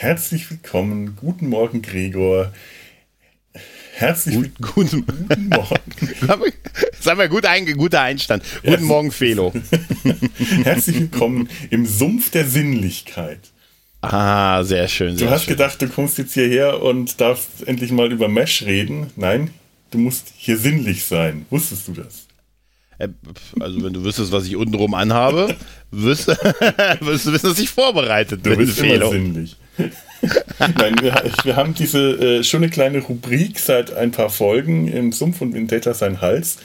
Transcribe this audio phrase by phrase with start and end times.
[0.00, 2.52] Herzlich willkommen, guten Morgen, Gregor.
[3.94, 4.88] Herzlich willkommen.
[5.04, 6.52] guten, Guten Morgen.
[7.00, 8.44] Sag mal, gut ein, guter Einstand.
[8.64, 9.52] Guten Morgen, Felo.
[10.62, 13.40] Herzlich willkommen im Sumpf der Sinnlichkeit.
[14.00, 15.14] Ah, sehr schön.
[15.14, 15.54] Du Sehr hast schön.
[15.56, 19.08] gedacht, du kommst jetzt hierher und darfst endlich mal über Mesh reden.
[19.16, 19.50] Nein,
[19.90, 21.44] du musst hier sinnlich sein.
[21.50, 22.28] Wusstest du das?
[22.98, 23.08] Äh,
[23.58, 25.56] Also, wenn du wüsstest, was ich untenrum anhabe,
[25.90, 26.36] wirst, du
[27.00, 29.10] wissen, dass ich vorbereitet Du bin, bist immer Felo.
[29.10, 29.56] sinnlich.
[30.58, 35.40] Nein, wir, wir haben diese äh, schöne kleine Rubrik seit ein paar Folgen im Sumpf
[35.40, 36.58] und in Data sein Hals,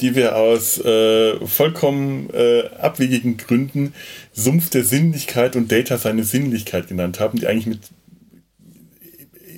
[0.00, 3.94] die wir aus äh, vollkommen äh, abwegigen Gründen
[4.32, 7.80] Sumpf der Sinnlichkeit und Data seine Sinnlichkeit genannt haben, die eigentlich mit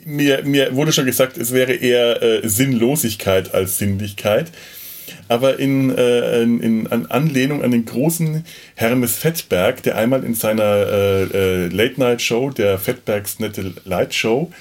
[0.05, 4.51] mir, mir wurde schon gesagt, es wäre eher äh, Sinnlosigkeit als Sinnlichkeit.
[5.29, 10.35] Aber in, äh, in, in an Anlehnung an den großen Hermes Fettberg, der einmal in
[10.35, 14.53] seiner äh, äh, Late-Night-Show, der Fettbergs Nette Light Show,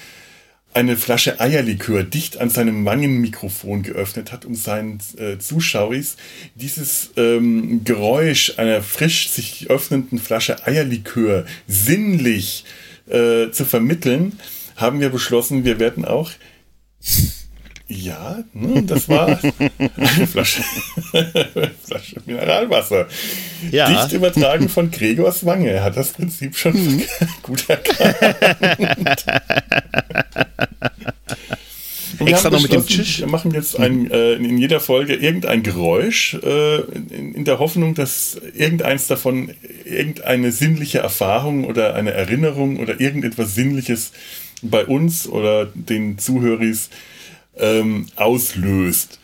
[0.73, 6.17] eine Flasche Eierlikör dicht an seinem Wangenmikrofon geöffnet hat, um seinen äh, Zuschauers
[6.53, 12.63] dieses ähm, Geräusch einer frisch sich öffnenden Flasche Eierlikör sinnlich
[13.09, 14.37] äh, zu vermitteln,
[14.75, 16.29] haben wir beschlossen, wir werden auch
[17.89, 19.27] ja, ne, das war
[19.95, 20.61] eine Flasche,
[21.83, 23.07] Flasche Mineralwasser.
[23.71, 23.89] Ja.
[23.89, 25.69] Dicht übertragen von Gregors Wange.
[25.69, 27.03] Er hat das Prinzip schon Mhm.
[27.43, 29.25] gut erkannt.
[32.19, 33.19] Und wir Extra noch mit dem Tisch.
[33.19, 37.93] Wir machen jetzt ein, äh, in jeder Folge irgendein Geräusch, äh, in, in der Hoffnung,
[37.93, 39.51] dass irgendeins davon
[39.85, 44.11] irgendeine sinnliche Erfahrung oder eine Erinnerung oder irgendetwas Sinnliches
[44.61, 46.89] bei uns oder den Zuhörers
[47.59, 49.19] ähm, auslöst.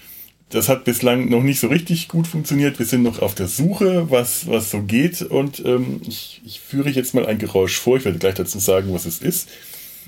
[0.50, 2.78] Das hat bislang noch nicht so richtig gut funktioniert.
[2.78, 5.24] Wir sind noch auf der Suche, was, was so geht.
[5.24, 7.98] Und ähm, ich, ich führe jetzt mal ein Geräusch vor.
[7.98, 9.50] Ich werde gleich dazu sagen, was es ist.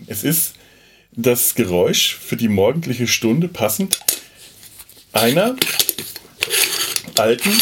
[0.05, 0.53] Es ist
[1.13, 3.99] das Geräusch für die morgendliche Stunde passend
[5.13, 5.55] einer
[7.15, 7.57] alten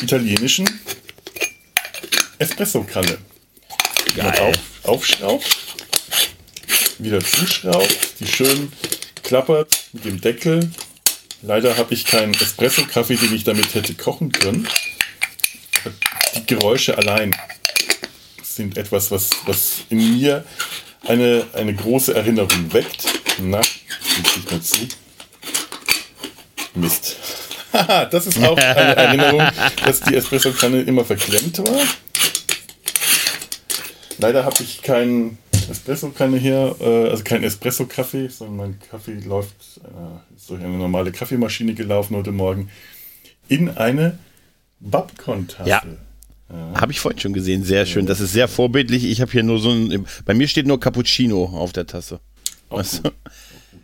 [0.00, 0.68] italienischen
[2.38, 3.18] Espresso-Kanne.
[4.14, 5.58] Die man auf, aufschraubt,
[6.98, 8.72] wieder zuschraubt, die schön
[9.30, 10.72] klappert mit dem Deckel.
[11.40, 14.66] Leider habe ich keinen Espresso-Kaffee, den ich damit hätte kochen können.
[16.34, 17.36] Die Geräusche allein
[18.42, 20.44] sind etwas, was, was in mir
[21.06, 23.04] eine, eine große Erinnerung weckt.
[23.38, 24.88] Na, jetzt nicht mehr zu.
[26.74, 27.16] Mist.
[28.10, 29.48] Das ist auch eine Erinnerung,
[29.84, 31.82] dass die Espresso-Kanne immer verklemmt war.
[34.18, 35.38] Leider habe ich keinen
[35.70, 41.12] Espresso-Kanne hier, äh, also kein Espresso-Kaffee, sondern mein Kaffee läuft äh, ist durch eine normale
[41.12, 42.70] Kaffeemaschine gelaufen heute Morgen
[43.48, 44.18] in eine
[44.80, 45.68] Babcon-Tasse.
[45.68, 45.82] Ja.
[46.74, 47.62] Habe ich vorhin schon gesehen.
[47.62, 48.06] Sehr schön.
[48.06, 49.04] Das ist sehr vorbildlich.
[49.04, 50.04] Ich habe hier nur so ein.
[50.24, 52.18] Bei mir steht nur Cappuccino auf der Tasse.
[52.70, 53.10] Weißt du?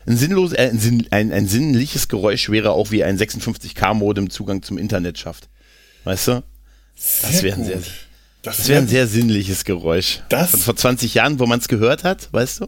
[0.07, 4.63] Ein, sinnlos, äh, ein, sinn, ein, ein sinnliches Geräusch wäre auch wie ein 56K-Modem Zugang
[4.63, 5.49] zum Internet schafft.
[6.05, 6.43] Weißt du?
[6.97, 8.06] Das wäre ein sehr, gut.
[8.47, 10.21] Das, das wäre ein sehr sinnliches Geräusch.
[10.29, 12.65] Das- Von vor 20 Jahren, wo man es gehört hat, weißt du?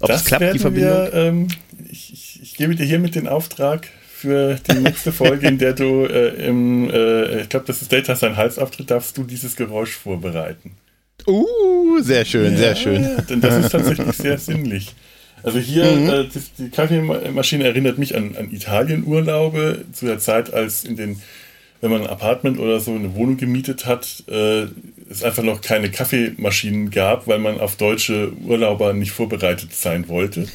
[0.00, 0.90] Ob das es klappt, die Verbindung?
[0.90, 1.48] Wir, ähm,
[1.90, 6.04] ich, ich, ich gebe dir hiermit den Auftrag für die nächste Folge, in der du
[6.06, 10.72] äh, im, äh, ich glaube, das ist Data sein Halsauftritt, darfst du dieses Geräusch vorbereiten.
[11.26, 13.02] Uh, sehr schön, sehr schön.
[13.02, 14.94] Ja, denn das ist tatsächlich sehr sinnlich.
[15.44, 16.08] Also hier, Mhm.
[16.08, 21.20] äh, die, die Kaffeemaschine erinnert mich an, an Italienurlaube zu der Zeit, als in den,
[21.82, 24.66] wenn man ein Apartment oder so eine Wohnung gemietet hat, äh,
[25.10, 30.46] es einfach noch keine Kaffeemaschinen gab, weil man auf deutsche Urlauber nicht vorbereitet sein wollte.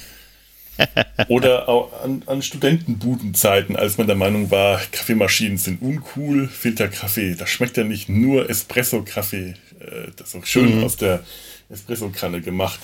[1.28, 7.50] Oder auch an, an Studentenbudenzeiten, als man der Meinung war, Kaffeemaschinen sind uncool, Filterkaffee, das
[7.50, 11.24] schmeckt ja nicht nur Espresso-Kaffee, äh, das ist auch schön aus der
[11.70, 12.80] Espresso-Kanne gemacht.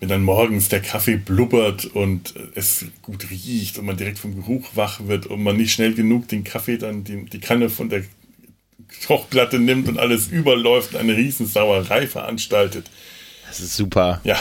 [0.00, 4.70] Wenn dann morgens der Kaffee blubbert und es gut riecht und man direkt vom Geruch
[4.74, 8.04] wach wird und man nicht schnell genug den Kaffee dann die, die Kanne von der
[9.06, 12.90] Kochplatte nimmt und alles überläuft und eine Riesensauerei veranstaltet.
[13.48, 14.20] Das ist super.
[14.24, 14.38] Ja,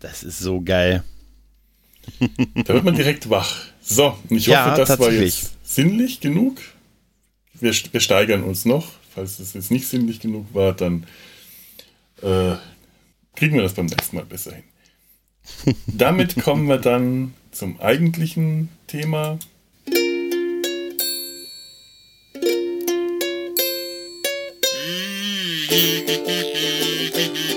[0.00, 1.02] Das ist so geil.
[2.64, 3.56] Da wird man direkt wach.
[3.82, 6.60] So, und ich Ja, hoffe, das war jetzt sinnlich genug.
[7.54, 8.92] Wir, wir steigern uns noch.
[9.14, 11.06] Falls es jetzt nicht sinnlich genug war, dann
[12.22, 12.54] äh,
[13.34, 14.64] kriegen wir das beim nächsten Mal besser hin.
[15.86, 19.38] Damit kommen wir dann zum eigentlichen Thema.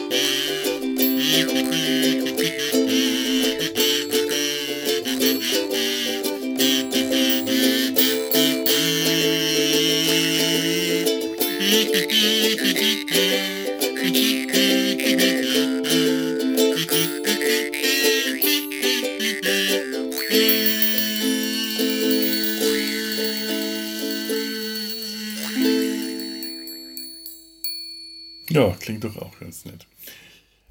[28.83, 29.88] klingt doch auch ganz nett.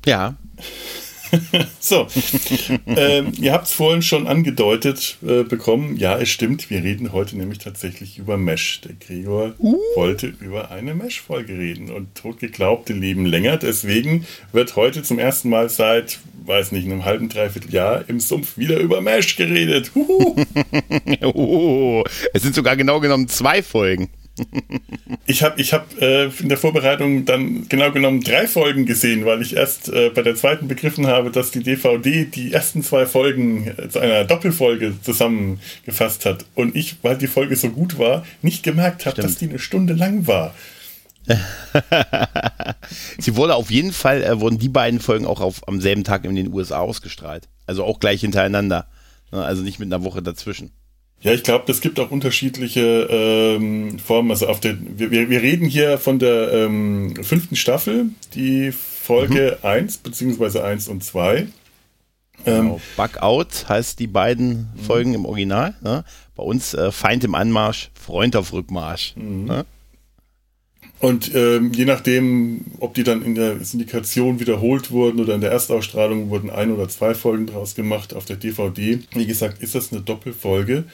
[0.04, 0.36] Ja.
[1.80, 2.06] so,
[2.86, 5.96] ähm, ihr habt es vorhin schon angedeutet äh, bekommen.
[5.96, 6.68] Ja, es stimmt.
[6.68, 8.82] Wir reden heute nämlich tatsächlich über Mesh.
[8.82, 9.78] Der Gregor uh.
[9.96, 13.56] wollte über eine Mesh-Folge reden und totgeglaubte leben länger.
[13.56, 18.58] Deswegen wird heute zum ersten Mal seit, weiß nicht, einem halben, dreiviertel Jahr im Sumpf
[18.58, 19.90] wieder über Mesh geredet.
[21.22, 22.04] oh,
[22.34, 24.10] es sind sogar genau genommen zwei Folgen
[25.26, 29.42] ich habe ich hab, äh, in der Vorbereitung dann genau genommen drei Folgen gesehen, weil
[29.42, 33.68] ich erst äh, bei der zweiten begriffen habe, dass die DVD die ersten zwei Folgen
[33.76, 36.46] äh, zu einer Doppelfolge zusammengefasst hat.
[36.54, 39.92] Und ich, weil die Folge so gut war, nicht gemerkt habe, dass die eine Stunde
[39.92, 40.54] lang war.
[43.18, 46.24] Sie wurde auf jeden Fall, äh, wurden die beiden Folgen auch auf, am selben Tag
[46.24, 47.48] in den USA ausgestrahlt.
[47.66, 48.88] Also auch gleich hintereinander.
[49.30, 50.72] Also nicht mit einer Woche dazwischen.
[51.22, 54.30] Ja, ich glaube, es gibt auch unterschiedliche ähm, Formen.
[54.32, 59.66] Also auf der, wir, wir reden hier von der ähm, fünften Staffel, die Folge mhm.
[59.66, 61.38] 1 beziehungsweise 1 und 2.
[61.38, 61.48] Ähm,
[62.44, 62.80] genau.
[62.96, 64.80] Bug Out heißt die beiden mhm.
[64.80, 65.74] Folgen im Original.
[65.80, 66.04] Ne?
[66.34, 69.14] Bei uns äh, Feind im Anmarsch, Freund auf Rückmarsch.
[69.16, 69.44] Mhm.
[69.44, 69.64] Ne?
[70.98, 75.50] Und ähm, je nachdem, ob die dann in der Syndikation wiederholt wurden oder in der
[75.50, 79.00] Erstausstrahlung wurden ein oder zwei Folgen draus gemacht auf der DVD.
[79.12, 80.84] Wie gesagt, ist das eine Doppelfolge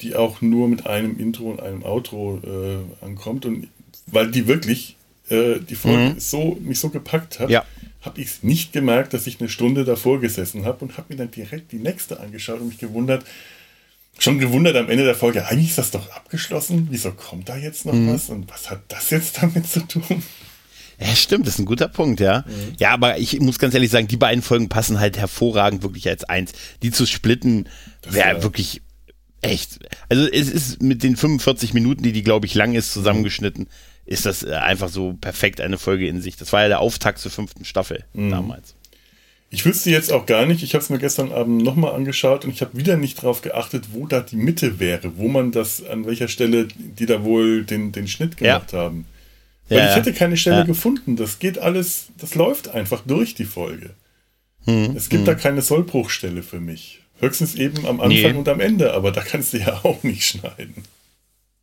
[0.00, 3.46] die auch nur mit einem Intro und einem Outro äh, ankommt.
[3.46, 3.68] Und
[4.06, 4.96] weil die wirklich
[5.28, 6.20] äh, die Folge mhm.
[6.20, 7.64] so, mich so gepackt hat, ja.
[8.02, 11.16] habe ich es nicht gemerkt, dass ich eine Stunde davor gesessen habe und habe mir
[11.16, 13.24] dann direkt die nächste angeschaut und mich gewundert,
[14.18, 17.86] schon gewundert am Ende der Folge, eigentlich ist das doch abgeschlossen, wieso kommt da jetzt
[17.86, 18.14] noch mhm.
[18.14, 20.22] was und was hat das jetzt damit zu tun?
[20.98, 22.44] Ja, stimmt, das ist ein guter Punkt, ja.
[22.46, 22.74] Mhm.
[22.78, 26.24] Ja, aber ich muss ganz ehrlich sagen, die beiden Folgen passen halt hervorragend wirklich als
[26.24, 26.52] eins.
[26.82, 27.68] Die zu splitten
[28.08, 28.80] wäre wirklich
[29.46, 29.78] echt.
[30.08, 33.68] Also es ist mit den 45 Minuten, die die, glaube ich, lang ist, zusammengeschnitten,
[34.04, 36.36] ist das äh, einfach so perfekt eine Folge in sich.
[36.36, 38.30] Das war ja der Auftakt zur fünften Staffel mhm.
[38.30, 38.74] damals.
[39.50, 42.50] Ich wüsste jetzt auch gar nicht, ich habe es mir gestern Abend nochmal angeschaut und
[42.50, 46.04] ich habe wieder nicht darauf geachtet, wo da die Mitte wäre, wo man das, an
[46.04, 48.80] welcher Stelle die da wohl den, den Schnitt gemacht ja.
[48.80, 49.06] haben.
[49.68, 50.64] Weil ja, ich hätte keine Stelle ja.
[50.64, 51.16] gefunden.
[51.16, 53.90] Das geht alles, das läuft einfach durch die Folge.
[54.64, 55.26] Hm, es gibt hm.
[55.26, 57.00] da keine Sollbruchstelle für mich.
[57.18, 58.32] Höchstens eben am Anfang nee.
[58.32, 60.84] und am Ende, aber da kannst du ja auch nicht schneiden.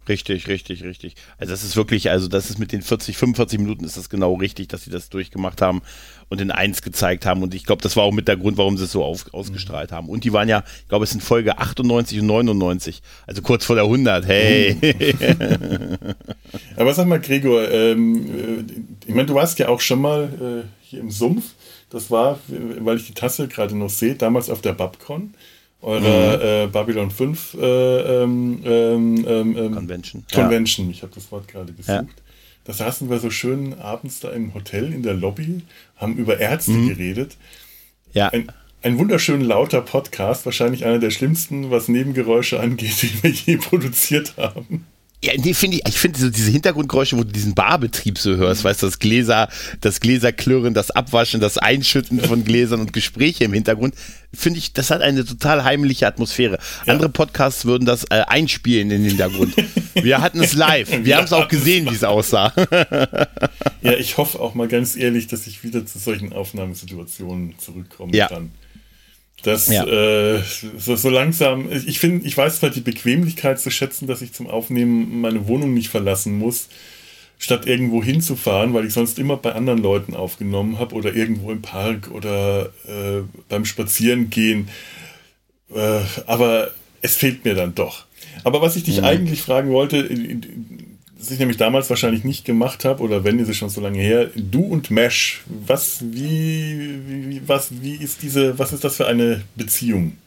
[0.10, 1.16] Richtig, richtig, richtig.
[1.38, 4.34] Also das ist wirklich, also das ist mit den 40, 45 Minuten ist das genau
[4.34, 5.82] richtig, dass sie das durchgemacht haben
[6.28, 7.42] und in eins gezeigt haben.
[7.42, 9.92] Und ich glaube, das war auch mit der Grund, warum sie es so auf, ausgestrahlt
[9.92, 9.96] mhm.
[9.96, 10.10] haben.
[10.10, 13.78] Und die waren ja, ich glaube, es sind Folge 98 und 99, also kurz vor
[13.78, 14.26] der 100.
[14.28, 14.76] Hey.
[16.76, 18.64] Aber sag mal, Gregor, ähm, äh,
[19.08, 21.54] ich meine, du warst ja auch schon mal äh, hier im Sumpf.
[21.90, 25.36] Das war, weil ich die Tasse gerade noch sehe, damals auf der Babcon,
[25.82, 26.44] eurer mhm.
[26.44, 30.26] äh, Babylon 5 äh, ähm, ähm, ähm, Convention.
[30.34, 30.92] Convention, ja.
[30.92, 31.88] ich habe das Wort gerade gesucht.
[31.88, 32.06] Ja.
[32.64, 35.62] Da saßen wir so schön abends da im Hotel in der Lobby,
[35.98, 36.90] haben über Ärzte mhm.
[36.90, 37.38] geredet.
[38.14, 38.30] Ja.
[38.30, 38.52] Ein,
[38.82, 44.36] ein wunderschön lauter Podcast, wahrscheinlich einer der schlimmsten, was Nebengeräusche angeht, die wir je produziert
[44.38, 44.86] haben.
[45.23, 48.65] Ja, nee, finde ich, ich finde so diese Hintergrundgeräusche, wo du diesen Barbetrieb so hörst,
[48.65, 49.47] weißt du, das Gläser,
[49.80, 53.95] das Gläserklirren, das Abwaschen, das Einschütten von Gläsern und Gespräche im Hintergrund,
[54.33, 56.59] finde ich, das hat eine total heimliche Atmosphäre.
[56.85, 56.92] Ja.
[56.92, 59.56] Andere Podcasts würden das äh, einspielen in den Hintergrund.
[59.94, 60.89] Wir hatten es live.
[60.92, 62.51] Wir, Wir haben es auch gesehen, wie es aussah.
[63.81, 68.27] ja, ich hoffe auch mal ganz ehrlich, dass ich wieder zu solchen Aufnahmesituationen zurückkommen ja.
[68.27, 68.51] kann.
[69.44, 69.85] Das ja.
[69.85, 70.42] äh,
[70.78, 74.47] so, so, langsam, ich finde, ich weiß zwar die Bequemlichkeit zu schätzen, dass ich zum
[74.47, 76.69] Aufnehmen meine Wohnung nicht verlassen muss,
[77.38, 81.62] statt irgendwo hinzufahren, weil ich sonst immer bei anderen Leuten aufgenommen habe oder irgendwo im
[81.62, 84.69] Park oder äh, beim Spazierengehen.
[85.76, 86.71] Äh, aber
[87.02, 88.06] es fehlt mir dann doch.
[88.45, 89.06] Aber was ich dich mhm.
[89.06, 90.09] eigentlich fragen wollte,
[91.23, 93.99] das ich nämlich damals wahrscheinlich nicht gemacht habe, oder wenn, ist es schon so lange
[93.99, 99.07] her, du und Mesh, was, wie, wie, was, wie ist diese, was ist das für
[99.07, 100.18] eine Beziehung?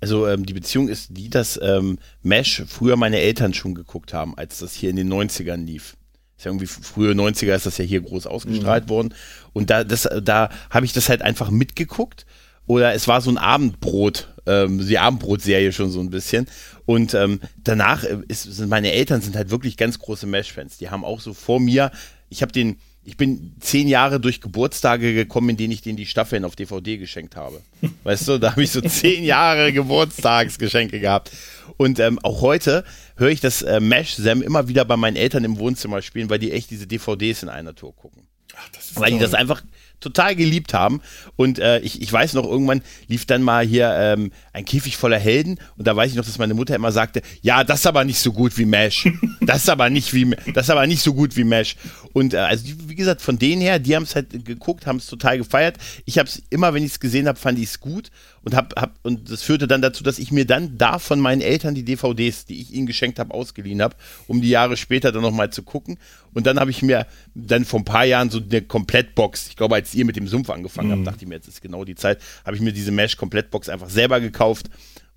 [0.00, 4.36] Also ähm, die Beziehung ist die, dass ähm, Mesh früher meine Eltern schon geguckt haben,
[4.38, 5.96] als das hier in den 90ern lief.
[6.38, 8.88] Ist ja irgendwie frühe 90er ist das ja hier groß ausgestrahlt mhm.
[8.88, 9.14] worden.
[9.52, 12.24] Und da, das, da habe ich das halt einfach mitgeguckt.
[12.66, 16.46] Oder es war so ein Abendbrot, ähm, die Abendbrotserie schon so ein bisschen.
[16.90, 20.76] Und ähm, danach äh, ist, sind meine Eltern sind halt wirklich ganz große Mesh-Fans.
[20.78, 21.92] Die haben auch so vor mir,
[22.30, 26.06] ich habe den, ich bin zehn Jahre durch Geburtstage gekommen, in denen ich denen die
[26.06, 27.60] Staffeln auf DVD geschenkt habe.
[28.02, 31.30] Weißt du, da habe ich so zehn Jahre Geburtstagsgeschenke gehabt.
[31.76, 32.82] Und ähm, auch heute
[33.14, 36.50] höre ich das äh, Mesh-Sam immer wieder bei meinen Eltern im Wohnzimmer spielen, weil die
[36.50, 38.26] echt diese DVDs in einer Tour gucken.
[38.56, 39.62] Ach, weil die das einfach
[40.00, 41.00] total geliebt haben.
[41.36, 45.18] Und äh, ich, ich weiß noch, irgendwann lief dann mal hier ähm, ein Käfig voller
[45.18, 48.04] Helden und da weiß ich noch, dass meine Mutter immer sagte, ja, das ist aber
[48.04, 49.08] nicht so gut wie Mesh.
[49.42, 51.76] Das ist aber nicht wie das ist aber nicht so gut wie Mesh.
[52.12, 55.06] Und äh, also wie gesagt, von denen her, die haben es halt geguckt, haben es
[55.06, 55.76] total gefeiert.
[56.04, 58.10] Ich habe es immer, wenn ich es gesehen habe, fand ich es gut
[58.42, 61.42] und hab, hab und das führte dann dazu, dass ich mir dann da von meinen
[61.42, 63.96] Eltern die DVDs, die ich ihnen geschenkt habe, ausgeliehen habe,
[64.28, 65.98] um die Jahre später dann nochmal zu gucken.
[66.32, 69.74] Und dann habe ich mir dann vor ein paar Jahren so eine Komplettbox, ich glaube,
[69.74, 70.92] als ihr mit dem Sumpf angefangen mhm.
[70.92, 73.90] habt, dachte ich mir, jetzt ist genau die Zeit, habe ich mir diese Mesh-Komplettbox einfach
[73.90, 74.70] selber gekauft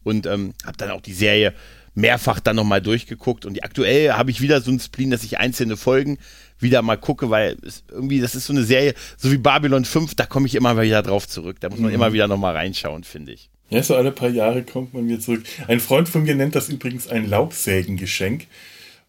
[0.03, 1.53] und ähm, habe dann auch die Serie
[1.95, 3.45] mehrfach dann nochmal durchgeguckt.
[3.45, 6.17] Und aktuell habe ich wieder so ein Spleen, dass ich einzelne Folgen
[6.63, 10.15] wieder mal gucke, weil es irgendwie, das ist so eine Serie, so wie Babylon 5,
[10.15, 11.57] da komme ich immer wieder drauf zurück.
[11.59, 11.95] Da muss man mhm.
[11.95, 13.51] immer wieder nochmal reinschauen, finde ich.
[13.69, 15.43] Ja, so alle paar Jahre kommt man wieder zurück.
[15.67, 18.47] Ein Freund von mir nennt das übrigens ein Laubsägengeschenk,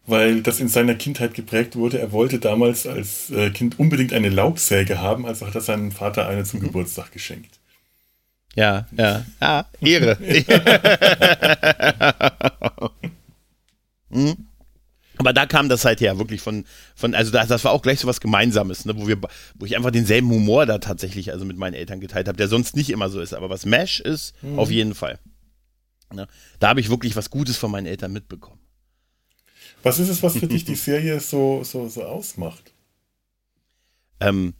[0.07, 1.99] weil das in seiner Kindheit geprägt wurde.
[1.99, 6.27] Er wollte damals als äh, Kind unbedingt eine Laubsäge haben, also hat er seinem Vater
[6.27, 6.65] eine zum mhm.
[6.65, 7.59] Geburtstag geschenkt.
[8.55, 10.17] Ja, ja, ja, Ehre.
[14.11, 14.47] hm?
[15.17, 17.99] Aber da kam das halt her, wirklich von, von also das, das war auch gleich
[17.99, 19.19] so was Gemeinsames, ne, wo wir,
[19.55, 22.75] wo ich einfach denselben Humor da tatsächlich also mit meinen Eltern geteilt habe, der sonst
[22.75, 23.33] nicht immer so ist.
[23.33, 24.59] Aber was Mesh ist, mhm.
[24.59, 25.19] auf jeden Fall.
[26.13, 26.27] Ne,
[26.59, 28.59] da habe ich wirklich was Gutes von meinen Eltern mitbekommen.
[29.83, 32.73] Was ist es, was für dich die Serie so, so, so ausmacht?
[34.19, 34.55] Ähm,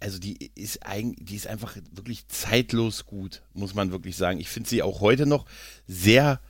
[0.00, 4.40] also die ist eigentlich, die ist einfach wirklich zeitlos gut, muss man wirklich sagen.
[4.40, 5.46] Ich finde sie auch heute noch
[5.86, 6.40] sehr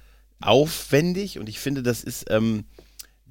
[0.40, 2.64] aufwendig und ich finde, das ist, ähm,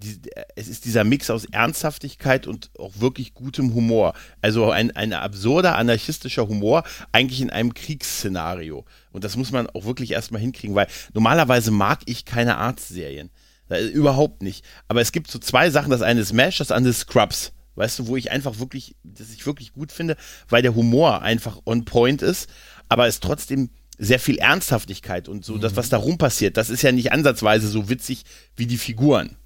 [0.04, 0.20] die,
[0.56, 4.14] es ist dieser Mix aus Ernsthaftigkeit und auch wirklich gutem Humor.
[4.42, 8.86] Also ein, ein absurder, anarchistischer Humor, eigentlich in einem Kriegsszenario.
[9.12, 13.30] Und das muss man auch wirklich erstmal hinkriegen, weil normalerweise mag ich keine Arztserien.
[13.94, 14.66] Überhaupt nicht.
[14.88, 15.92] Aber es gibt so zwei Sachen.
[15.92, 17.54] Das eine ist MASH, das andere ist Scrubs.
[17.76, 20.18] Weißt du, wo ich einfach wirklich, das ich wirklich gut finde,
[20.50, 22.50] weil der Humor einfach on point ist,
[22.90, 25.62] aber es trotzdem sehr viel Ernsthaftigkeit und so, mhm.
[25.62, 28.24] das, was da rum passiert, das ist ja nicht ansatzweise so witzig
[28.56, 29.38] wie die Figuren.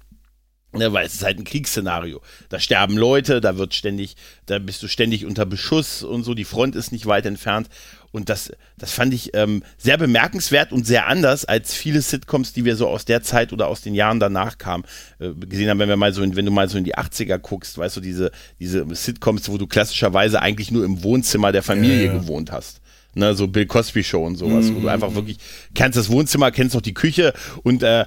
[0.78, 2.20] Ne, weil es ist halt ein Kriegsszenario.
[2.48, 4.16] Da sterben Leute, da wird ständig,
[4.46, 7.68] da bist du ständig unter Beschuss und so, die Front ist nicht weit entfernt.
[8.12, 12.64] Und das, das fand ich ähm, sehr bemerkenswert und sehr anders als viele Sitcoms, die
[12.64, 14.84] wir so aus der Zeit oder aus den Jahren danach kamen,
[15.18, 17.38] äh, gesehen haben, wenn wir mal so in, wenn du mal so in die 80er
[17.38, 22.06] guckst, weißt du, diese, diese Sitcoms, wo du klassischerweise eigentlich nur im Wohnzimmer der Familie
[22.06, 22.18] ja, ja.
[22.18, 22.80] gewohnt hast
[23.16, 24.76] ne, so Bill Cosby Show und sowas, mhm.
[24.76, 25.38] wo du einfach wirklich
[25.74, 27.32] kennst das Wohnzimmer, kennst auch die Küche
[27.62, 28.04] und äh, äh,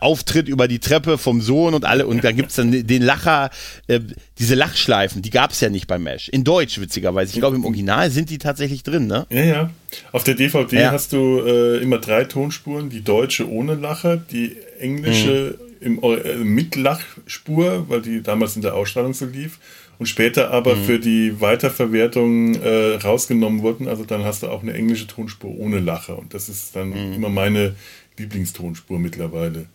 [0.00, 3.50] Auftritt über die Treppe vom Sohn und alle und da gibt's dann den Lacher,
[3.88, 4.00] äh,
[4.38, 6.28] diese Lachschleifen, die gab's ja nicht beim Mesh.
[6.28, 7.32] In Deutsch, witzigerweise.
[7.32, 9.26] Ich glaube, im Original sind die tatsächlich drin, ne?
[9.30, 9.70] Ja, ja.
[10.12, 10.92] Auf der DVD ja.
[10.92, 15.98] hast du äh, immer drei Tonspuren, die deutsche ohne Lacher, die englische mhm.
[15.98, 19.58] im, äh, mit Lachspur, weil die damals in der Ausstrahlung so lief
[19.98, 20.84] und später aber mhm.
[20.84, 23.88] für die Weiterverwertung äh, rausgenommen wurden.
[23.88, 27.14] Also dann hast du auch eine englische Tonspur ohne Lacher und das ist dann mhm.
[27.14, 27.74] immer meine
[28.18, 29.66] Lieblingstonspur mittlerweile.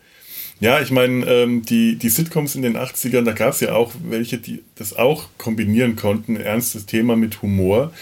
[0.60, 3.94] Ja, ich meine, ähm, die, die Sitcoms in den 80ern, da gab es ja auch
[4.10, 7.94] welche, die das auch kombinieren konnten, ernstes Thema mit Humor.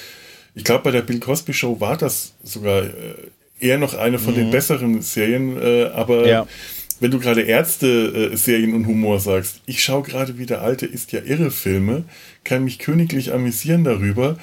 [0.55, 2.91] Ich glaube, bei der Bill Cosby Show war das sogar äh,
[3.60, 4.38] eher noch eine von mhm.
[4.38, 6.48] den besseren Serien, äh, aber ja
[7.00, 11.52] wenn du gerade Ärzte-Serien und Humor sagst, ich schaue gerade wieder alte Ist ja irre
[11.52, 12.06] Filme,
[12.44, 14.38] kann mich königlich amüsieren darüber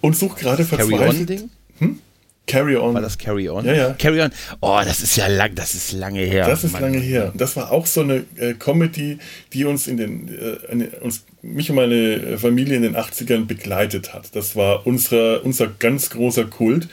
[0.00, 1.28] und suche gerade verzweifelt.
[1.28, 1.98] Carry On Hm?
[2.46, 2.94] Carry On.
[2.94, 3.64] War das Carry On?
[3.64, 3.92] Ja, ja.
[3.94, 4.30] Carry On.
[4.60, 6.46] Oh, das ist ja lang, das ist lange her.
[6.46, 6.82] Das ist Mann.
[6.82, 7.32] lange her.
[7.34, 9.18] Das war auch so eine äh, Comedy,
[9.52, 14.36] die uns in den, äh, uns, mich und meine Familie in den 80ern begleitet hat.
[14.36, 16.88] Das war unser, unser ganz großer Kult.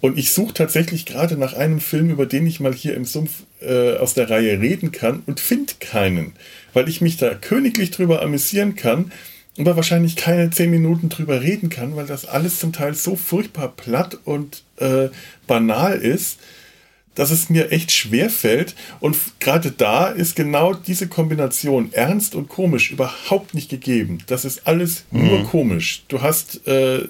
[0.00, 3.42] Und ich suche tatsächlich gerade nach einem Film, über den ich mal hier im Sumpf
[3.60, 6.32] äh, aus der Reihe reden kann und finde keinen,
[6.72, 9.12] weil ich mich da königlich drüber amüsieren kann,
[9.58, 13.68] aber wahrscheinlich keine zehn Minuten drüber reden kann, weil das alles zum Teil so furchtbar
[13.68, 15.08] platt und äh,
[15.46, 16.38] banal ist,
[17.14, 18.74] dass es mir echt schwer fällt.
[19.00, 24.18] Und gerade da ist genau diese Kombination ernst und komisch überhaupt nicht gegeben.
[24.28, 25.26] Das ist alles mhm.
[25.26, 26.04] nur komisch.
[26.08, 27.00] Du hast äh,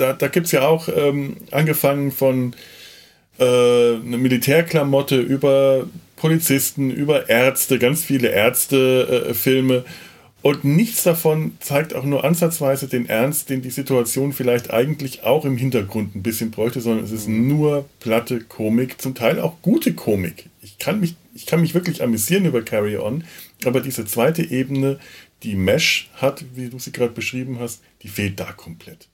[0.00, 2.54] da, da gibt es ja auch ähm, angefangen von
[3.38, 9.74] äh, eine Militärklamotte über Polizisten, über Ärzte, ganz viele Ärzte-Filme.
[9.76, 9.84] Äh,
[10.42, 15.44] und nichts davon zeigt auch nur ansatzweise den Ernst, den die Situation vielleicht eigentlich auch
[15.44, 17.48] im Hintergrund ein bisschen bräuchte, sondern es ist mhm.
[17.48, 20.46] nur platte Komik, zum Teil auch gute Komik.
[20.62, 23.24] Ich kann mich, ich kann mich wirklich amüsieren über Carry On,
[23.66, 24.98] aber diese zweite Ebene,
[25.42, 29.09] die Mesh hat, wie du sie gerade beschrieben hast, die fehlt da komplett.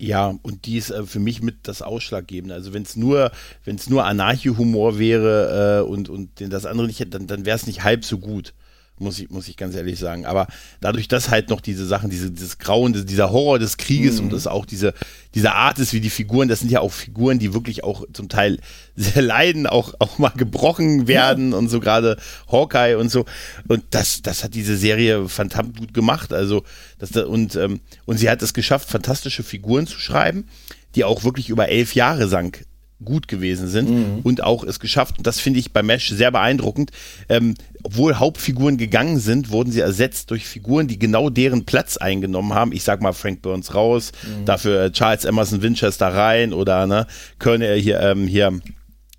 [0.00, 2.54] Ja, und die ist äh, für mich mit das Ausschlaggebende.
[2.54, 3.32] Also wenn es nur,
[3.64, 7.66] wenn es nur Anarcho-Humor wäre äh, und, und das andere nicht, dann, dann wäre es
[7.66, 8.54] nicht halb so gut,
[9.00, 10.26] muss ich, muss ich ganz ehrlich sagen.
[10.26, 10.46] Aber
[10.80, 14.24] dadurch, dass halt noch diese Sachen, diese, dieses Grauen, dieser Horror des Krieges mhm.
[14.24, 14.94] und das auch diese,
[15.34, 18.28] diese Art ist, wie die Figuren, das sind ja auch Figuren, die wirklich auch zum
[18.28, 18.58] Teil
[18.96, 21.58] sehr leiden, auch, auch mal gebrochen werden ja.
[21.58, 22.16] und so gerade
[22.50, 23.24] Hawkeye und so.
[23.66, 26.32] Und das, das hat diese Serie fantastisch gut gemacht.
[26.32, 26.64] Also,
[26.98, 30.48] das, und, ähm, und sie hat es geschafft, fantastische Figuren zu schreiben,
[30.94, 32.64] die auch wirklich über elf Jahre sank
[33.04, 34.20] gut gewesen sind mhm.
[34.24, 35.18] und auch es geschafft.
[35.18, 36.90] Und das finde ich bei Mesh sehr beeindruckend.
[37.28, 42.54] Ähm, obwohl Hauptfiguren gegangen sind, wurden sie ersetzt durch Figuren, die genau deren Platz eingenommen
[42.54, 42.72] haben.
[42.72, 44.44] Ich sag mal Frank Burns raus, mhm.
[44.44, 47.06] dafür äh, Charles Emerson Winchester rein oder ne,
[47.38, 48.58] Colonel hier, ähm, hier,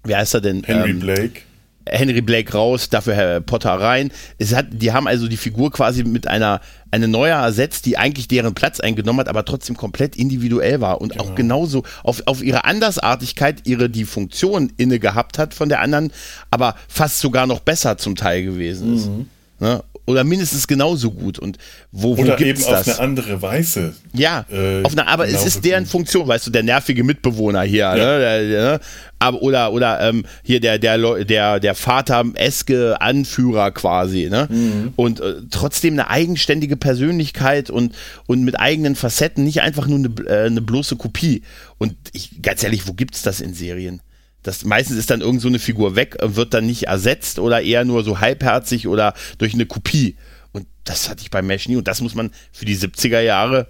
[0.03, 0.63] wie heißt er denn?
[0.63, 1.41] Henry ähm, Blake.
[1.91, 4.11] Henry Blake raus, dafür Herr Potter rein.
[4.37, 8.27] Es hat, die haben also die Figur quasi mit einer eine neue ersetzt, die eigentlich
[8.27, 11.23] deren Platz eingenommen hat, aber trotzdem komplett individuell war und genau.
[11.23, 16.11] auch genauso auf, auf ihre Andersartigkeit ihre die Funktion inne gehabt hat von der anderen,
[16.49, 19.07] aber fast sogar noch besser zum Teil gewesen ist.
[19.07, 19.29] Mhm.
[19.59, 19.83] Ne?
[20.09, 21.37] Oder mindestens genauso gut.
[21.37, 21.59] Und
[21.91, 22.89] wo, wo oder gibt's eben das?
[22.89, 23.93] auf eine andere Weise.
[24.11, 27.79] Ja, äh, auf eine, aber es ist deren Funktion, weißt du, der nervige Mitbewohner hier,
[27.79, 27.95] ja.
[27.95, 28.19] ne?
[28.19, 28.79] Der, der,
[29.19, 34.47] aber oder oder ähm, hier der der der der Vater-eske Anführer quasi, ne?
[34.49, 34.93] Mhm.
[34.95, 37.93] Und äh, trotzdem eine eigenständige Persönlichkeit und
[38.25, 41.43] und mit eigenen Facetten, nicht einfach nur eine, äh, eine bloße Kopie.
[41.77, 44.01] Und ich, ganz ehrlich, wo gibt's das in Serien?
[44.43, 47.83] Das meistens ist dann irgend so eine Figur weg, wird dann nicht ersetzt oder eher
[47.83, 50.15] nur so halbherzig oder durch eine Kopie.
[50.51, 51.75] Und das hatte ich bei Mesh nie.
[51.75, 53.67] Und das muss man für die 70er Jahre,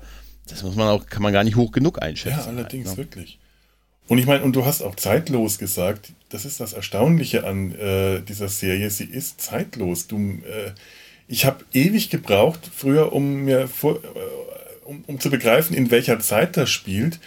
[0.48, 2.40] das muss man auch, kann man gar nicht hoch genug einschätzen.
[2.40, 3.04] Ja, allerdings, halt, ne?
[3.04, 3.40] wirklich.
[4.08, 8.22] Und ich meine, und du hast auch zeitlos gesagt, das ist das Erstaunliche an äh,
[8.22, 10.08] dieser Serie, sie ist zeitlos.
[10.08, 10.72] Du, äh,
[11.28, 14.00] ich habe ewig gebraucht, früher, um mir vor, äh,
[14.86, 17.20] um, um zu begreifen, in welcher Zeit das spielt.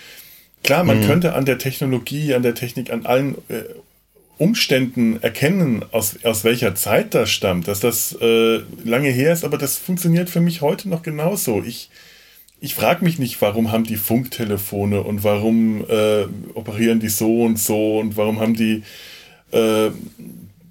[0.63, 1.07] Klar, man mhm.
[1.07, 3.63] könnte an der Technologie, an der Technik, an allen äh,
[4.39, 9.59] Umständen erkennen, aus, aus welcher Zeit das stammt, dass das äh, lange her ist, aber
[9.59, 11.63] das funktioniert für mich heute noch genauso.
[11.63, 11.91] Ich,
[12.61, 17.59] ich frage mich nicht, warum haben die Funktelefone und warum äh, operieren die so und
[17.59, 18.83] so und warum haben die
[19.53, 19.91] äh,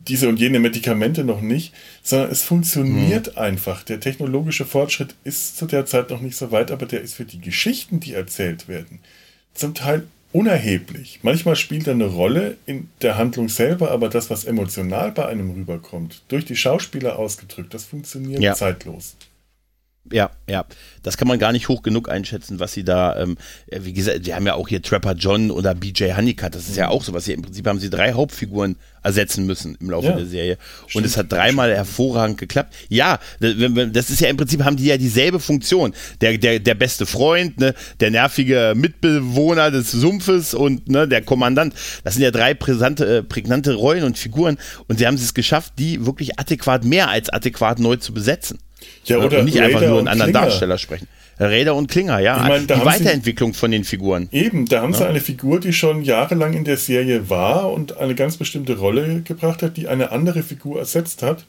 [0.08, 3.42] diese und jene Medikamente noch nicht, sondern es funktioniert mhm.
[3.42, 3.84] einfach.
[3.84, 7.26] Der technologische Fortschritt ist zu der Zeit noch nicht so weit, aber der ist für
[7.26, 9.00] die Geschichten, die erzählt werden,
[9.54, 11.20] zum Teil unerheblich.
[11.24, 15.52] Manchmal spielt er eine Rolle in der Handlung selber, aber das, was emotional bei einem
[15.52, 18.54] rüberkommt, durch die Schauspieler ausgedrückt, das funktioniert ja.
[18.54, 19.16] zeitlos.
[20.12, 20.66] Ja, ja,
[21.04, 23.38] das kann man gar nicht hoch genug einschätzen, was sie da, ähm,
[23.72, 26.88] wie gesagt, wir haben ja auch hier Trapper John oder BJ Honeycutt, das ist ja
[26.88, 26.92] mhm.
[26.92, 27.26] auch so was.
[27.26, 30.58] Hier, Im Prinzip haben sie drei Hauptfiguren ersetzen müssen im Laufe ja, der Serie.
[30.84, 32.76] Und stimmt, es hat dreimal hervorragend geklappt.
[32.90, 35.94] Ja, das ist ja im Prinzip, haben die ja dieselbe Funktion.
[36.20, 41.74] Der, der, der beste Freund, ne, der nervige Mitbewohner des Sumpfes und ne, der Kommandant.
[42.04, 44.58] Das sind ja drei präsente, äh, prägnante Rollen und Figuren.
[44.88, 48.60] Und sie haben es geschafft, die wirklich adäquat, mehr als adäquat neu zu besetzen.
[49.06, 50.46] Ja, oder und nicht Raider einfach nur einen anderen Klinger.
[50.48, 51.08] Darsteller sprechen.
[51.40, 52.42] Räder und Klinger, ja.
[52.42, 54.30] Ich mein, die Weiterentwicklung sie, von den Figuren.
[54.32, 55.00] Eben, da haben ja.
[55.00, 59.22] sie eine Figur, die schon jahrelang in der Serie war und eine ganz bestimmte Rolle
[59.22, 61.46] gebracht hat, die eine andere Figur ersetzt hat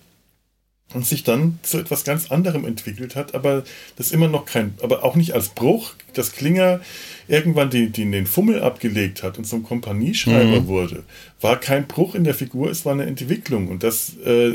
[0.94, 3.64] und sich dann zu etwas ganz anderem entwickelt hat, aber
[3.96, 6.80] das immer noch kein, aber auch nicht als Bruch, dass Klinger
[7.28, 10.66] irgendwann die, die den Fummel abgelegt hat und zum Kompanieschreiber mhm.
[10.66, 11.02] wurde,
[11.40, 14.52] war kein Bruch in der Figur, es war eine Entwicklung und das äh,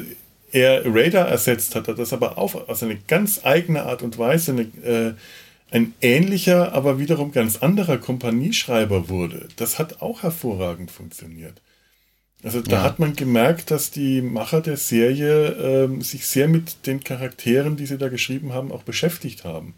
[0.58, 4.52] er Radar ersetzt hat, hat das aber auf also eine ganz eigene Art und Weise
[4.52, 5.13] eine, äh,
[5.72, 9.48] ein ähnlicher, aber wiederum ganz anderer Kompanieschreiber wurde.
[9.58, 11.62] Das hat auch hervorragend funktioniert.
[12.43, 12.84] Also da ja.
[12.84, 17.86] hat man gemerkt, dass die Macher der Serie äh, sich sehr mit den Charakteren, die
[17.88, 19.74] sie da geschrieben haben, auch beschäftigt haben.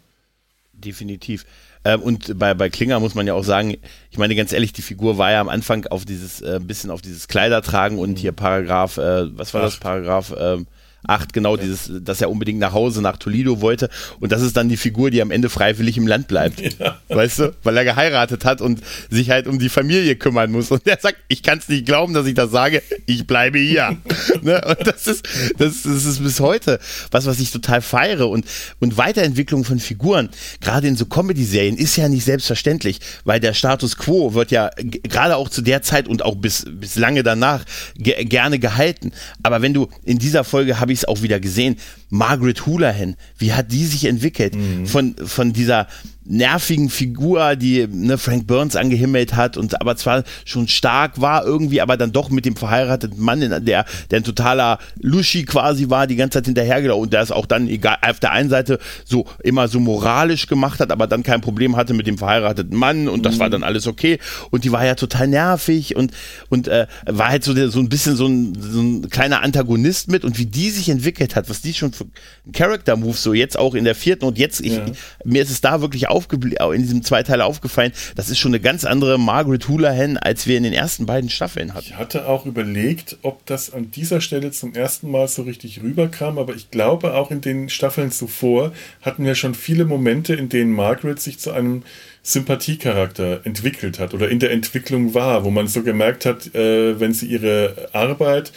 [0.72, 1.46] Definitiv.
[1.84, 3.76] Ähm, und bei, bei Klinger muss man ja auch sagen,
[4.10, 7.00] ich meine ganz ehrlich, die Figur war ja am Anfang auf dieses, äh, bisschen auf
[7.00, 10.66] dieses Kleidertragen und hier Paragraph, äh, was war das, Paragraph, ähm,
[11.06, 11.62] 8, genau, ja.
[11.62, 13.88] dieses, dass er unbedingt nach Hause, nach Toledo wollte.
[14.20, 16.60] Und das ist dann die Figur, die am Ende freiwillig im Land bleibt.
[16.80, 16.98] Ja.
[17.08, 17.54] Weißt du?
[17.62, 20.70] Weil er geheiratet hat und sich halt um die Familie kümmern muss.
[20.70, 23.98] Und er sagt, ich kann es nicht glauben, dass ich das sage, ich bleibe hier.
[24.42, 24.62] ne?
[24.66, 26.78] Und das ist, das, das ist bis heute
[27.10, 28.28] was, was ich total feiere.
[28.28, 28.46] Und,
[28.78, 33.96] und Weiterentwicklung von Figuren, gerade in so Comedy-Serien, ist ja nicht selbstverständlich, weil der Status
[33.96, 37.64] quo wird ja gerade auch zu der Zeit und auch bis, bis lange danach
[37.96, 39.12] ge gerne gehalten.
[39.42, 41.76] Aber wenn du in dieser Folge habe habe ich es auch wieder gesehen.
[42.10, 44.54] Margaret Houlihan, wie hat die sich entwickelt?
[44.54, 44.86] Mhm.
[44.86, 45.86] Von, von dieser
[46.30, 51.80] nervigen Figur, die ne, Frank Burns angehimmelt hat und aber zwar schon stark war irgendwie,
[51.80, 56.16] aber dann doch mit dem verheirateten Mann, der, der ein totaler Luschi quasi war, die
[56.16, 59.68] ganze Zeit hinterhergelaufen und der es auch dann egal, auf der einen Seite so immer
[59.68, 63.36] so moralisch gemacht hat, aber dann kein Problem hatte mit dem verheirateten Mann und das
[63.36, 63.40] mhm.
[63.40, 64.18] war dann alles okay
[64.50, 66.12] und die war ja total nervig und,
[66.48, 70.08] und äh, war halt so, der, so ein bisschen so ein, so ein kleiner Antagonist
[70.08, 73.74] mit und wie die sich entwickelt hat, was die schon ein Character-Move, so jetzt auch
[73.74, 74.86] in der vierten und jetzt, ich, ja.
[75.24, 78.84] mir ist es da wirklich aufgeblieben, in diesem Zweiteil aufgefallen, das ist schon eine ganz
[78.84, 81.86] andere Margaret Houlihan, als wir in den ersten beiden Staffeln hatten.
[81.86, 86.38] Ich hatte auch überlegt, ob das an dieser Stelle zum ersten Mal so richtig rüberkam,
[86.38, 90.72] aber ich glaube auch in den Staffeln zuvor hatten wir schon viele Momente, in denen
[90.72, 91.82] Margaret sich zu einem
[92.22, 97.14] Sympathiecharakter entwickelt hat oder in der Entwicklung war, wo man so gemerkt hat, äh, wenn
[97.14, 98.52] sie ihre Arbeit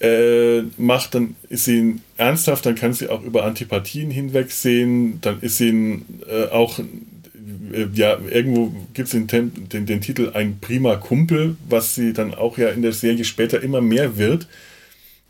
[0.00, 5.58] äh, macht, dann ist sie ernsthaft, dann kann sie auch über Antipathien hinwegsehen, dann ist
[5.58, 11.56] sie äh, auch, äh, ja, irgendwo gibt es den, den, den Titel Ein prima Kumpel,
[11.68, 14.46] was sie dann auch ja in der Serie später immer mehr wird.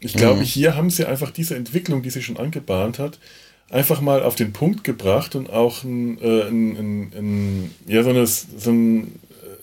[0.00, 0.44] Ich glaube, mhm.
[0.44, 3.18] hier haben sie einfach diese Entwicklung, die sie schon angebahnt hat,
[3.70, 8.10] einfach mal auf den Punkt gebracht und auch ein, äh, ein, ein, ein ja, so,
[8.10, 9.12] eine, so ein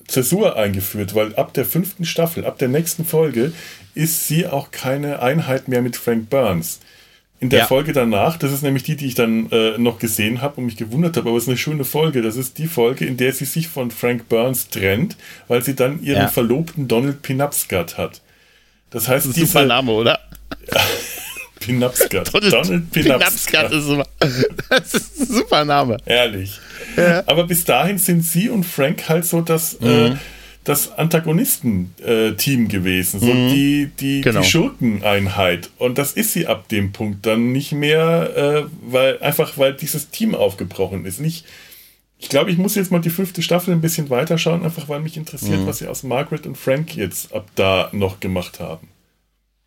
[0.08, 3.52] Zäsur eingeführt, weil ab der fünften Staffel, ab der nächsten Folge,
[3.96, 6.80] ist sie auch keine Einheit mehr mit Frank Burns.
[7.39, 7.66] In der ja.
[7.68, 10.78] Folge danach, das ist nämlich die, die ich dann äh, noch gesehen habe und mich
[10.78, 12.22] gewundert habe, aber es ist eine schöne Folge.
[12.22, 15.18] Das ist die Folge, in der sie sich von Frank Burns trennt,
[15.50, 16.28] weil sie dann ihren ja.
[16.30, 18.22] Verlobten Donald Pinapskat hat.
[18.92, 20.20] Das heißt, das ist ein super Name, oder?
[21.65, 22.34] Pinapskat.
[22.34, 23.71] Donald, Donald Pinapskat.
[23.71, 24.06] ist, super.
[24.69, 25.97] das ist ein super Name.
[26.06, 26.60] Ehrlich.
[26.97, 27.23] Ja.
[27.26, 30.13] Aber bis dahin sind sie und Frank halt so das, äh, mhm.
[30.13, 30.17] äh,
[30.63, 33.49] das Antagonisten-Team gewesen, so mhm.
[33.49, 34.41] die, die, genau.
[34.41, 35.69] die Schurkeneinheit.
[35.78, 40.10] Und das ist sie ab dem Punkt dann nicht mehr, äh, weil einfach weil dieses
[40.10, 41.19] Team aufgebrochen ist.
[41.19, 41.45] Nicht,
[42.17, 45.17] ich glaube, ich muss jetzt mal die fünfte Staffel ein bisschen weiterschauen, einfach weil mich
[45.17, 45.67] interessiert, mhm.
[45.67, 48.88] was sie aus Margaret und Frank jetzt ab da noch gemacht haben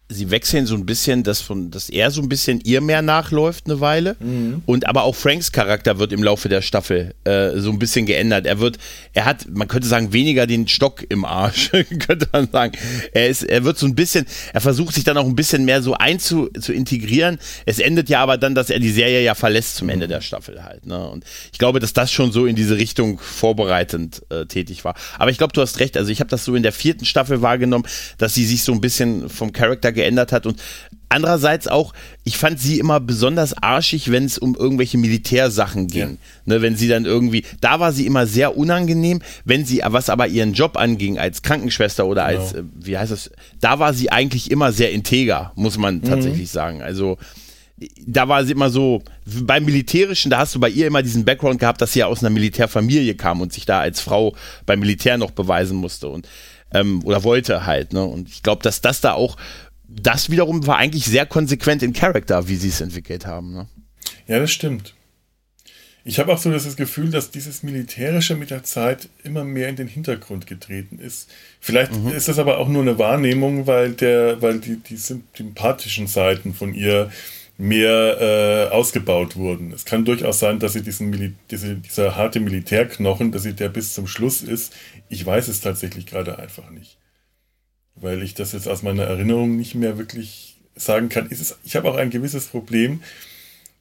[0.09, 3.67] sie wechseln so ein bisschen, dass, von, dass er so ein bisschen ihr mehr nachläuft
[3.67, 4.17] eine Weile.
[4.21, 4.63] Mhm.
[4.65, 8.47] Und aber auch Franks Charakter wird im Laufe der Staffel äh, so ein bisschen geändert.
[8.47, 8.79] Er wird,
[9.15, 11.71] er hat, man könnte sagen, weniger den Stock im Arsch,
[12.07, 12.73] könnte man sagen.
[13.13, 15.83] Er ist, er wird so ein bisschen, er versucht sich dann auch ein bisschen mehr
[15.83, 17.39] so einzu zu integrieren.
[17.65, 20.63] Es endet ja aber dann, dass er die Serie ja verlässt zum Ende der Staffel
[20.63, 20.87] halt.
[20.87, 21.05] Ne?
[21.09, 24.95] Und ich glaube, dass das schon so in diese Richtung vorbereitend äh, tätig war.
[25.19, 25.97] Aber ich glaube, du hast recht.
[25.97, 27.87] Also ich habe das so in der vierten Staffel wahrgenommen,
[28.19, 30.63] dass sie sich so ein bisschen vom Charakter geändert hat und
[31.09, 31.93] andererseits auch,
[32.25, 36.19] ich fand sie immer besonders arschig, wenn es um irgendwelche Militärsachen ging.
[36.47, 36.55] Ja.
[36.55, 40.27] Ne, wenn sie dann irgendwie, da war sie immer sehr unangenehm, wenn sie, was aber
[40.29, 42.41] ihren Job anging als Krankenschwester oder genau.
[42.41, 43.31] als, äh, wie heißt das,
[43.61, 46.05] da war sie eigentlich immer sehr integer, muss man mhm.
[46.05, 46.83] tatsächlich sagen.
[46.83, 47.19] Also,
[48.07, 51.61] da war sie immer so, beim Militärischen, da hast du bei ihr immer diesen Background
[51.61, 55.19] gehabt, dass sie ja aus einer Militärfamilie kam und sich da als Frau beim Militär
[55.19, 56.27] noch beweisen musste und
[56.73, 57.93] ähm, oder wollte halt.
[57.93, 58.05] Ne?
[58.05, 59.37] Und ich glaube, dass das da auch
[60.03, 63.53] das wiederum war eigentlich sehr konsequent in Charakter, wie sie es entwickelt haben.
[63.53, 63.69] Ne?
[64.27, 64.95] Ja, das stimmt.
[66.05, 69.75] Ich habe auch so das Gefühl, dass dieses Militärische mit der Zeit immer mehr in
[69.75, 71.29] den Hintergrund getreten ist.
[71.59, 72.11] Vielleicht mhm.
[72.11, 76.75] ist das aber auch nur eine Wahrnehmung, weil der, weil die, die sympathischen Seiten von
[76.75, 77.11] ihr
[77.59, 79.73] mehr äh, ausgebaut wurden.
[79.73, 83.71] Es kann durchaus sein, dass sie diesen Mil diese, dieser harte Militärknochen, dass sie der
[83.71, 84.75] bis zum Schluss ist.
[85.09, 86.99] Ich weiß es tatsächlich gerade einfach nicht
[87.97, 91.29] weil ich das jetzt aus meiner Erinnerung nicht mehr wirklich sagen kann.
[91.31, 93.03] Es, ich habe auch ein gewisses Problem,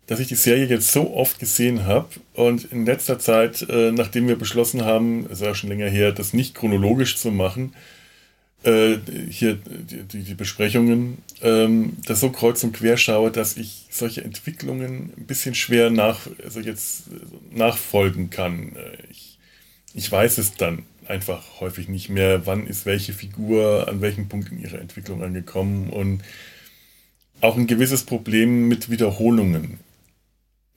[0.07, 4.27] dass ich die Serie jetzt so oft gesehen habe und in letzter Zeit, äh, nachdem
[4.27, 7.73] wir beschlossen haben, es ist ja schon länger her, das nicht chronologisch zu machen,
[8.63, 8.97] äh,
[9.29, 15.13] hier die, die Besprechungen, ähm, das so kreuz und quer schaue, dass ich solche Entwicklungen
[15.17, 17.03] ein bisschen schwer nach, also jetzt
[17.51, 18.75] nachfolgen kann.
[18.75, 19.37] Äh, ich,
[19.93, 24.51] ich weiß es dann einfach häufig nicht mehr, wann ist welche Figur an welchem Punkt
[24.51, 26.21] in ihrer Entwicklung angekommen und
[27.41, 29.79] auch ein gewisses Problem mit Wiederholungen.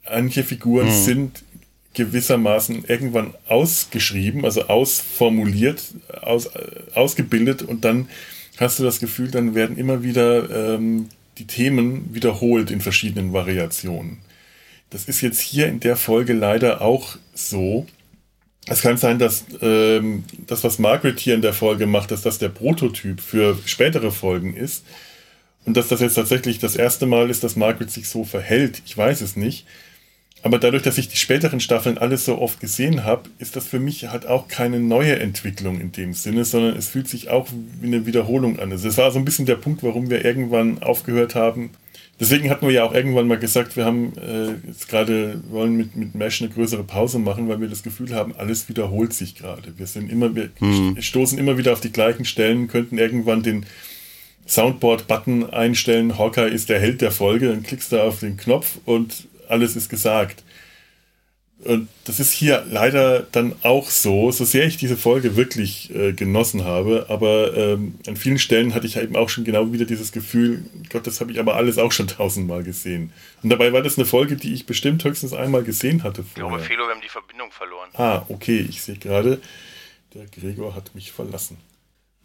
[0.05, 1.05] Manche Figuren mhm.
[1.05, 1.45] sind
[1.95, 5.83] gewissermaßen irgendwann ausgeschrieben, also ausformuliert,
[6.23, 6.51] aus,
[6.95, 8.09] ausgebildet und dann
[8.59, 14.19] hast du das Gefühl, dann werden immer wieder ähm, die Themen wiederholt in verschiedenen Variationen.
[14.91, 17.87] Das ist jetzt hier in der Folge leider auch so.
[18.71, 22.39] Es kann sein, dass ähm, das, was Margaret hier in der Folge macht, dass das
[22.39, 24.85] der Prototyp für spätere Folgen ist.
[25.65, 28.83] Und dass das jetzt tatsächlich das erste Mal ist, dass Margaret sich so verhält.
[28.87, 29.67] Ich weiß es nicht.
[30.43, 33.81] Aber dadurch, dass ich die späteren Staffeln alles so oft gesehen habe, ist das für
[33.81, 37.49] mich halt auch keine neue Entwicklung in dem Sinne, sondern es fühlt sich auch
[37.81, 38.71] wie eine Wiederholung an.
[38.71, 41.71] Also das war so ein bisschen der Punkt, warum wir irgendwann aufgehört haben,
[42.21, 45.95] Deswegen hatten wir ja auch irgendwann mal gesagt, wir haben äh, jetzt gerade, wollen mit,
[45.95, 49.79] mit Mesh eine größere Pause machen, weil wir das Gefühl haben, alles wiederholt sich gerade.
[49.79, 51.01] Wir sind immer, wir mhm.
[51.01, 53.67] stoßen immer wieder auf die gleichen Stellen, könnten irgendwann den
[54.49, 59.29] Soundboard-Button einstellen, Hawkeye ist der Held der Folge, dann klickst du auf den Knopf und
[59.49, 60.43] alles ist gesagt.
[61.65, 66.13] Und das ist hier leider dann auch so, so sehr ich diese Folge wirklich äh,
[66.13, 70.13] genossen habe, aber ähm, an vielen Stellen hatte ich eben auch schon genau wieder dieses
[70.13, 73.13] Gefühl, Gott, das habe ich aber alles auch schon tausendmal gesehen.
[73.43, 76.23] Und dabei war das eine Folge, die ich bestimmt höchstens einmal gesehen hatte.
[76.23, 76.29] Vorher.
[76.29, 77.91] Ich glaube, Felo, wir haben die Verbindung verloren.
[77.95, 79.41] Ah, okay, ich sehe gerade,
[80.15, 81.59] der Gregor hat mich verlassen.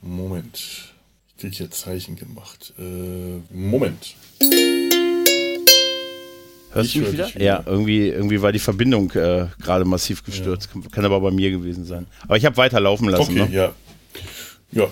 [0.01, 0.93] Moment,
[1.29, 2.73] ich kriege hier Zeichen gemacht.
[2.77, 4.15] Äh, Moment.
[6.73, 7.27] Hörst du mich wieder?
[7.27, 7.43] wieder?
[7.43, 10.69] Ja, irgendwie, irgendwie war die Verbindung äh, gerade massiv gestürzt.
[10.73, 10.81] Ja.
[10.91, 12.07] Kann, aber bei mir gewesen sein.
[12.23, 13.39] Aber ich habe weiter laufen lassen.
[13.39, 13.55] Okay, ne?
[13.55, 13.71] ja.
[14.71, 14.87] Ja,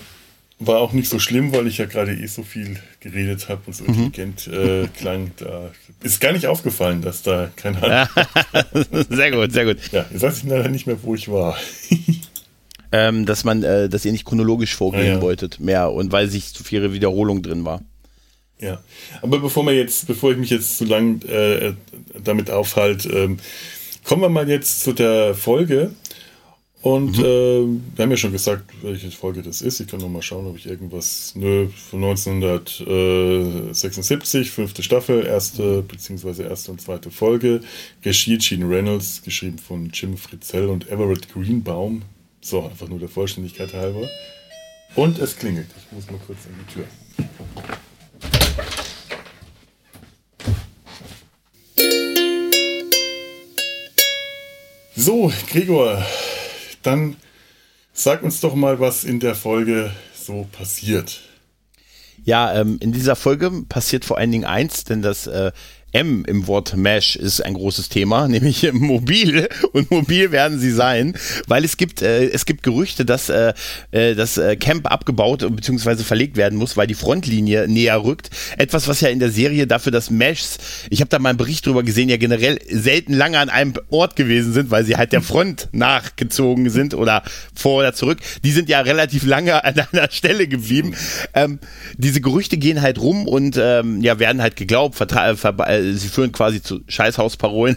[0.60, 3.74] war auch nicht so schlimm, weil ich ja gerade eh so viel geredet habe und
[3.74, 4.12] so mhm.
[4.14, 5.32] intelligent äh, klang.
[5.38, 5.72] Da
[6.04, 8.08] ist gar nicht aufgefallen, dass da keine Ahnung.
[9.10, 9.78] sehr gut, sehr gut.
[9.92, 11.58] Ja, jetzt weiß ich leider nicht mehr, wo ich war.
[12.92, 15.22] ähm, dass man, äh, dass ihr nicht chronologisch vorgehen ja, ja.
[15.22, 17.82] wolltet, mehr und weil sich zu viele Wiederholung drin war.
[18.62, 18.82] Ja,
[19.22, 21.74] aber bevor wir jetzt, bevor ich mich jetzt zu lang äh,
[22.24, 23.38] damit aufhalte, ähm,
[24.04, 25.92] kommen wir mal jetzt zu der Folge.
[26.82, 27.24] Und mhm.
[27.24, 29.80] äh, wir haben ja schon gesagt, welche Folge das ist.
[29.80, 31.34] Ich kann noch mal schauen, ob ich irgendwas.
[31.36, 37.62] Nö, von 1976, fünfte Staffel, erste beziehungsweise erste und zweite Folge.
[38.04, 42.02] Regie Gene Reynolds, geschrieben von Jim Fritzell und Everett Greenbaum.
[42.42, 44.10] So, einfach nur der Vollständigkeit halber.
[44.96, 45.68] Und es klingelt.
[45.78, 46.86] Ich muss mal kurz an die Tür.
[55.04, 56.06] So, Gregor,
[56.84, 57.16] dann
[57.92, 61.22] sag uns doch mal, was in der Folge so passiert.
[62.24, 65.54] Ja, ähm, in dieser Folge passiert vor allen Dingen eins, denn das äh,
[65.92, 71.16] M im Wort Mesh ist ein großes Thema, nämlich mobil und mobil werden sie sein,
[71.48, 73.54] weil es gibt äh, es gibt Gerüchte, dass äh,
[73.92, 76.04] äh das äh, Camp abgebaut bzw.
[76.04, 78.30] verlegt werden muss, weil die Frontlinie näher rückt.
[78.58, 80.58] Etwas, was ja in der Serie dafür, dass Meshs,
[80.90, 84.16] ich habe da mal einen Bericht drüber gesehen, ja generell selten lange an einem Ort
[84.16, 87.24] gewesen sind, weil sie halt der Front nachgezogen sind oder
[87.54, 88.20] vor oder zurück.
[88.44, 90.96] Die sind ja relativ lange an einer Stelle geblieben.
[91.34, 91.60] Ähm,
[91.98, 96.32] diese Gerüchte gehen halt rum und ähm, ja werden halt geglaubt, vertra- ver- sie führen
[96.32, 97.76] quasi zu Scheißhausparolen.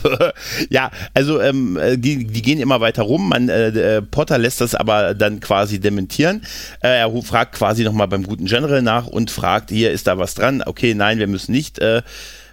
[0.70, 3.28] ja, also ähm, äh, die, die gehen immer weiter rum.
[3.28, 6.42] Man, äh, äh, Potter lässt das aber dann quasi dementieren.
[6.82, 10.34] Äh, er fragt quasi nochmal beim guten General nach und fragt, hier ist da was
[10.34, 10.62] dran?
[10.64, 11.78] Okay, nein, wir müssen nicht.
[11.78, 12.02] Äh,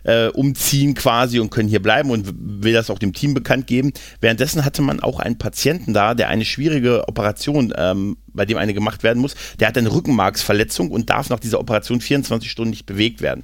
[0.06, 2.32] äh, umziehen quasi und können hier bleiben und
[2.64, 3.92] will das auch dem Team bekannt geben.
[4.22, 8.74] Währenddessen hatte man auch einen Patienten da, der eine schwierige Operation, ähm, bei dem eine
[8.74, 9.36] gemacht werden muss.
[9.60, 13.44] Der hat eine Rückenmarksverletzung und darf nach dieser Operation 24 Stunden nicht bewegt werden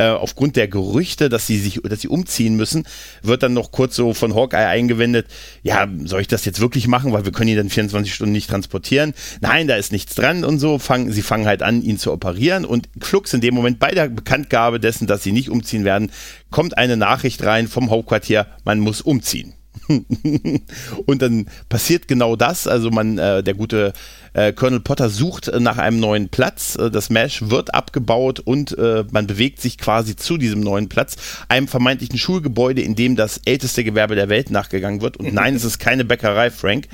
[0.00, 2.84] äh, aufgrund der Gerüchte, dass sie sich, dass sie umziehen müssen,
[3.22, 5.26] wird dann noch kurz so von Hawkeye eingewendet,
[5.62, 8.48] ja, soll ich das jetzt wirklich machen, weil wir können ihn dann 24 Stunden nicht
[8.48, 9.12] transportieren.
[9.42, 10.78] Nein, da ist nichts dran und so.
[10.78, 14.08] Fangen, sie fangen halt an, ihn zu operieren und flugs in dem Moment bei der
[14.08, 16.10] Bekanntgabe dessen, dass sie nicht umziehen werden,
[16.50, 19.52] kommt eine Nachricht rein vom Hauptquartier, man muss umziehen.
[21.06, 22.66] und dann passiert genau das.
[22.66, 23.92] Also man, äh, der gute
[24.32, 26.76] äh, Colonel Potter sucht nach einem neuen Platz.
[26.76, 31.16] Äh, das Mesh wird abgebaut und äh, man bewegt sich quasi zu diesem neuen Platz,
[31.48, 35.16] einem vermeintlichen Schulgebäude, in dem das älteste Gewerbe der Welt nachgegangen wird.
[35.16, 36.88] Und nein, es ist keine Bäckerei, Frank.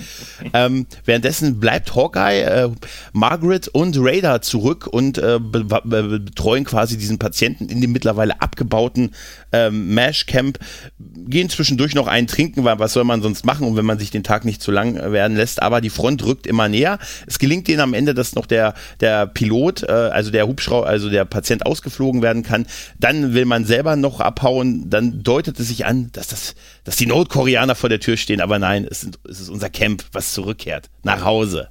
[0.53, 2.70] Ähm, währenddessen bleibt Hawkeye, äh,
[3.12, 5.81] Margaret und Raider zurück und äh, be be
[6.27, 9.12] betreuen quasi diesen Patienten in dem mittlerweile abgebauten
[9.53, 10.59] ähm, Mesh Camp,
[10.99, 14.22] gehen zwischendurch noch einen trinken, weil was soll man sonst machen wenn man sich den
[14.22, 15.62] Tag nicht zu lang werden lässt.
[15.62, 16.99] Aber die Front rückt immer näher.
[17.26, 21.10] Es gelingt ihnen am Ende, dass noch der, der Pilot, äh, also der Hubschrauber, also
[21.10, 22.66] der Patient ausgeflogen werden kann.
[22.98, 24.88] Dann will man selber noch abhauen.
[24.88, 28.40] Dann deutet es sich an, dass, das, dass die Nordkoreaner vor der Tür stehen.
[28.40, 30.88] Aber nein, es, sind, es ist unser Camp, was zurückkehrt.
[31.02, 31.68] Nach Hause.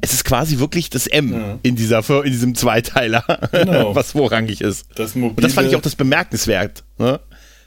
[0.00, 1.58] Es ist quasi wirklich das M ja.
[1.62, 3.94] in, dieser, in diesem Zweiteiler, genau.
[3.96, 4.86] was vorrangig ist.
[4.94, 6.84] Das und das fand ich auch das bemerkenswert.
[6.98, 7.18] Ne?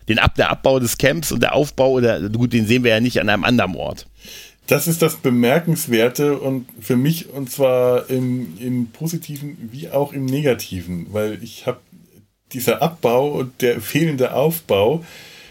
[0.08, 3.00] Den Ab, der Abbau des Camps und der Aufbau, der, gut, den sehen wir ja
[3.02, 4.08] nicht an einem anderen Ort
[4.72, 10.26] das ist das Bemerkenswerte und für mich und zwar im, im Positiven wie auch im
[10.26, 11.82] Negativen, weil ich habe
[12.54, 15.04] dieser Abbau und der fehlende Aufbau,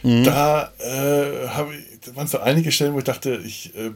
[0.02, 0.24] mhm.
[0.24, 1.74] da äh, habe
[2.06, 3.90] da waren so einige Stellen, wo ich dachte, ich äh,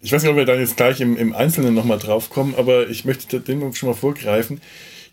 [0.00, 2.90] ich weiß nicht, ob wir da jetzt gleich im, im Einzelnen nochmal drauf kommen, aber
[2.90, 4.60] ich möchte den schon mal vorgreifen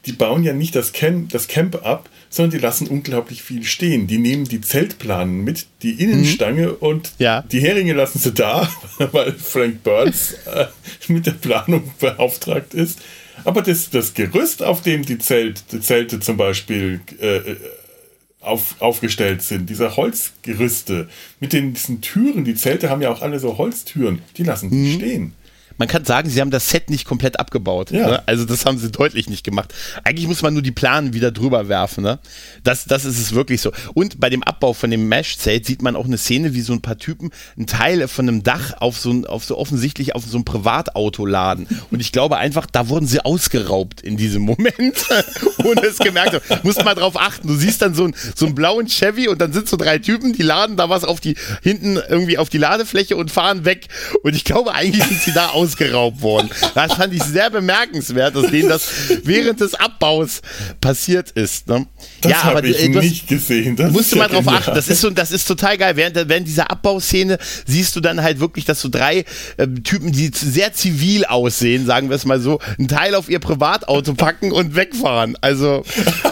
[0.06, 4.08] die bauen ja nicht das Camp, das Camp ab, sondern die lassen unglaublich viel stehen.
[4.08, 6.76] Die nehmen die Zeltplanen mit, die Innenstange mhm.
[6.80, 7.42] und ja.
[7.42, 8.70] die Heringe lassen sie da,
[9.12, 10.68] weil Frank Burns äh,
[11.08, 13.00] mit der Planung beauftragt ist.
[13.44, 17.56] Aber das, das Gerüst, auf dem die, Zelt, die Zelte zum Beispiel äh, äh
[18.46, 23.40] auf, aufgestellt sind, diese Holzgerüste mit den, diesen Türen, die Zelte haben ja auch alle
[23.40, 24.94] so Holztüren, die lassen die mhm.
[24.94, 25.34] stehen.
[25.78, 27.92] Man kann sagen, sie haben das Set nicht komplett abgebaut.
[27.92, 28.08] Ja.
[28.08, 28.24] Ne?
[28.26, 29.74] Also das haben sie deutlich nicht gemacht.
[30.04, 32.04] Eigentlich muss man nur die Planen wieder drüber werfen.
[32.04, 32.20] Ne?
[32.64, 33.72] Das, das ist es wirklich so.
[33.94, 36.82] Und bei dem Abbau von dem Mesh-Zelt sieht man auch eine Szene, wie so ein
[36.82, 40.38] paar Typen ein Teil von einem Dach auf so, ein, auf so offensichtlich auf so
[40.38, 41.68] ein Privatauto laden.
[41.92, 45.06] Und ich glaube einfach, da wurden sie ausgeraubt in diesem Moment,
[45.64, 46.62] ohne es gemerkt haben.
[46.64, 47.48] Musst mal drauf achten.
[47.48, 50.34] Du siehst dann so, ein, so einen blauen Chevy und dann sind so drei Typen,
[50.34, 53.88] die laden da was auf die, hinten irgendwie auf die Ladefläche und fahren weg.
[54.24, 56.50] Und ich glaube, eigentlich sind sie da ausgeraubt worden.
[56.74, 58.88] Das fand ich sehr bemerkenswert, dass denen das
[59.24, 60.42] während des Abbaus
[60.80, 61.68] passiert ist.
[61.68, 61.86] Ne?
[62.22, 63.76] Das ja, habe ich du, nicht gesehen.
[63.76, 64.76] Das musst du mal drauf achten.
[64.76, 65.96] Das ist so, das ist total geil.
[65.96, 69.26] Während, während dieser Abbauszene siehst du dann halt wirklich, dass so drei
[69.58, 73.40] äh, Typen, die sehr zivil aussehen, sagen wir es mal so, einen Teil auf ihr
[73.40, 75.38] Privatauto packen und wegfahren.
[75.42, 75.84] Also,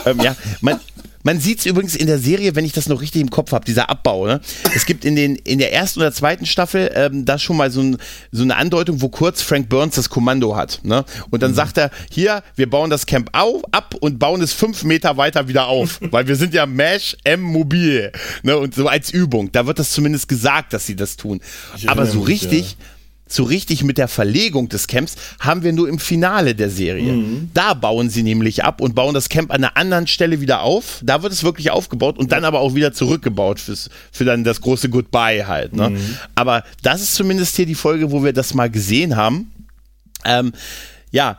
[0.06, 0.80] ähm, ja, man,
[1.24, 3.66] man sieht es übrigens in der Serie, wenn ich das noch richtig im Kopf habe,
[3.66, 4.28] dieser Abbau.
[4.28, 4.42] Ne?
[4.76, 7.82] Es gibt in, den, in der ersten oder zweiten Staffel ähm, da schon mal so,
[7.82, 7.98] ein,
[8.32, 10.82] so eine Andeutung, wo kurz Frank Burns das Kommando hat.
[10.84, 11.06] Ne?
[11.32, 11.56] Und dann mhm.
[11.56, 15.48] sagt er, hier, wir bauen das Camp auf, ab und bauen es fünf Meter weiter
[15.48, 16.00] wieder auf.
[16.12, 18.12] weil wir sind ja Mesh M Mobil.
[18.44, 18.58] Ne?
[18.58, 19.52] Und so als Übung.
[19.52, 21.42] Da wird das zumindest gesagt, dass sie das tun.
[21.88, 22.72] Aber so richtig...
[22.72, 22.93] Ja
[23.34, 27.14] so richtig mit der Verlegung des Camps haben wir nur im Finale der Serie.
[27.14, 27.52] Mhm.
[27.54, 31.02] Da bauen sie nämlich ab und bauen das Camp an einer anderen Stelle wieder auf.
[31.04, 34.62] Da wird es wirklich aufgebaut und dann aber auch wieder zurückgebaut fürs, für dann das
[34.62, 35.76] große Goodbye halt.
[35.76, 35.92] Ne?
[35.92, 36.18] Mhm.
[36.36, 39.52] Aber das ist zumindest hier die Folge, wo wir das mal gesehen haben.
[40.26, 40.54] Ähm,
[41.12, 41.38] ja,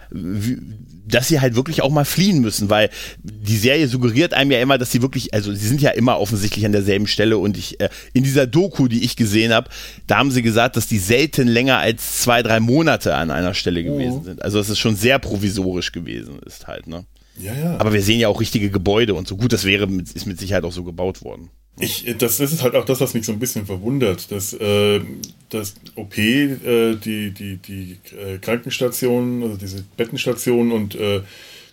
[1.07, 2.91] dass sie halt wirklich auch mal fliehen müssen, weil
[3.23, 6.65] die Serie suggeriert einem ja immer, dass sie wirklich, also sie sind ja immer offensichtlich
[6.65, 9.69] an derselben Stelle und ich, äh, in dieser Doku, die ich gesehen habe,
[10.07, 13.81] da haben sie gesagt, dass die selten länger als zwei, drei Monate an einer Stelle
[13.81, 13.93] oh.
[13.93, 14.25] gewesen oh.
[14.25, 14.43] sind.
[14.43, 17.05] Also dass es schon sehr provisorisch gewesen ist halt, ne?
[17.37, 17.77] Ja, ja.
[17.79, 20.65] Aber wir sehen ja auch richtige Gebäude und so gut das wäre, ist mit Sicherheit
[20.65, 21.51] auch so gebaut worden.
[21.81, 25.01] Ich, das, das ist halt auch das, was mich so ein bisschen verwundert, dass äh,
[25.49, 31.23] das OP, äh, die, die, die äh, Krankenstation, also diese Bettenstation und äh,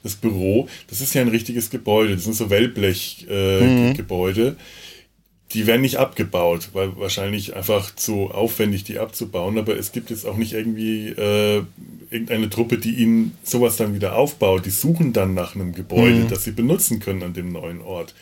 [0.04, 2.16] das Büro, das ist ja ein richtiges Gebäude.
[2.16, 4.48] Das sind so Wellblechgebäude.
[4.48, 4.56] Äh, mhm.
[5.54, 9.60] Die werden nicht abgebaut, weil wahrscheinlich einfach zu aufwendig, die abzubauen.
[9.60, 11.62] Aber es gibt jetzt auch nicht irgendwie äh,
[12.10, 14.66] irgendeine Truppe, die ihnen sowas dann wieder aufbaut.
[14.66, 16.30] Die suchen dann nach einem Gebäude, mhm.
[16.30, 18.16] das sie benutzen können an dem neuen Ort.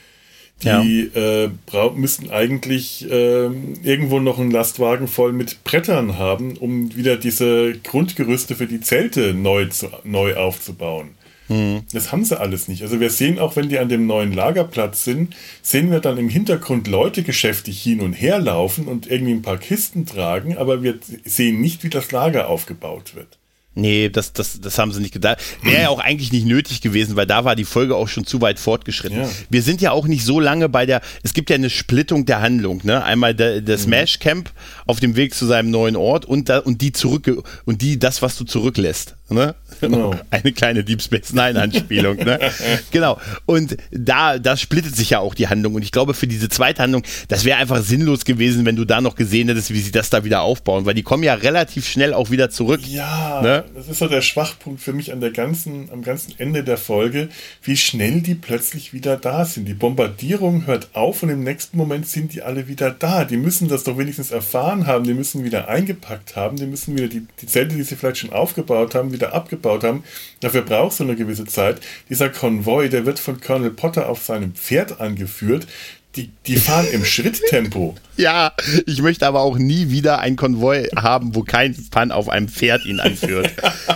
[0.63, 1.45] Die ja.
[1.45, 7.78] äh, müssten eigentlich äh, irgendwo noch einen Lastwagen voll mit Brettern haben, um wieder diese
[7.84, 11.12] Grundgerüste für die Zelte neu, zu, neu aufzubauen.
[11.50, 11.82] Mhm.
[11.91, 12.84] Das haben sie alles nicht.
[12.84, 16.30] Also wir sehen auch, wenn die an dem neuen Lagerplatz sind, sehen wir dann im
[16.30, 21.00] Hintergrund Leute geschäftig hin und her laufen und irgendwie ein paar Kisten tragen, aber wir
[21.26, 23.38] sehen nicht, wie das Lager aufgebaut wird.
[23.75, 25.38] Nee, das, das, das haben sie nicht gedacht.
[25.63, 28.41] Wäre ja auch eigentlich nicht nötig gewesen, weil da war die Folge auch schon zu
[28.41, 29.21] weit fortgeschritten.
[29.21, 29.29] Ja.
[29.49, 32.41] Wir sind ja auch nicht so lange bei der, es gibt ja eine Splittung der
[32.41, 33.03] Handlung, ne?
[33.03, 33.82] Einmal der, der mhm.
[33.82, 34.51] Smash Camp
[34.86, 37.29] auf dem Weg zu seinem neuen Ort und, da, und die zurück,
[37.65, 39.15] und die, das, was du zurücklässt.
[39.30, 39.56] Ne?
[39.80, 40.13] Genau.
[40.32, 42.18] Eine kleine Deep Space Nine Anspielung.
[42.18, 42.39] ne?
[42.92, 43.20] Genau.
[43.46, 45.76] Und da, da splittet sich ja auch die Handlung.
[45.76, 49.02] Und ich glaube, für diese zweite Handlung, das wäre einfach sinnlos gewesen, wenn du da
[49.02, 52.13] noch gesehen hättest, wie sie das da wieder aufbauen, weil die kommen ja relativ schnell
[52.13, 52.82] auch wieder zurück.
[52.88, 53.63] Ja, ne?
[53.76, 57.30] das ist so der Schwachpunkt für mich an der ganzen, am ganzen Ende der Folge,
[57.63, 59.65] wie schnell die plötzlich wieder da sind.
[59.68, 63.26] Die Bombardierung hört auf und im nächsten Moment sind die alle wieder da.
[63.26, 67.08] Die müssen das doch wenigstens erfahren haben, die müssen wieder eingepackt haben, die müssen wieder
[67.08, 70.03] die, die Zelte, die sie vielleicht schon aufgebaut haben, wieder abgebaut haben.
[70.41, 71.82] Dafür braucht es eine gewisse Zeit.
[72.10, 75.67] Dieser Konvoi, der wird von Colonel Potter auf seinem Pferd angeführt.
[76.15, 77.95] Die, die fahren im Schritttempo.
[78.17, 78.53] Ja,
[78.88, 82.84] ich möchte aber auch nie wieder ein Konvoi haben, wo kein Pan auf einem Pferd
[82.86, 83.51] ihn anführt.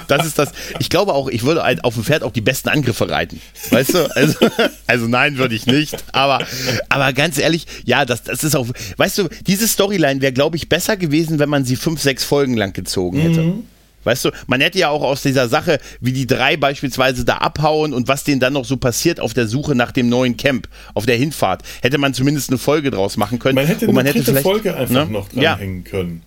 [0.08, 0.52] Das ist das.
[0.80, 3.42] Ich glaube auch, ich würde auf dem Pferd auch die besten Angriffe reiten.
[3.72, 4.16] Weißt du?
[4.16, 4.38] Also,
[4.88, 5.96] also nein, würde ich nicht.
[6.12, 6.46] Aber,
[6.88, 8.68] aber ganz ehrlich, ja, das, das ist auch.
[8.98, 12.56] Weißt du, diese Storyline wäre, glaube ich, besser gewesen, wenn man sie fünf, sechs Folgen
[12.56, 13.42] lang gezogen hätte.
[13.42, 13.68] Mhm.
[14.04, 17.94] Weißt du, man hätte ja auch aus dieser Sache, wie die drei beispielsweise da abhauen
[17.94, 21.06] und was denen dann noch so passiert auf der Suche nach dem neuen Camp, auf
[21.06, 23.56] der Hinfahrt, hätte man zumindest eine Folge draus machen können.
[23.56, 25.12] Man hätte eine man hätte Folge einfach ne?
[25.12, 25.92] noch dranhängen ja.
[25.92, 26.22] können.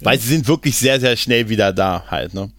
[0.00, 2.50] Weil sie sind wirklich sehr, sehr schnell wieder da halt, ne?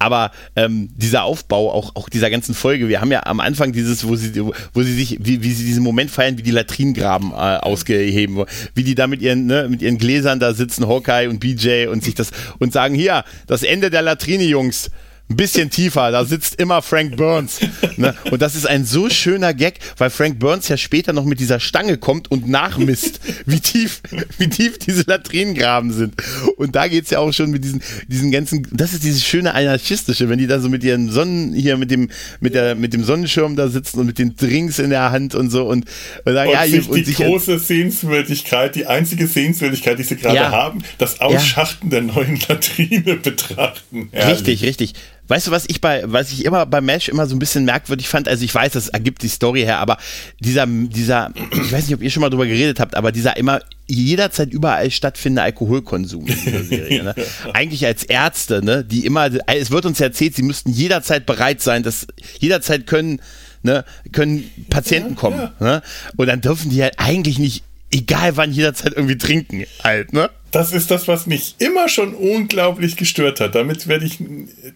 [0.00, 4.08] Aber ähm, dieser Aufbau, auch, auch dieser ganzen Folge, wir haben ja am Anfang dieses,
[4.08, 7.34] wo sie, wo sie sich, wie, wie sie diesen Moment feiern, wie die Latrinengraben äh,
[7.34, 11.88] ausgeheben, wie die da mit ihren, ne, mit ihren Gläsern da sitzen, Hawkeye und BJ
[11.88, 14.90] und sich das und sagen, hier, das Ende der Latrine, Jungs
[15.30, 17.60] ein bisschen tiefer, da sitzt immer Frank Burns.
[17.96, 18.14] Ne?
[18.30, 21.60] Und das ist ein so schöner Gag, weil Frank Burns ja später noch mit dieser
[21.60, 24.00] Stange kommt und nachmisst, wie tief,
[24.38, 26.14] wie tief diese Latrinengraben sind.
[26.56, 30.28] Und da geht's ja auch schon mit diesen, diesen ganzen, das ist dieses schöne anarchistische,
[30.28, 32.10] wenn die da so mit ihren Sonnen, hier mit dem,
[32.40, 35.50] mit der, mit dem Sonnenschirm da sitzen und mit den Drinks in der Hand und
[35.50, 35.84] so und,
[36.24, 40.16] und sagen, und ja, sich und die sich große Sehenswürdigkeit, die einzige Sehenswürdigkeit, die sie
[40.16, 40.50] gerade ja.
[40.50, 42.00] haben, das Ausschachten ja.
[42.00, 44.08] der neuen Latrine betrachten.
[44.10, 44.38] Herrlich.
[44.38, 44.94] Richtig, richtig.
[45.30, 48.08] Weißt du, was ich bei, was ich immer bei Mesh immer so ein bisschen merkwürdig
[48.08, 48.26] fand?
[48.26, 49.96] Also ich weiß, das ergibt die Story her, aber
[50.40, 53.60] dieser, dieser, ich weiß nicht, ob ihr schon mal drüber geredet habt, aber dieser immer
[53.86, 57.04] jederzeit überall stattfindende Alkoholkonsum in dieser Serie.
[57.04, 57.14] Ne?
[57.54, 61.84] Eigentlich als Ärzte, ne, die immer, es wird uns erzählt, sie müssten jederzeit bereit sein,
[61.84, 62.08] dass
[62.40, 63.20] jederzeit können,
[63.62, 65.38] ne, können Patienten kommen.
[65.38, 65.66] Ja, ja.
[65.66, 65.82] Ne?
[66.16, 67.62] Und dann dürfen die halt eigentlich nicht,
[67.92, 70.28] egal wann, jederzeit irgendwie trinken, halt, ne?
[70.50, 73.54] Das ist das, was mich immer schon unglaublich gestört hat.
[73.54, 74.18] Damit werde ich,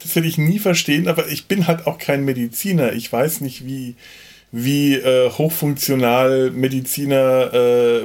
[0.00, 2.92] das werde ich nie verstehen, aber ich bin halt auch kein Mediziner.
[2.92, 3.96] Ich weiß nicht, wie,
[4.52, 8.02] wie äh, hochfunktional Mediziner äh,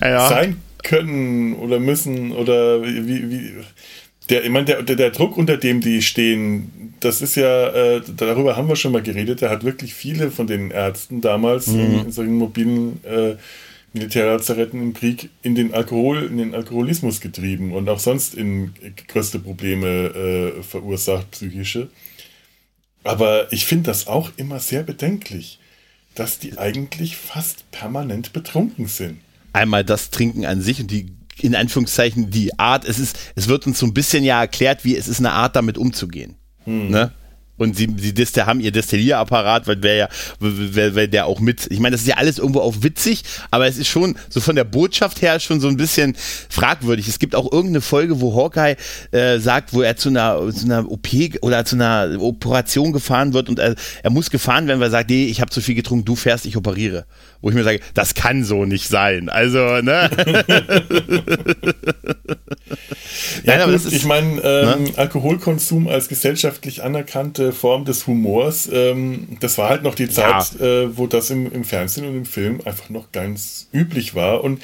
[0.00, 0.28] ja.
[0.28, 3.52] sein können oder müssen oder wie, wie
[4.30, 8.02] der, ich meine, der, der, der Druck, unter dem die stehen, das ist ja, äh,
[8.16, 11.80] darüber haben wir schon mal geredet, der hat wirklich viele von den Ärzten damals mhm.
[11.80, 13.36] in, in solchen mobilen äh,
[13.92, 18.74] Militärlazaretten im Krieg in den Alkohol, in den Alkoholismus getrieben und auch sonst in
[19.08, 21.88] größte Probleme äh, verursacht, psychische.
[23.04, 25.58] Aber ich finde das auch immer sehr bedenklich,
[26.14, 29.20] dass die eigentlich fast permanent betrunken sind.
[29.52, 31.06] Einmal das Trinken an sich und die
[31.40, 34.96] in Anführungszeichen die Art, es ist, es wird uns so ein bisschen ja erklärt, wie
[34.96, 36.34] es ist eine Art, damit umzugehen.
[36.64, 36.90] Hm.
[36.90, 37.12] Ne?
[37.58, 40.08] Und sie, sie Diste haben ihr Destillierapparat, weil wäre ja,
[40.40, 43.66] weil, weil der auch mit, ich meine, das ist ja alles irgendwo auch witzig, aber
[43.66, 46.16] es ist schon so von der Botschaft her schon so ein bisschen
[46.48, 47.08] fragwürdig.
[47.08, 48.76] Es gibt auch irgendeine Folge, wo Hawkeye
[49.10, 51.08] äh, sagt, wo er zu einer, zu einer OP
[51.42, 55.10] oder zu einer Operation gefahren wird und er, er muss gefahren werden, weil er sagt,
[55.10, 57.04] nee, ich habe zu viel getrunken, du fährst, ich operiere.
[57.40, 59.28] Wo ich mir sage, das kann so nicht sein.
[59.28, 60.10] Also, ne?
[63.44, 64.92] ja, Nein, gut, ich meine, ähm, ne?
[64.96, 70.66] Alkoholkonsum als gesellschaftlich anerkannte Form des Humors, ähm, das war halt noch die Zeit, ja.
[70.66, 74.42] äh, wo das im, im Fernsehen und im Film einfach noch ganz üblich war.
[74.42, 74.60] Und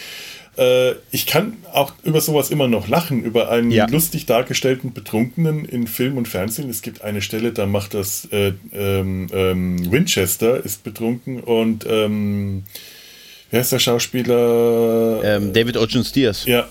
[0.57, 3.87] äh, ich kann auch über sowas immer noch lachen, über einen ja.
[3.87, 6.71] lustig dargestellten Betrunkenen in Film und Fernsehen.
[6.71, 12.65] Es gibt eine Stelle, da macht das äh, ähm, ähm, Winchester, ist betrunken und ähm,
[13.51, 15.21] wer ist der Schauspieler?
[15.25, 16.45] Ähm, David Ocean Steers.
[16.47, 16.69] Ja,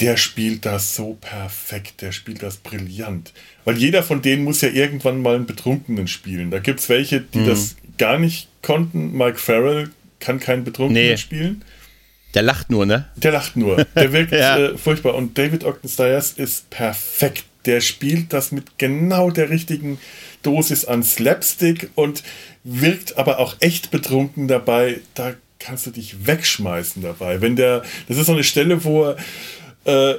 [0.00, 3.32] der spielt das so perfekt, der spielt das brillant.
[3.64, 6.50] Weil jeder von denen muss ja irgendwann mal einen Betrunkenen spielen.
[6.50, 7.46] Da gibt es welche, die mhm.
[7.46, 9.16] das gar nicht konnten.
[9.16, 11.16] Mike Farrell kann keinen Betrunkenen nee.
[11.16, 11.62] spielen.
[12.34, 13.06] Der lacht nur, ne?
[13.16, 13.84] Der lacht nur.
[13.94, 14.58] Der wirkt ja.
[14.58, 15.14] äh, furchtbar.
[15.14, 17.44] Und David Ogden Stiers ist perfekt.
[17.66, 19.98] Der spielt das mit genau der richtigen
[20.42, 22.22] Dosis an Slapstick und
[22.62, 25.00] wirkt aber auch echt betrunken dabei.
[25.14, 27.40] Da kannst du dich wegschmeißen dabei.
[27.40, 29.14] Wenn der, das ist so eine Stelle, wo
[29.84, 30.18] er äh,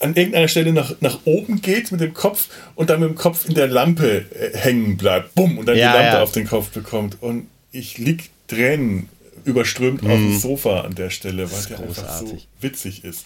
[0.00, 3.46] an irgendeiner Stelle nach, nach oben geht mit dem Kopf und dann mit dem Kopf
[3.46, 5.34] in der Lampe äh, hängen bleibt.
[5.34, 6.22] Bumm, und dann ja, die Lampe ja.
[6.22, 7.18] auf den Kopf bekommt.
[7.20, 9.08] Und ich lieg Tränen
[9.46, 10.10] überströmt mhm.
[10.10, 13.24] auf dem Sofa an der Stelle, weil der einfach so witzig ist.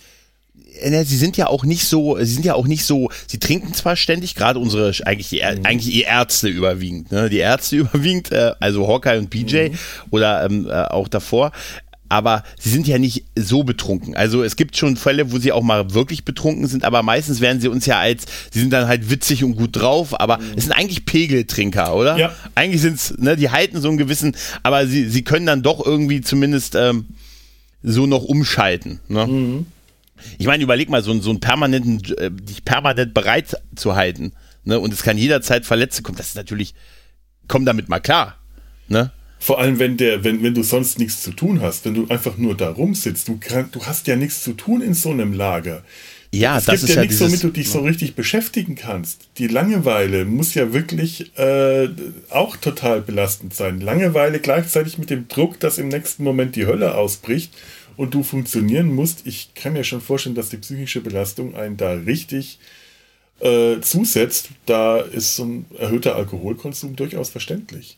[0.85, 3.73] Ne, sie sind ja auch nicht so, sie sind ja auch nicht so, sie trinken
[3.75, 5.65] zwar ständig, gerade unsere, eigentlich die, mhm.
[5.65, 7.29] eigentlich die Ärzte überwiegend, ne?
[7.29, 9.79] Die Ärzte überwiegend, äh, also Hawkeye und BJ mhm.
[10.11, 11.53] oder ähm, äh, auch davor,
[12.11, 14.17] aber sie sind ja nicht so betrunken.
[14.17, 17.61] Also es gibt schon Fälle, wo sie auch mal wirklich betrunken sind, aber meistens werden
[17.61, 20.45] sie uns ja als, sie sind dann halt witzig und gut drauf, aber mhm.
[20.57, 22.19] es sind eigentlich Pegeltrinker, oder?
[22.19, 22.35] Ja.
[22.57, 25.87] Eigentlich sind es, ne, die halten so einen gewissen, aber sie, sie können dann doch
[25.87, 27.07] irgendwie zumindest ähm,
[27.83, 28.99] so noch umschalten.
[29.07, 29.27] Ne?
[29.27, 29.67] Mhm.
[30.39, 34.33] Ich meine, überleg mal, so, so einen permanenten, äh, dich permanent bereit zu halten,
[34.65, 34.79] ne?
[34.79, 36.19] Und es kann jederzeit Verletzte kommen.
[36.19, 36.75] Das ist natürlich,
[37.49, 38.37] komm damit mal klar,
[38.89, 39.13] ne?
[39.43, 42.37] Vor allem, wenn, der, wenn, wenn du sonst nichts zu tun hast, wenn du einfach
[42.37, 43.27] nur da rumsitzt.
[43.27, 45.83] Du, kann, du hast ja nichts zu tun in so einem Lager.
[46.31, 47.73] Ja, es das gibt ist ja nichts, womit du dich ja.
[47.73, 49.29] so richtig beschäftigen kannst.
[49.39, 51.89] Die Langeweile muss ja wirklich äh,
[52.29, 53.81] auch total belastend sein.
[53.81, 57.53] Langeweile gleichzeitig mit dem Druck, dass im nächsten Moment die Hölle ausbricht
[57.97, 59.27] und du funktionieren musst.
[59.27, 62.59] Ich kann mir schon vorstellen, dass die psychische Belastung einen da richtig
[63.41, 64.51] äh, zusetzt.
[64.67, 67.97] Da ist so ein erhöhter Alkoholkonsum durchaus verständlich.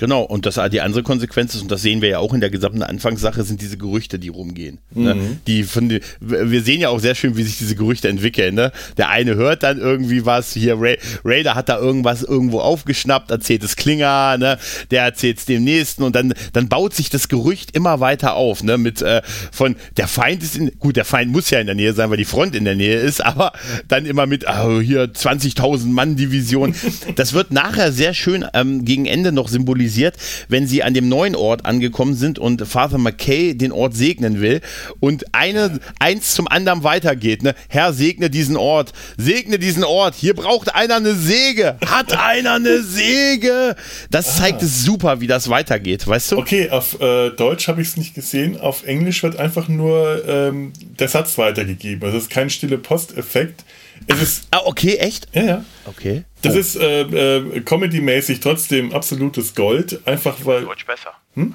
[0.00, 2.48] Genau, und das die andere Konsequenz ist, und das sehen wir ja auch in der
[2.48, 4.78] gesamten Anfangssache, sind diese Gerüchte, die rumgehen.
[4.94, 5.14] Ne?
[5.14, 5.20] Mhm.
[5.20, 5.36] Ne?
[5.46, 8.54] Die von die, wir sehen ja auch sehr schön, wie sich diese Gerüchte entwickeln.
[8.54, 8.72] Ne?
[8.96, 13.62] Der eine hört dann irgendwie was, hier Ray, Raider hat da irgendwas irgendwo aufgeschnappt, erzählt
[13.62, 14.56] es Klinger, ne?
[14.90, 18.62] der erzählt es dem nächsten und dann, dann baut sich das Gerücht immer weiter auf.
[18.62, 18.78] Ne?
[18.78, 19.20] Mit äh,
[19.52, 22.16] von der Feind ist in, gut, der Feind muss ja in der Nähe sein, weil
[22.16, 23.52] die Front in der Nähe ist, aber
[23.86, 26.74] dann immer mit oh, hier 20.000 Mann Division.
[27.16, 30.16] Das wird nachher sehr schön ähm, gegen Ende noch symbolisiert symbolisiert,
[30.48, 34.60] wenn sie an dem neuen Ort angekommen sind und Father McKay den Ort segnen will
[35.00, 37.42] und eine, eins zum anderen weitergeht.
[37.42, 37.54] Ne?
[37.68, 40.14] Herr, segne diesen Ort, segne diesen Ort.
[40.14, 41.76] Hier braucht einer eine Säge.
[41.84, 43.76] Hat einer eine Säge?
[44.10, 44.42] Das ah.
[44.42, 46.38] zeigt es super, wie das weitergeht, weißt du?
[46.38, 48.58] Okay, auf äh, Deutsch habe ich es nicht gesehen.
[48.60, 52.04] Auf Englisch wird einfach nur ähm, der Satz weitergegeben.
[52.04, 53.64] Also es ist kein stille Posteffekt.
[54.06, 55.28] Es ist, ah, okay, echt?
[55.34, 55.64] Ja, ja.
[55.84, 56.24] Okay.
[56.42, 56.58] Das oh.
[56.58, 60.06] ist äh, äh, comedy-mäßig trotzdem absolutes Gold.
[60.06, 60.64] Einfach weil.
[60.64, 61.12] Deutsch besser.
[61.34, 61.54] Hm?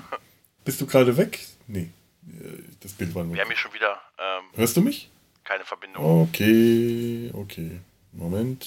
[0.63, 1.39] Bist du gerade weg?
[1.67, 1.89] Nee.
[2.27, 3.33] Äh, das Bild war nur.
[3.33, 3.99] Wir haben hier schon wieder.
[4.17, 5.09] Ähm, Hörst du mich?
[5.43, 6.03] Keine Verbindung.
[6.23, 7.79] Okay, okay.
[8.13, 8.65] Moment.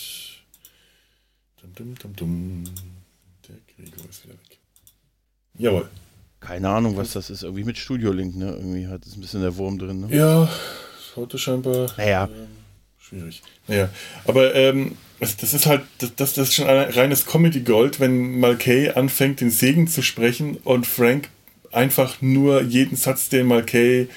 [1.61, 2.65] Dum, dum, dum, dum.
[3.49, 4.59] Der Gregor ist wieder weg.
[5.59, 5.89] Jawohl.
[6.41, 7.43] Keine Ahnung, was das ist.
[7.43, 8.51] Irgendwie mit Studio-Link, ne?
[8.53, 10.17] Irgendwie hat es ein bisschen der Wurm drin, ne?
[10.17, 10.49] Ja,
[11.17, 11.91] heute scheinbar.
[11.97, 12.29] Naja.
[12.31, 12.58] Ähm,
[13.09, 13.43] schwierig.
[13.67, 13.89] Naja,
[14.27, 19.41] aber ähm, das ist halt, das, das ist schon ein reines Comedy-Gold, wenn Malkay anfängt,
[19.41, 21.29] den Segen zu sprechen und Frank
[21.73, 24.09] einfach nur jeden Satz, den Malkay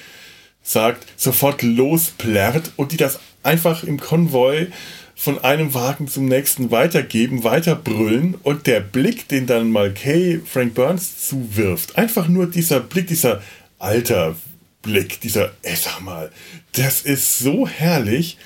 [0.62, 4.68] sagt, sofort losplärrt und die das einfach im Konvoi
[5.16, 11.28] von einem Wagen zum nächsten weitergeben, weiterbrüllen und der Blick, den dann Malkay Frank Burns
[11.28, 13.42] zuwirft, einfach nur dieser Blick, dieser
[13.78, 14.36] alter
[14.82, 16.30] Blick, dieser, ey, sag mal,
[16.72, 18.38] das ist so herrlich.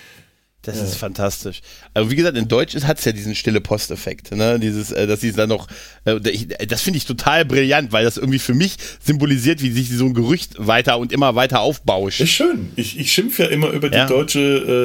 [0.66, 0.82] Das ja.
[0.82, 1.60] ist fantastisch.
[1.94, 4.58] Aber wie gesagt, in Deutsch hat es ja diesen stille Posteffekt, ne?
[4.58, 5.68] Dieses, äh, dass sie dann noch,
[6.04, 6.18] äh,
[6.66, 10.14] das finde ich total brillant, weil das irgendwie für mich symbolisiert, wie sich so ein
[10.14, 12.20] Gerücht weiter und immer weiter aufbauscht.
[12.20, 12.72] Ist schön.
[12.74, 14.06] Ich, ich schimpfe ja immer über die ja.
[14.06, 14.40] deutsche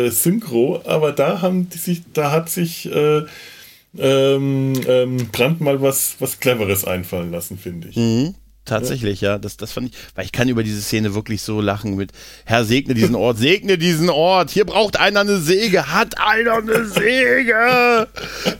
[0.07, 3.23] äh, Synchro, aber da haben die sich, da hat sich äh,
[3.97, 7.95] ähm, ähm, Brandt mal was, was Cleveres einfallen lassen, finde ich.
[7.95, 8.35] Mhm.
[8.63, 9.39] Tatsächlich, ja.
[9.39, 12.11] Das, das fand ich, weil ich kann über diese Szene wirklich so lachen mit
[12.45, 14.51] Herr, segne diesen Ort, segne diesen Ort.
[14.51, 18.07] Hier braucht einer eine Säge, hat einer eine Säge.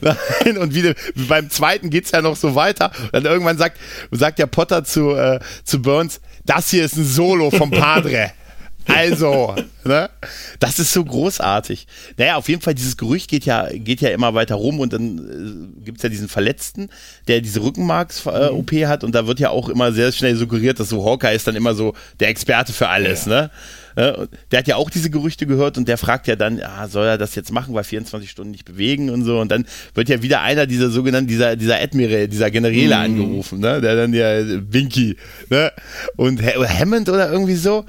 [0.00, 0.92] Nein, und wie,
[1.28, 2.90] beim zweiten geht's ja noch so weiter.
[3.04, 3.78] Und dann irgendwann sagt,
[4.10, 8.32] sagt der Potter zu, äh, zu Burns, das hier ist ein Solo vom Padre.
[8.86, 9.54] Also,
[9.84, 10.10] ne?
[10.58, 11.86] Das ist so großartig.
[12.16, 15.72] Naja, auf jeden Fall, dieses Gerücht geht ja, geht ja immer weiter rum und dann
[15.80, 16.88] äh, gibt es ja diesen Verletzten,
[17.28, 20.88] der diese Rückenmarks-OP äh, hat und da wird ja auch immer sehr schnell suggeriert, dass
[20.88, 23.32] so Hawkeye ist dann immer so der Experte für alles, ja.
[23.32, 23.50] ne?
[23.96, 27.18] Der hat ja auch diese Gerüchte gehört und der fragt ja dann, ah, soll er
[27.18, 29.40] das jetzt machen, weil 24 Stunden nicht bewegen und so.
[29.40, 33.00] Und dann wird ja wieder einer dieser sogenannten, dieser, dieser Admiral, dieser Generäle mm.
[33.00, 33.80] angerufen, ne?
[33.80, 35.16] Der dann ja Winky,
[35.50, 35.72] ne?
[36.16, 37.84] Und Hammond oder irgendwie so.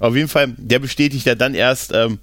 [0.00, 2.18] Auf jeden Fall, der bestätigt ja dann erst, ähm,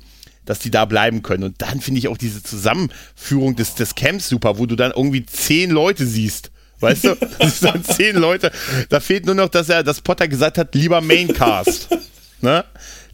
[0.45, 1.43] dass die da bleiben können.
[1.43, 5.25] Und dann finde ich auch diese Zusammenführung des, des Camps super, wo du dann irgendwie
[5.25, 6.51] zehn Leute siehst.
[6.79, 7.15] Weißt du?
[7.39, 8.51] Das sind dann zehn Leute.
[8.89, 11.89] Da fehlt nur noch, dass er, dass Potter gesagt hat, lieber Maincast.
[12.41, 12.63] Ne?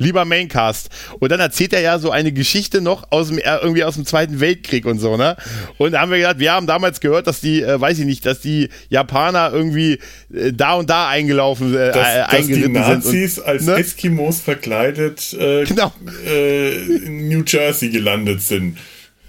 [0.01, 0.89] Lieber Maincast.
[1.19, 4.05] Und dann erzählt er ja so eine Geschichte noch aus dem, äh, irgendwie aus dem
[4.05, 5.37] Zweiten Weltkrieg und so, ne?
[5.77, 8.25] Und da haben wir gedacht, wir haben damals gehört, dass die, äh, weiß ich nicht,
[8.25, 9.99] dass die Japaner irgendwie
[10.33, 13.75] äh, da und da eingelaufen, äh, dass, dass die Nazis und, als ne?
[13.75, 15.93] Eskimos verkleidet äh, genau.
[16.27, 18.77] Äh, in New Jersey gelandet sind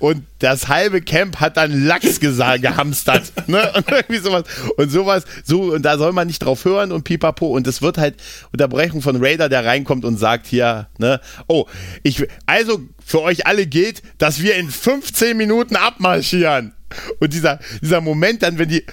[0.02, 3.32] und das halbe Camp hat dann Lachs gehamstert.
[3.46, 3.72] ne?
[3.76, 4.42] Und irgendwie sowas.
[4.76, 7.46] Und sowas, so, und da soll man nicht drauf hören und pipapo.
[7.46, 8.16] Und es wird halt
[8.50, 11.66] Unterbrechung von Raider, der reinkommt und sagt hier, ne, oh,
[12.02, 16.74] ich, also für euch alle gilt, dass wir in 15 Minuten abmarschieren.
[17.20, 18.84] Und dieser, dieser Moment dann, wenn die,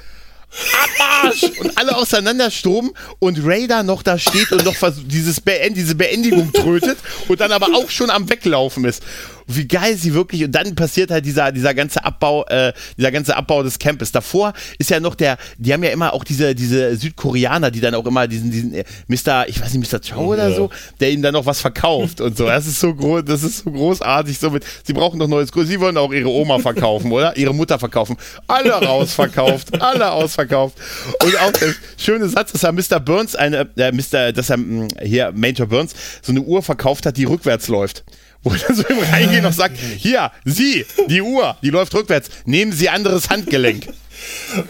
[0.84, 1.44] Abmarsch!
[1.60, 6.98] Und alle auseinandersturmen und Raider noch da steht und noch dieses Beend, diese Beendigung trötet
[7.28, 9.04] und dann aber auch schon am Weglaufen ist
[9.50, 13.36] wie geil sie wirklich, und dann passiert halt dieser, dieser ganze Abbau, äh, dieser ganze
[13.36, 14.12] Abbau des Campes.
[14.12, 17.96] Davor ist ja noch der, die haben ja immer auch diese, diese Südkoreaner, die dann
[17.96, 20.00] auch immer diesen, diesen äh, Mr., ich weiß nicht, Mr.
[20.00, 20.56] Chow oder ja.
[20.56, 20.70] so,
[21.00, 22.46] der ihnen dann noch was verkauft und so.
[22.46, 24.38] Das ist so groß, das ist so großartig.
[24.38, 27.36] So mit, sie brauchen noch neues Kurs, sie wollen auch ihre Oma verkaufen, oder?
[27.36, 28.18] Ihre Mutter verkaufen.
[28.48, 30.78] Alle rausverkauft, alle ausverkauft.
[31.24, 33.00] Und auch der schöne Satz, dass er Mr.
[33.00, 37.18] Burns eine, äh, Mr., dass er hm, hier Major Burns so eine Uhr verkauft hat,
[37.18, 38.04] die rückwärts läuft
[38.44, 42.72] wo er so im Reingehen noch sagt, hier, Sie, die Uhr, die läuft rückwärts, nehmen
[42.72, 43.88] Sie anderes Handgelenk.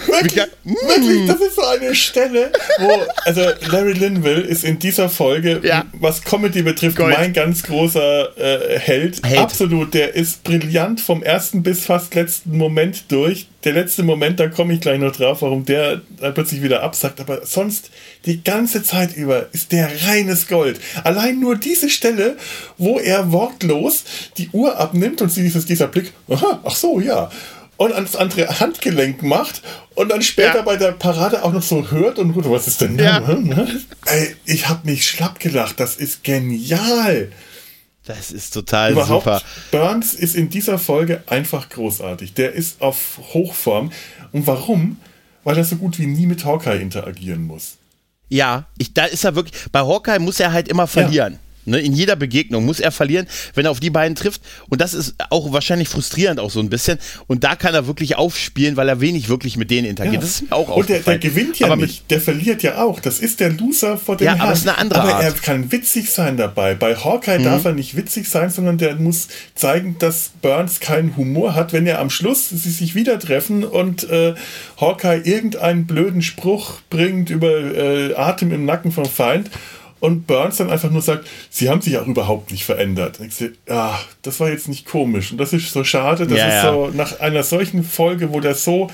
[0.08, 2.90] Wirklich, wirklich, das ist so eine Stelle, wo,
[3.26, 3.42] also
[3.72, 5.86] Larry Linville ist in dieser Folge, Ja.
[5.94, 7.18] was Comedy betrifft, Gold.
[7.18, 9.26] mein ganz großer äh, Held.
[9.26, 9.40] Held.
[9.40, 13.48] Absolut, der ist brillant vom ersten bis fast letzten Moment durch.
[13.64, 17.20] Der letzte Moment, da komme ich gleich noch drauf, warum der dann plötzlich wieder absackt.
[17.20, 17.90] Aber sonst
[18.26, 20.80] die ganze Zeit über ist der reines Gold.
[21.04, 22.38] Allein nur diese Stelle,
[22.78, 24.04] wo er wortlos
[24.38, 27.30] die Uhr abnimmt und sie dieses, dieser Blick, aha, ach so, ja.
[27.80, 29.62] Und ans andere Handgelenk macht
[29.96, 30.62] und dann später Ja.
[30.64, 33.22] bei der Parade auch noch so hört und gut, was ist denn Ja.
[33.22, 33.38] da?
[34.08, 35.80] Ey, ich habe mich schlapp gelacht.
[35.80, 37.32] Das ist genial.
[38.06, 39.42] Das ist total Überhaupt, super.
[39.72, 42.34] Burns ist in dieser Folge einfach großartig.
[42.34, 43.92] Der ist auf Hochform.
[44.34, 44.98] Und warum?
[45.46, 47.78] Weil er so gut wie nie mit Hawkeye interagieren muss.
[48.28, 49.56] Ja, ich, da ist er wirklich.
[49.72, 51.40] Bei Hawkeye muss er halt immer verlieren.
[51.70, 54.42] Ne, in jeder Begegnung muss er verlieren, wenn er auf die beiden trifft.
[54.70, 56.98] Und das ist auch wahrscheinlich frustrierend auch so ein bisschen.
[57.28, 60.24] Und da kann er wirklich aufspielen, weil er wenig wirklich mit denen interagiert.
[60.24, 63.00] Das ist mir auch Und der, der gewinnt ja aber nicht, der verliert ja auch.
[63.00, 64.42] Das ist der Loser vor dem Ja, Herrn.
[64.42, 65.36] aber es ist eine andere aber er Art.
[65.38, 65.42] Mhm.
[65.42, 66.76] kann witzig sein dabei.
[66.76, 71.56] Bei Hawkeye darf er nicht witzig sein, sondern der muss zeigen, dass Burns keinen Humor
[71.56, 74.34] hat, wenn er am Schluss sie sich wieder treffen und äh,
[74.80, 79.50] Hawkeye irgendeinen blöden Spruch bringt über äh, Atem im Nacken vom Feind.
[80.00, 83.20] Und Burns dann einfach nur sagt, sie haben sich auch überhaupt nicht verändert.
[83.20, 85.32] Und ich sehe, ja, das war jetzt nicht komisch.
[85.32, 86.26] Und das ist so schade.
[86.28, 86.72] Das Ja, ist ja.
[86.72, 88.90] so nach einer solchen Folge, wo der so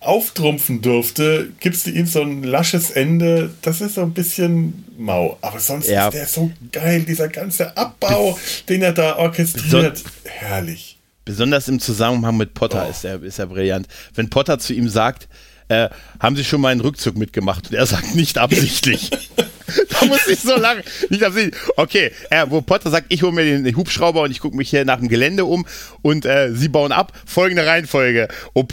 [0.00, 3.50] auftrumpfen durfte, gibst du ihm so ein lasches Ende.
[3.62, 5.38] Das ist so ein bisschen mau.
[5.42, 6.08] Aber sonst Ja.
[6.08, 8.36] ist der so geil, dieser ganze Abbau,
[8.68, 10.02] den er da orchestriert.
[10.24, 10.98] Herrlich.
[11.24, 12.90] besonders im Zusammenhang mit Potter Oh.
[12.90, 13.86] ist, er, ist er brillant.
[14.16, 15.28] Wenn Potter zu ihm sagt,
[15.68, 15.88] äh,
[16.18, 17.70] haben Sie schon mal einen Rückzug mitgemacht?
[17.70, 19.08] Und er sagt, nicht absichtlich.
[20.00, 20.82] da muss ich so lachen.
[21.08, 21.60] Nicht absichtlich.
[21.76, 24.84] Okay, äh, wo Potter sagt, ich hole mir den Hubschrauber und ich gucke mich hier
[24.84, 25.66] nach dem Gelände um
[26.02, 27.12] und äh, sie bauen ab.
[27.26, 28.28] Folgende Reihenfolge.
[28.54, 28.72] OP,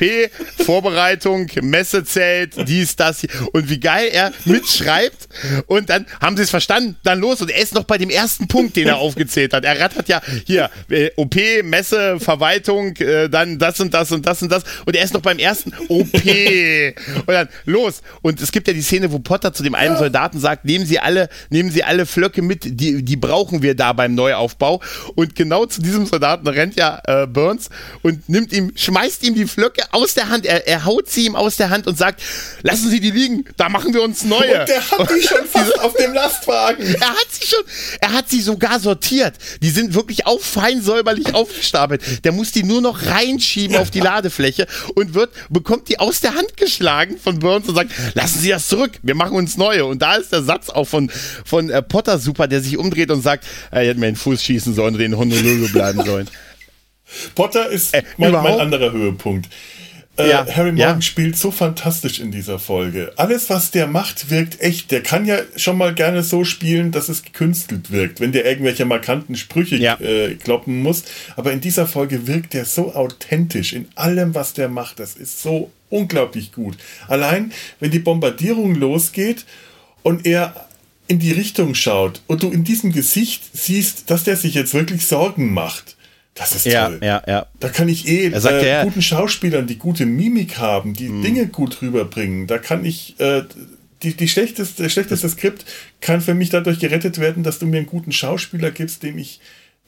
[0.65, 3.21] Vorbereitung, Messezelt, dies, das.
[3.21, 3.29] hier.
[3.53, 5.27] Und wie geil er mitschreibt.
[5.67, 7.41] Und dann haben sie es verstanden, dann los.
[7.41, 9.63] Und er ist noch bei dem ersten Punkt, den er aufgezählt hat.
[9.63, 14.41] Er rattert ja hier äh, OP, Messe, Verwaltung, äh, dann das und das und das
[14.41, 14.63] und das.
[14.85, 16.13] Und er ist noch beim ersten OP.
[16.13, 18.01] Und dann los.
[18.21, 20.88] Und es gibt ja die Szene, wo Potter zu dem einen Soldaten sagt, nehmen Sie
[20.97, 24.81] alle, nehmen Sie alle Flöcke mit, die, die brauchen wir da beim Neuaufbau.
[25.15, 27.69] Und genau zu diesem Soldaten rennt ja äh, Burns
[28.01, 30.47] und nimmt ihm, schmeißt ihm die Flöcke aus der Hand.
[30.47, 32.21] Er, er haut sie ihm aus der Hand und sagt,
[32.63, 34.61] lassen Sie die liegen, da machen wir uns neue.
[34.61, 36.83] Und der hat die schon fast auf dem Lastwagen.
[36.95, 37.63] Er hat sie schon,
[38.01, 39.35] er hat sie sogar sortiert.
[39.61, 42.25] Die sind wirklich auf fein säuberlich aufgestapelt.
[42.25, 46.35] Der muss die nur noch reinschieben auf die Ladefläche und wird, bekommt die aus der
[46.35, 49.85] Hand geschlagen von Burns und sagt, lassen Sie das zurück, wir machen uns neue.
[49.85, 51.09] Und da ist der Satz auch von,
[51.45, 54.73] von äh, Potter super, der sich umdreht und sagt, er hätte mir den Fuß schießen
[54.73, 56.29] sollen und in Honolulu bleiben sollen.
[57.35, 59.49] Potter ist Äh, mein, mein anderer Höhepunkt.
[60.17, 61.01] Äh, Ja, Harry Morgan ja.
[61.01, 63.13] spielt so fantastisch in dieser Folge.
[63.15, 64.91] Alles, was der macht, wirkt echt.
[64.91, 68.85] Der kann ja schon mal gerne so spielen, dass es gekünstelt wirkt, wenn der irgendwelche
[68.85, 69.99] markanten Sprüche Ja.
[69.99, 71.03] äh, kloppen muss.
[71.35, 74.99] Aber in dieser Folge wirkt der so authentisch in allem, was der macht.
[74.99, 76.77] Das ist so unglaublich gut.
[77.07, 79.45] Allein, wenn die Bombardierung losgeht
[80.03, 80.68] und er
[81.09, 85.05] in die Richtung schaut und du in diesem Gesicht siehst, dass der sich jetzt wirklich
[85.05, 85.97] Sorgen macht.
[86.35, 86.99] Das ist Ja, toll.
[87.03, 87.47] ja, ja.
[87.59, 91.21] Da kann ich eh sagt äh, ja- guten Schauspielern, die gute Mimik haben, die Hm.
[91.21, 92.47] Dinge gut rüberbringen.
[92.47, 93.43] Da kann ich äh,
[94.03, 95.65] die, die schlechteste, der schlechteste Skript
[95.99, 99.41] kann für mich dadurch gerettet werden, dass du mir einen guten Schauspieler gibst, dem ich,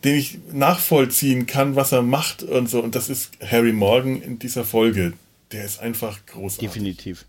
[0.04, 2.82] dem ich nachvollziehen kann, was er macht und so.
[2.84, 5.14] Und das ist Harry Morgan in dieser Folge.
[5.54, 6.68] Der ist einfach großartig.
[6.70, 7.26] Definitiv.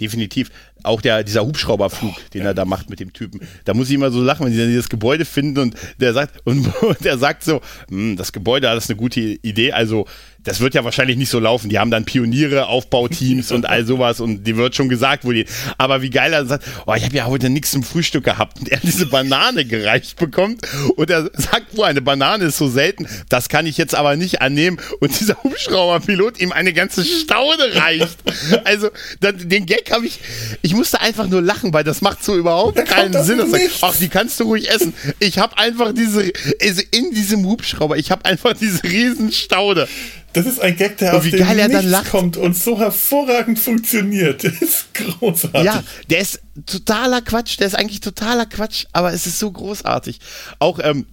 [0.00, 0.50] Definitiv.
[0.82, 3.40] Auch der, dieser Hubschrauberflug, den er da macht mit dem Typen.
[3.64, 6.40] Da muss ich immer so lachen, wenn sie dann dieses Gebäude finden und der sagt,
[6.44, 9.72] und, und der sagt so, "Hm, das Gebäude, das ist eine gute Idee.
[9.72, 10.06] Also,
[10.44, 11.68] das wird ja wahrscheinlich nicht so laufen.
[11.68, 15.44] Die haben dann Pioniere, Aufbauteams und all sowas und die wird schon gesagt, wo die.
[15.76, 18.68] Aber wie geil er sagt, oh, ich habe ja heute nichts zum Frühstück gehabt und
[18.68, 20.62] er diese Banane gereicht bekommt
[20.96, 24.40] und er sagt, wo eine Banane ist so selten, das kann ich jetzt aber nicht
[24.40, 28.18] annehmen und dieser Hubschrauberpilot ihm eine ganze Staude reicht.
[28.64, 30.20] Also, dann, den Gag habe ich,
[30.62, 33.38] ich musste einfach nur lachen, weil das macht so überhaupt Da keinen das Sinn.
[33.38, 34.94] Das sagt, ach, die kannst du ruhig essen.
[35.18, 36.32] Ich habe einfach diese,
[36.62, 39.88] also in diesem Hubschrauber, ich habe einfach diese riesen Staude.
[40.32, 42.10] Das ist ein Gag, der Und auf wie geil er dann lacht.
[42.10, 44.42] kommt und so hervorragend funktioniert.
[44.50, 45.64] Das ist großartig.
[45.64, 50.20] Ja, der ist totaler Quatsch, der ist eigentlich totaler Quatsch, aber es ist so großartig.
[50.58, 51.06] Auch, ähm,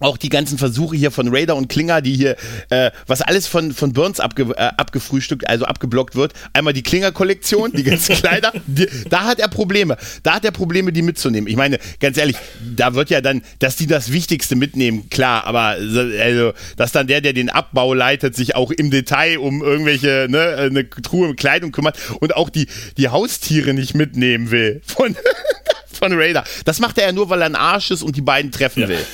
[0.00, 2.36] auch die ganzen Versuche hier von Raider und Klinger, die hier,
[2.70, 6.32] äh, was alles von, von Burns abge, äh, abgefrühstückt, also abgeblockt wird.
[6.52, 9.96] Einmal die Klinger-Kollektion, die ganzen Kleider, die, da hat er Probleme.
[10.22, 11.48] Da hat er Probleme, die mitzunehmen.
[11.48, 12.36] Ich meine, ganz ehrlich,
[12.76, 15.76] da wird ja dann, dass die das Wichtigste mitnehmen, klar, aber
[16.20, 20.56] also, dass dann der, der den Abbau leitet, sich auch im Detail um irgendwelche, ne,
[20.58, 25.16] eine Truhe mit Kleidung kümmert und auch die, die Haustiere nicht mitnehmen will von,
[25.92, 26.44] von Raider.
[26.64, 28.88] Das macht er ja nur, weil er ein Arsch ist und die beiden treffen ja.
[28.88, 29.04] will.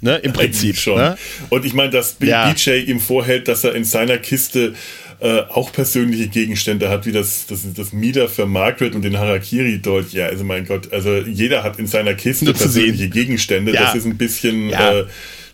[0.00, 0.96] Ne, Im Prinzip schon.
[0.96, 1.18] Ne?
[1.48, 2.50] Und ich meine, dass ja.
[2.52, 4.74] BJ ihm vorhält, dass er in seiner Kiste
[5.20, 9.80] äh, auch persönliche Gegenstände hat, wie das, das, das Mieder für Margaret und den Harakiri
[9.82, 10.12] dort.
[10.12, 13.74] Ja, also mein Gott, also jeder hat in seiner Kiste Nur persönliche Gegenstände.
[13.74, 13.82] Ja.
[13.82, 15.00] Das ist ein bisschen, ja.
[15.00, 15.06] äh,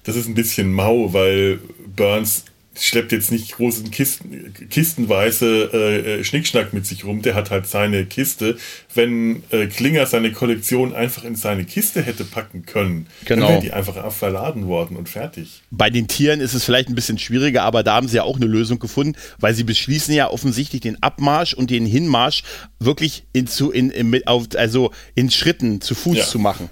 [0.03, 1.61] das ist ein bisschen mau, weil
[1.97, 2.45] Burns
[2.79, 7.67] schleppt jetzt nicht großen Kisten, kistenweise äh, äh, Schnickschnack mit sich rum, der hat halt
[7.67, 8.57] seine Kiste.
[8.95, 13.43] Wenn äh, Klinger seine Kollektion einfach in seine Kiste hätte packen können, genau.
[13.43, 15.63] dann wäre die einfach verladen worden und fertig.
[15.71, 18.37] Bei den Tieren ist es vielleicht ein bisschen schwieriger, aber da haben sie ja auch
[18.37, 22.43] eine Lösung gefunden, weil sie beschließen ja offensichtlich den Abmarsch und den Hinmarsch
[22.79, 26.25] wirklich in, zu, in, in, auf, also in Schritten zu Fuß ja.
[26.25, 26.71] zu machen.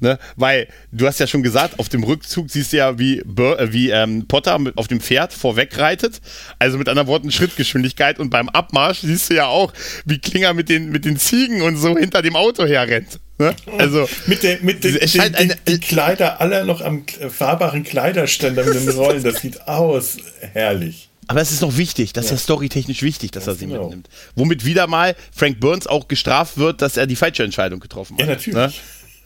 [0.00, 0.18] Ne?
[0.36, 3.72] Weil du hast ja schon gesagt, auf dem Rückzug siehst du ja, wie, Bur äh,
[3.72, 6.20] wie ähm, Potter mit, auf dem Pferd vorweg reitet.
[6.58, 8.18] Also mit anderen Worten Schrittgeschwindigkeit.
[8.18, 9.72] Und beim Abmarsch siehst du ja auch,
[10.06, 13.20] wie Klinger mit den, mit den Ziegen und so hinter dem Auto herrennt.
[13.38, 13.54] Ne?
[13.78, 18.64] Also mit, der, mit den, den, den, den, die Kleider aller noch am fahrbaren Kleiderständer
[18.64, 19.22] mit den Rollen.
[19.22, 20.16] Das sieht aus
[20.52, 21.10] herrlich.
[21.26, 22.34] Aber es ist noch wichtig, das ja.
[22.34, 23.82] ist ja storytechnisch wichtig, dass das er sie genau.
[23.84, 24.08] mitnimmt.
[24.34, 28.20] Womit wieder mal Frank Burns auch gestraft wird, dass er die falsche Entscheidung getroffen hat.
[28.20, 28.56] Ja, natürlich.
[28.56, 28.72] Ne?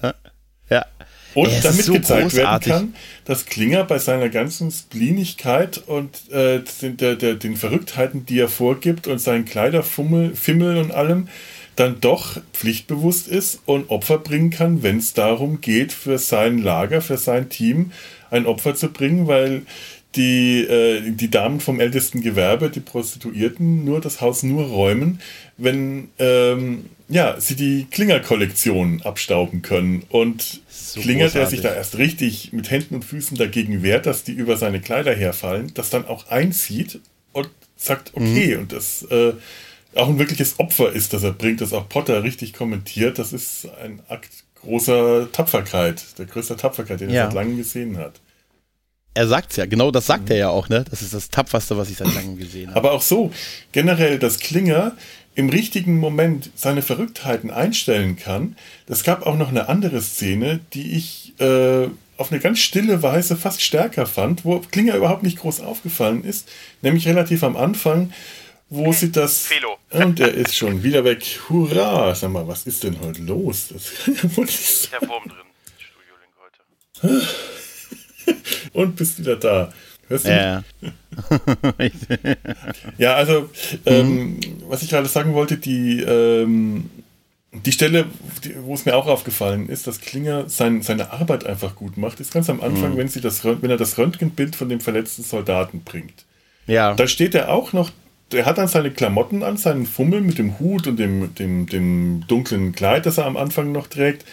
[0.02, 0.14] Ja.
[1.34, 2.72] Und Ey, damit so gezeigt großartig.
[2.72, 8.24] werden kann, dass Klinger bei seiner ganzen Splinigkeit und äh, den, der, der, den Verrücktheiten,
[8.24, 11.28] die er vorgibt und seinen Kleiderfummel, Fimmel und allem,
[11.76, 17.00] dann doch pflichtbewusst ist und Opfer bringen kann, wenn es darum geht, für sein Lager,
[17.00, 17.90] für sein Team
[18.30, 19.62] ein Opfer zu bringen, weil
[20.16, 25.20] die, äh, die Damen vom ältesten Gewerbe, die Prostituierten, nur das Haus nur räumen,
[25.56, 30.04] wenn ähm, ja, sie die Klinger-Kollektion abstauben können.
[30.08, 31.32] Und so Klinger, großartig.
[31.32, 34.80] der sich da erst richtig mit Händen und Füßen dagegen wehrt, dass die über seine
[34.80, 37.00] Kleider herfallen, das dann auch einzieht
[37.32, 38.62] und sagt, okay, mhm.
[38.62, 39.32] und das äh,
[39.94, 43.68] auch ein wirkliches Opfer ist, das er bringt, das auch Potter richtig kommentiert, das ist
[43.82, 47.22] ein Akt großer Tapferkeit, der größte Tapferkeit, den ja.
[47.22, 48.20] er seit langem gesehen hat.
[49.14, 50.32] Er sagt's ja, genau das sagt mhm.
[50.32, 50.84] er ja auch, ne?
[50.90, 52.76] Das ist das Tapferste, was ich seit langem gesehen habe.
[52.76, 53.32] Aber auch so,
[53.72, 54.96] generell, dass Klinger
[55.36, 58.56] im richtigen Moment seine Verrücktheiten einstellen kann.
[58.86, 63.36] Es gab auch noch eine andere Szene, die ich äh, auf eine ganz stille Weise
[63.36, 66.48] fast stärker fand, wo Klinger überhaupt nicht groß aufgefallen ist,
[66.82, 68.12] nämlich relativ am Anfang,
[68.68, 69.46] wo sie das.
[69.46, 69.76] Felo.
[69.90, 71.24] Und der ist schon wieder weg.
[71.48, 72.14] Hurra!
[72.14, 73.68] Sag mal, was ist denn heute los?
[73.72, 74.60] Das kann ja wohl nicht.
[74.60, 75.38] Ich Wurm drin.
[75.78, 77.26] Studio Link heute.
[78.72, 79.72] Und bist wieder da.
[80.08, 80.62] Hörst du ja.
[82.98, 83.48] ja, also,
[83.86, 84.40] ähm, mhm.
[84.68, 86.90] was ich gerade sagen wollte, die, ähm,
[87.52, 88.06] die Stelle,
[88.62, 92.32] wo es mir auch aufgefallen ist, dass Klinger sein, seine Arbeit einfach gut macht, ist
[92.32, 92.96] ganz am Anfang, mhm.
[92.98, 96.24] wenn, sie das, wenn er das Röntgenbild von dem verletzten Soldaten bringt.
[96.66, 96.94] Ja.
[96.94, 97.90] Da steht er auch noch,
[98.32, 102.24] der hat dann seine Klamotten an, seinen Fummel mit dem Hut und dem, dem, dem
[102.26, 104.24] dunklen Kleid, das er am Anfang noch trägt,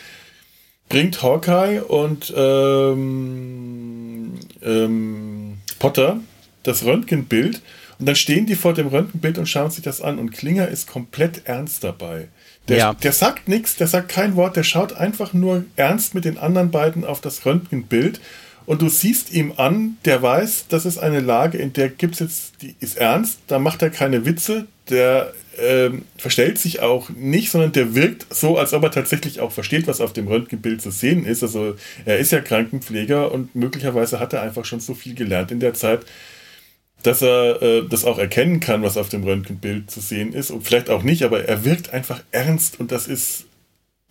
[0.92, 6.20] bringt Hawkeye und ähm, ähm, Potter
[6.64, 7.62] das Röntgenbild
[7.98, 10.88] und dann stehen die vor dem Röntgenbild und schauen sich das an und Klinger ist
[10.88, 12.28] komplett ernst dabei.
[12.68, 12.94] Der, ja.
[12.94, 16.72] der sagt nichts, der sagt kein Wort, der schaut einfach nur ernst mit den anderen
[16.72, 18.20] beiden auf das Röntgenbild
[18.66, 22.20] und du siehst ihm an, der weiß, das ist eine Lage, in der gibt es
[22.20, 27.52] jetzt, die ist ernst, da macht er keine Witze, der ähm, verstellt sich auch nicht,
[27.52, 30.92] sondern der wirkt so, als ob er tatsächlich auch versteht, was auf dem Röntgenbild zu
[30.92, 31.44] sehen ist.
[31.44, 31.76] Also
[32.06, 35.74] er ist ja Krankenpfleger und möglicherweise hat er einfach schon so viel gelernt in der
[35.74, 36.06] Zeit,
[37.04, 40.52] dass er äh, das auch erkennen kann, was auf dem Röntgenbild zu sehen ist.
[40.52, 43.46] Und vielleicht auch nicht, aber er wirkt einfach ernst und das ist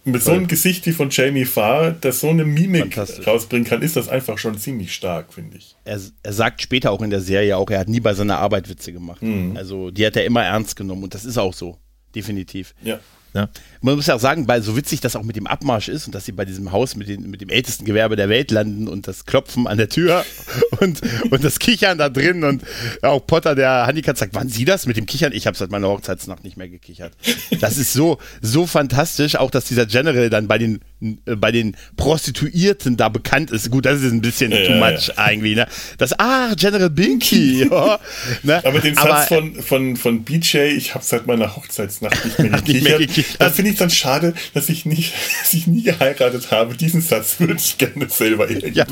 [0.05, 2.96] mit so einem Gesicht wie von Jamie Farr, das so eine Mimik
[3.26, 5.76] rausbringen kann, ist das einfach schon ziemlich stark, finde ich.
[5.84, 8.68] Er, er, sagt später auch in der Serie auch, er hat nie bei seiner Arbeit
[8.68, 9.22] Witze gemacht.
[9.22, 9.57] Mhm.
[9.57, 11.76] Also die hat er immer ernst genommen und das ist auch so,
[12.14, 12.74] definitiv.
[12.82, 12.98] Ja.
[13.33, 13.49] Ja.
[13.81, 16.14] Man muss ja auch sagen, weil so witzig das auch mit dem Abmarsch ist und
[16.14, 19.07] dass sie bei diesem Haus mit, den, mit dem ältesten Gewerbe der Welt landen und
[19.07, 20.24] das Klopfen an der Tür
[20.81, 21.01] und,
[21.31, 22.62] und das Kichern da drin und
[23.03, 25.33] auch Potter, der Handicap sagt, wann Sie das mit dem Kichern?
[25.33, 27.12] Ich habe seit meiner Hochzeitsnacht nicht mehr gekichert.
[27.61, 30.81] Das ist so, so fantastisch, auch dass dieser General dann bei den
[31.24, 33.70] bei den Prostituierten da bekannt ist.
[33.70, 35.18] Gut, das ist ein bisschen ja, too much ja.
[35.18, 35.57] eigentlich.
[35.57, 35.66] Ne?
[35.98, 37.64] Das, ah, General Binky.
[37.70, 37.98] ja,
[38.42, 38.62] ne?
[38.64, 42.98] Aber den Aber, Satz von, von, von BJ, ich habe seit meiner Hochzeitsnacht nicht mehr
[42.98, 43.40] gekichert.
[43.40, 46.76] Da finde ich dann schade, dass ich, nicht, dass ich nie geheiratet habe.
[46.76, 48.84] Diesen Satz würde ich gerne selber ja,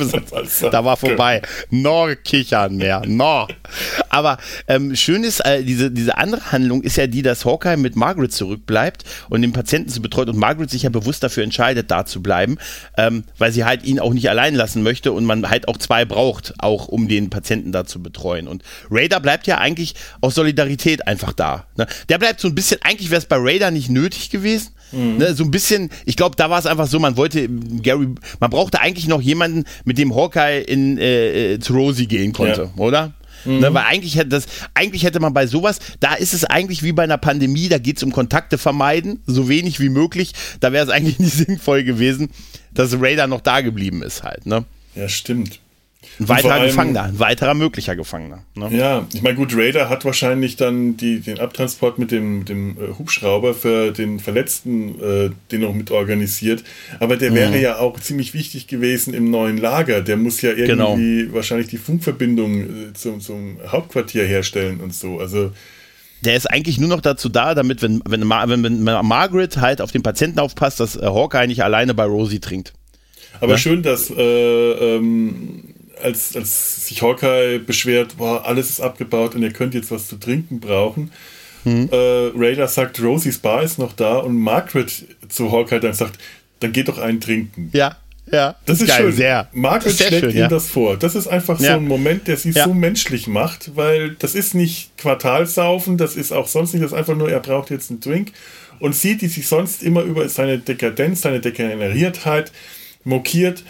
[0.71, 1.43] Da war vorbei.
[1.71, 3.03] Noch kichern mehr.
[3.07, 3.49] Noch.
[4.09, 7.97] Aber ähm, schön ist, äh, diese, diese andere Handlung ist ja die, dass Hawkeye mit
[7.97, 11.98] Margaret zurückbleibt und den Patienten zu betreut und Margaret sich ja bewusst dafür entscheidet, da
[12.07, 12.59] zu bleiben,
[12.97, 16.05] ähm, weil sie halt ihn auch nicht allein lassen möchte und man halt auch zwei
[16.05, 18.49] braucht, auch um den Patienten da zu betreuen.
[18.49, 21.67] Und Raider bleibt ja eigentlich aus Solidarität einfach da.
[21.77, 21.87] Ne?
[22.09, 24.71] Der bleibt so ein bisschen, eigentlich wäre es bei Raider nicht nötig gewesen.
[24.93, 25.19] Mhm.
[25.19, 28.09] Ne, so ein bisschen, ich glaube, da war es einfach so, man wollte Gary,
[28.41, 32.71] man brauchte eigentlich noch jemanden, mit dem Hawkeye in, äh, äh zu Rosie gehen konnte,
[32.75, 32.83] ja.
[32.83, 33.13] oder?
[33.45, 33.61] Mhm.
[33.61, 36.93] Ne, weil eigentlich hätte das, eigentlich hätte man bei sowas, da ist es eigentlich wie
[36.93, 40.33] bei einer Pandemie, da geht es um Kontakte vermeiden, so wenig wie möglich.
[40.61, 42.31] Da wäre es eigentlich nicht sinnvoll gewesen,
[42.73, 44.65] dass Raider noch da geblieben ist halt, ne?
[44.95, 45.61] Ja, stimmt.
[46.19, 48.43] Ein weiterer allem, Gefangener, ein weiterer möglicher Gefangener.
[48.55, 48.69] Ne?
[48.77, 52.99] Ja, ich meine, gut, Raider hat wahrscheinlich dann die, den Abtransport mit dem, dem äh,
[52.99, 56.65] Hubschrauber für den Verletzten äh, den noch mit organisiert.
[56.99, 57.37] Aber der mhm.
[57.37, 60.01] wäre ja auch ziemlich wichtig gewesen im neuen Lager.
[60.01, 61.35] Der muss ja irgendwie genau.
[61.35, 65.21] wahrscheinlich die Funkverbindung äh, zum, zum Hauptquartier herstellen und so.
[65.21, 65.53] Also
[66.25, 69.93] der ist eigentlich nur noch dazu da, damit, wenn, wenn, wenn, wenn Margaret halt auf
[69.93, 72.73] den Patienten aufpasst, dass äh, Hawkeye nicht alleine bei Rosie trinkt.
[73.41, 73.59] Aber ja?
[73.59, 79.53] schön, dass äh, ähm, als, als sich Hawkeye beschwert, boah, alles ist abgebaut und ihr
[79.53, 81.11] könnt jetzt was zu trinken brauchen.
[81.65, 81.89] Hm.
[81.91, 86.19] Äh, Raider sagt, Rosies Bar ist noch da und Margaret zu Hawkeye dann sagt,
[86.61, 87.71] dann geht doch einen trinken.
[87.73, 87.97] Ja,
[88.31, 88.57] ja.
[88.67, 89.13] Das, das ist geil, schön.
[89.13, 89.49] Sehr.
[89.53, 90.49] Margaret sehr schlägt schön, ihm ja.
[90.49, 90.97] das vor.
[90.97, 91.73] Das ist einfach ja.
[91.73, 92.65] so ein Moment, der sie ja.
[92.65, 96.99] so menschlich macht, weil das ist nicht Quartalsaufen, das ist auch sonst nicht, das ist
[96.99, 98.33] einfach nur, er braucht jetzt einen Drink
[98.81, 102.53] und sie, die sich sonst immer über seine Dekadenz, seine Degeneriertheit
[103.05, 103.65] mokiert,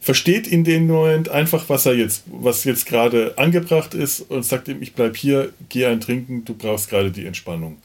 [0.00, 4.68] versteht in dem Moment einfach, was er jetzt, was jetzt gerade angebracht ist und sagt
[4.68, 7.76] ihm, ich bleib hier, geh ein trinken, du brauchst gerade die Entspannung.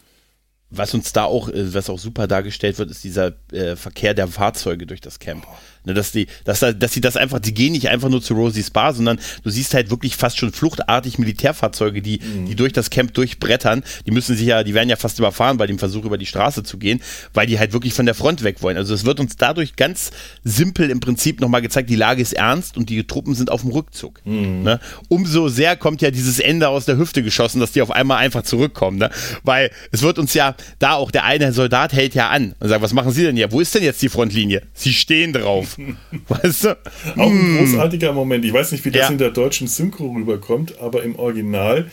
[0.71, 4.27] Was uns da auch, äh, was auch super dargestellt wird, ist dieser äh, Verkehr der
[4.27, 5.45] Fahrzeuge durch das Camp.
[5.85, 8.71] Ne, dass die, dass, dass sie das einfach, die gehen nicht einfach nur zu Rosie's
[8.71, 12.47] Bar, sondern du siehst halt wirklich fast schon fluchtartig Militärfahrzeuge, die, mhm.
[12.47, 13.83] die durch das Camp durchbrettern.
[14.05, 16.63] Die müssen sich ja, die werden ja fast überfahren bei dem Versuch, über die Straße
[16.63, 17.01] zu gehen,
[17.33, 18.77] weil die halt wirklich von der Front weg wollen.
[18.77, 20.11] Also es wird uns dadurch ganz
[20.43, 23.71] simpel im Prinzip nochmal gezeigt, die Lage ist ernst und die Truppen sind auf dem
[23.71, 24.21] Rückzug.
[24.25, 24.63] Mhm.
[24.63, 24.79] Ne?
[25.07, 28.41] Umso sehr kommt ja dieses Ende aus der Hüfte geschossen, dass die auf einmal einfach
[28.41, 28.97] zurückkommen.
[28.97, 29.11] Ne?
[29.43, 32.81] Weil es wird uns ja, da auch der eine Soldat hält ja an und sagt,
[32.81, 33.51] was machen Sie denn hier?
[33.51, 34.63] Wo ist denn jetzt die Frontlinie?
[34.73, 35.74] Sie stehen drauf.
[36.27, 36.77] weißt du?
[37.17, 37.57] Auch ein mm.
[37.57, 38.45] großartiger Moment.
[38.45, 39.09] Ich weiß nicht, wie das ja.
[39.09, 41.89] in der deutschen Synchro rüberkommt, aber im Original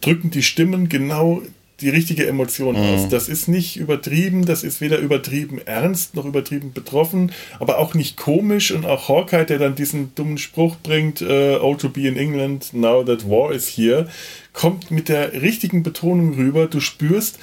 [0.00, 1.42] drücken die Stimmen genau
[1.82, 2.82] die richtige Emotion mhm.
[2.82, 3.08] aus.
[3.08, 8.16] Das ist nicht übertrieben, das ist weder übertrieben ernst noch übertrieben betroffen, aber auch nicht
[8.16, 12.16] komisch und auch Hawkeye, der dann diesen dummen Spruch bringt, uh, oh to be in
[12.16, 14.06] England, now that war is here,
[14.52, 16.66] kommt mit der richtigen Betonung rüber.
[16.68, 17.38] Du spürst,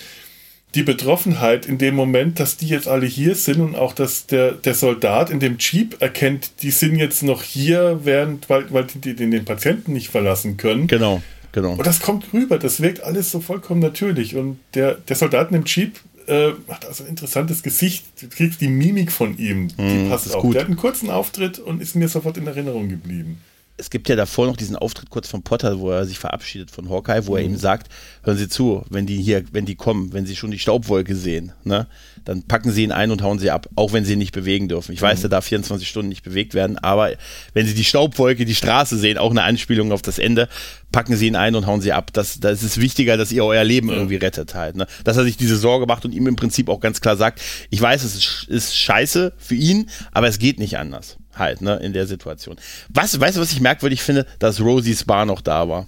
[0.76, 4.52] die Betroffenheit in dem Moment, dass die jetzt alle hier sind und auch, dass der,
[4.52, 9.16] der Soldat in dem Jeep erkennt, die sind jetzt noch hier, während, weil, weil die,
[9.16, 10.88] die den Patienten nicht verlassen können.
[10.88, 11.72] Genau, genau.
[11.72, 14.36] Und das kommt rüber, das wirkt alles so vollkommen natürlich.
[14.36, 18.06] Und der, der Soldat im Jeep äh, macht also ein interessantes Gesicht.
[18.22, 20.44] Du kriegst die Mimik von ihm, die mm, passt auch.
[20.44, 20.54] Gut.
[20.54, 23.42] Der hat einen kurzen Auftritt und ist mir sofort in Erinnerung geblieben
[23.80, 26.90] es gibt ja davor noch diesen Auftritt kurz von Potter, wo er sich verabschiedet von
[26.90, 27.38] Hawkeye, wo mhm.
[27.38, 27.92] er ihm sagt,
[28.24, 31.54] hören Sie zu, wenn die hier, wenn die kommen, wenn Sie schon die Staubwolke sehen,
[31.64, 31.88] ne,
[32.26, 34.68] dann packen Sie ihn ein und hauen Sie ab, auch wenn Sie ihn nicht bewegen
[34.68, 34.94] dürfen.
[34.94, 35.26] Ich weiß, mhm.
[35.26, 37.12] er darf 24 Stunden nicht bewegt werden, aber
[37.54, 40.50] wenn Sie die Staubwolke, die Straße sehen, auch eine Anspielung auf das Ende,
[40.92, 42.12] packen Sie ihn ein und hauen Sie ab.
[42.14, 44.76] Das, das ist wichtiger, dass ihr euer Leben irgendwie rettet halt.
[44.76, 44.88] Ne?
[45.04, 47.82] Dass er sich diese Sorge macht und ihm im Prinzip auch ganz klar sagt, ich
[47.82, 51.94] weiß, es ist, ist scheiße für ihn, aber es geht nicht anders halt, ne, in
[51.94, 52.58] der Situation.
[52.90, 54.26] Was, weißt du, was ich merkwürdig finde?
[54.40, 55.88] Dass Rosies Bar noch da war.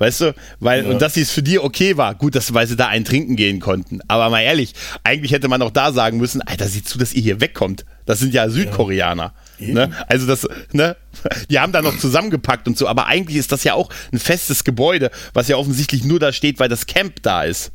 [0.00, 0.90] Weißt du, weil, ja.
[0.90, 3.36] und dass sie es für die okay war, gut, dass, weil sie da einen trinken
[3.36, 4.00] gehen konnten.
[4.08, 4.72] Aber mal ehrlich,
[5.04, 7.84] eigentlich hätte man auch da sagen müssen, Alter, sieh zu, dass ihr hier wegkommt.
[8.06, 9.34] Das sind ja Südkoreaner.
[9.58, 9.74] Ja.
[9.74, 9.90] Ne?
[10.08, 10.96] Also das, ne,
[11.50, 14.64] die haben da noch zusammengepackt und so, aber eigentlich ist das ja auch ein festes
[14.64, 17.70] Gebäude, was ja offensichtlich nur da steht, weil das Camp da ist.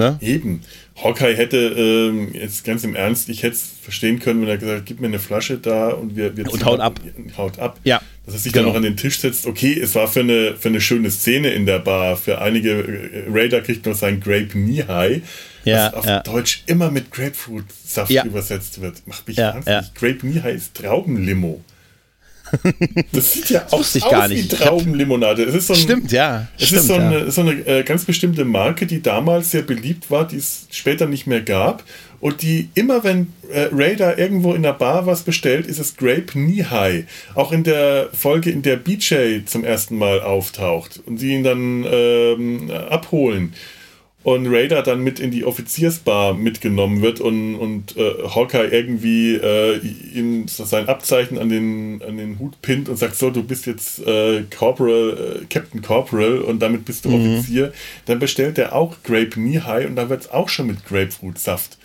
[0.00, 0.18] Ne?
[0.22, 0.62] Eben.
[0.96, 4.78] Hawkeye hätte ähm, jetzt ganz im Ernst, ich hätte es verstehen können, wenn er gesagt
[4.78, 6.98] hat, gib mir eine Flasche da und wir, wir und haut ab.
[7.36, 7.78] Haut ab.
[7.84, 8.00] Ja.
[8.24, 8.64] Dass er sich genau.
[8.64, 9.46] dann noch an den Tisch setzt.
[9.46, 12.16] Okay, es war für eine, für eine schöne Szene in der Bar.
[12.16, 15.20] Für einige äh, Raider kriegt noch sein Grape Knee High,
[15.64, 16.20] ja, was auf ja.
[16.20, 18.24] Deutsch immer mit Grapefruit-Saft ja.
[18.24, 19.06] übersetzt wird.
[19.06, 19.82] Macht mich ja, wahnsinnig.
[19.82, 19.90] Ja.
[19.94, 21.62] Grape Knee High ist Traubenlimo.
[23.12, 24.52] Das sieht ja auch aus gar nicht.
[24.52, 25.44] wie Traubenlimonade.
[25.44, 26.48] Es ist so ein, stimmt, ja.
[26.58, 27.30] Es stimmt, ist so eine, ja.
[27.30, 31.26] so eine äh, ganz bestimmte Marke, die damals sehr beliebt war, die es später nicht
[31.26, 31.84] mehr gab.
[32.20, 36.26] Und die immer, wenn äh, Raider irgendwo in der Bar was bestellt, ist es Grape
[36.26, 37.04] Knee High.
[37.34, 41.86] Auch in der Folge, in der BJ zum ersten Mal auftaucht und sie ihn dann
[41.90, 43.54] ähm, abholen
[44.22, 49.78] und Raider dann mit in die Offiziersbar mitgenommen wird und, und äh, Hawkeye irgendwie äh,
[49.78, 53.98] ihm sein Abzeichen an den, an den Hut pinnt und sagt, so, du bist jetzt
[54.06, 57.38] äh, Corporal, äh, Captain Corporal und damit bist du mhm.
[57.38, 57.72] Offizier,
[58.04, 61.78] dann bestellt er auch Grape Knee High und da wird es auch schon mit Grapefruit-Saft.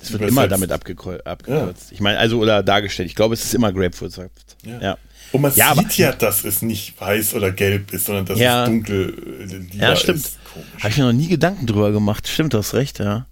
[0.00, 1.22] Das wird immer damit abgekürzt.
[1.46, 1.72] Ja.
[1.92, 3.08] Ich meine, also oder dargestellt.
[3.08, 4.56] Ich glaube, es ist immer Grapefruit-Saft.
[4.64, 4.80] Ja.
[4.80, 4.98] ja.
[5.30, 8.64] Und man ja, sieht ja, dass es nicht weiß oder gelb ist, sondern dass ja.
[8.64, 10.28] es dunkel äh, Ja, stimmt.
[10.80, 12.28] Habe ich mir noch nie Gedanken drüber gemacht.
[12.28, 13.26] Stimmt, du hast recht, ja.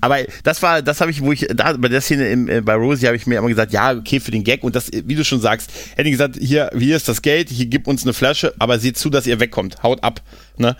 [0.00, 2.74] Aber das war, das habe ich, wo ich, da, bei der Szene im, äh, bei
[2.74, 5.24] Rosie habe ich mir immer gesagt, ja, okay, für den Gag und das, wie du
[5.24, 8.54] schon sagst, hätte ich gesagt, hier, hier ist das Geld, hier gib uns eine Flasche,
[8.58, 10.22] aber seht zu, dass ihr wegkommt, haut ab,
[10.56, 10.76] ne?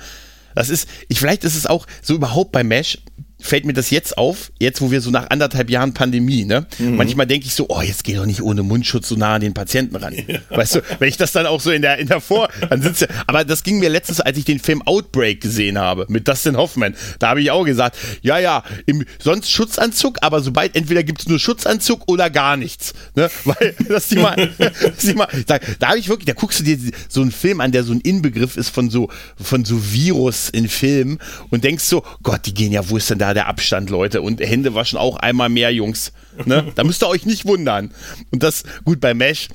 [0.54, 2.98] Das ist, ich, vielleicht ist es auch so überhaupt bei Mesh,
[3.40, 6.66] fällt mir das jetzt auf, jetzt wo wir so nach anderthalb Jahren Pandemie, ne?
[6.78, 6.96] Mhm.
[6.96, 9.54] Manchmal denke ich so, oh, jetzt geh doch nicht ohne Mundschutz so nah an den
[9.54, 10.14] Patienten ran.
[10.14, 10.38] Ja.
[10.50, 13.08] Weißt du, wenn ich das dann auch so in der, in der Vor, dann sitze,
[13.26, 16.94] aber das ging mir letztens, als ich den Film Outbreak gesehen habe, mit Dustin Hoffman,
[17.18, 21.38] da habe ich auch gesagt, ja, ja, im, sonst Schutzanzug, aber sobald, entweder gibt's nur
[21.38, 23.30] Schutzanzug oder gar nichts, ne?
[23.44, 26.64] Weil, dass die mal, dass die mal, da, da habe ich wirklich, da guckst du
[26.64, 26.78] dir
[27.08, 29.10] so einen Film an, der so ein Inbegriff ist von so,
[29.40, 31.18] von so Virus in Filmen
[31.50, 34.22] und denkst so, Gott, die gehen ja, wo ist denn da der Abstand, Leute.
[34.22, 36.12] Und Hände waschen auch einmal mehr, Jungs.
[36.44, 36.72] Ne?
[36.74, 37.92] Da müsst ihr euch nicht wundern.
[38.30, 39.48] Und das, gut, bei Mesh,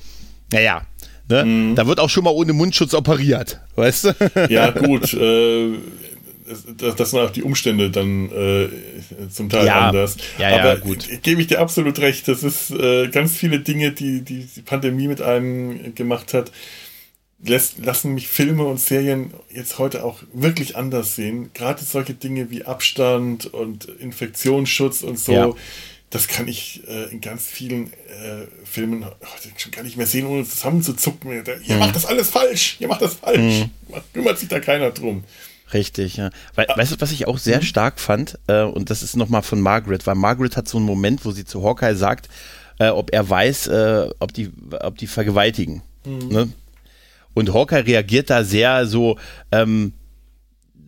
[0.52, 0.84] naja,
[1.28, 1.46] ne?
[1.46, 1.76] Mhm.
[1.76, 4.14] da wird auch schon mal ohne Mundschutz operiert, weißt du?
[4.50, 5.14] Ja, gut.
[5.14, 5.74] Äh,
[6.78, 8.70] das, das sind auch die Umstände dann äh,
[9.30, 10.18] zum Teil ja, anders.
[10.40, 11.08] Ja, Aber ja, gut.
[11.22, 12.28] gebe ich dir absolut recht.
[12.28, 16.52] Das ist äh, ganz viele Dinge, die, die die Pandemie mit einem gemacht hat
[17.44, 21.52] lässt, lassen mich Filme und Serien jetzt heute auch wirklich anders sehen.
[21.54, 25.32] Gerade solche Dinge wie Abstand und Infektionsschutz und so.
[25.32, 25.52] Ja.
[26.10, 30.26] Das kann ich äh, in ganz vielen äh, Filmen heute schon gar nicht mehr sehen,
[30.26, 31.32] ohne zusammenzuzucken.
[31.32, 31.80] Ihr mhm.
[31.80, 33.66] macht das alles falsch, ihr macht das falsch.
[33.66, 33.70] Mhm.
[34.14, 35.24] Kümmert sich da keiner drum.
[35.72, 36.32] Richtig, ja.
[36.56, 36.78] We ah.
[36.78, 37.64] Weißt du, was ich auch sehr mhm.
[37.64, 38.40] stark fand?
[38.48, 41.46] Äh, und das ist nochmal von Margaret, weil Margaret hat so einen Moment, wo sie
[41.46, 42.28] zu Hawkeye sagt,
[42.80, 45.84] äh, ob er weiß, äh, ob, die, ob die vergewaltigen.
[46.06, 46.28] Mhm.
[46.30, 46.50] Ne?
[47.34, 49.18] Und Hawkeye reagiert da sehr so,
[49.52, 49.94] ähm,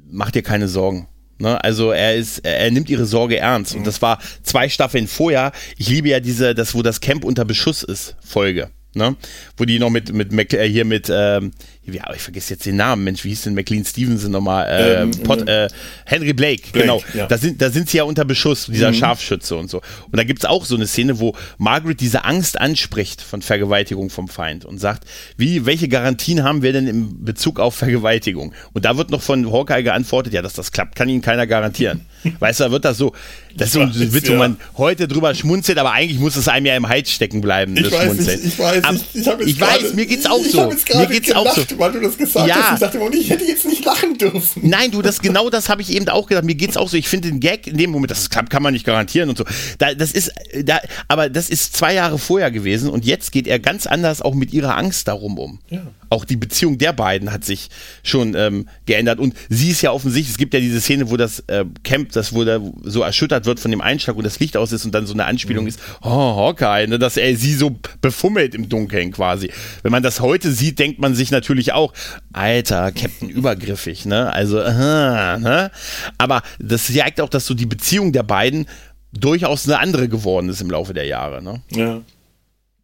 [0.09, 1.07] mach dir keine Sorgen.
[1.39, 1.61] Ne?
[1.63, 3.75] Also er ist, er nimmt ihre Sorge ernst.
[3.75, 5.51] Und das war zwei Staffeln vorher.
[5.77, 8.69] Ich liebe ja diese, das, wo das Camp unter Beschuss ist, Folge.
[8.93, 9.15] Ne?
[9.55, 11.51] Wo die noch mit, mit Mac, äh, hier mit, ähm,
[11.85, 14.67] ja, ich vergesse jetzt den Namen, Mensch, wie hieß denn McLean Stevenson nochmal?
[14.67, 15.69] Äh, ähm, Pot, äh,
[16.05, 17.01] Henry Blake, Blake genau.
[17.13, 17.25] Ja.
[17.27, 18.95] Da, sind, da sind sie ja unter Beschuss, dieser mhm.
[18.95, 19.77] Scharfschütze und so.
[19.77, 24.27] Und da gibt's auch so eine Szene, wo Margaret diese Angst anspricht von Vergewaltigung vom
[24.27, 25.05] Feind und sagt,
[25.37, 28.53] wie, welche Garantien haben wir denn im Bezug auf Vergewaltigung?
[28.73, 32.01] Und da wird noch von Hawkeye geantwortet, ja, dass das klappt, kann Ihnen keiner garantieren.
[32.39, 33.13] Weißt du, da wird das so,
[33.55, 36.65] das ist so ein Witz, wo man heute drüber schmunzelt, aber eigentlich muss es einem
[36.65, 38.39] ja im Hals stecken bleiben, ich weiß, Schmunzeln.
[38.39, 40.69] Ich, ich weiß, aber, ich, ich, ich weiß, mir geht's auch so.
[40.97, 42.55] Mir geht's auch so weil du das gesagt ja.
[42.55, 42.73] hast.
[42.73, 44.69] Ich dachte ich hätte jetzt nicht lachen dürfen.
[44.69, 46.45] Nein, du, das genau das habe ich eben auch gedacht.
[46.45, 46.97] Mir geht's auch so.
[46.97, 49.45] Ich finde den Gag in dem Moment, das klappt, kann man nicht garantieren und so.
[49.77, 50.31] Da, das ist,
[50.63, 54.33] da, aber das ist zwei Jahre vorher gewesen und jetzt geht er ganz anders auch
[54.33, 55.59] mit ihrer Angst darum um.
[55.69, 55.81] Ja
[56.11, 57.69] auch die Beziehung der beiden hat sich
[58.03, 59.19] schon ähm, geändert.
[59.19, 62.33] Und sie ist ja offensichtlich, es gibt ja diese Szene, wo das äh, Camp, das
[62.33, 65.07] wo da so erschüttert wird von dem Einschlag und das Licht aus ist und dann
[65.07, 65.69] so eine Anspielung mhm.
[65.69, 69.51] ist, oh, Hawkeye, ne, dass er sie so befummelt im Dunkeln quasi.
[69.83, 71.93] Wenn man das heute sieht, denkt man sich natürlich auch,
[72.33, 74.33] alter, Captain übergriffig, ne?
[74.33, 75.71] Also, aha, ne?
[76.17, 78.67] Aber das zeigt auch, dass so die Beziehung der beiden
[79.13, 81.61] durchaus eine andere geworden ist im Laufe der Jahre, ne?
[81.71, 82.01] Ja.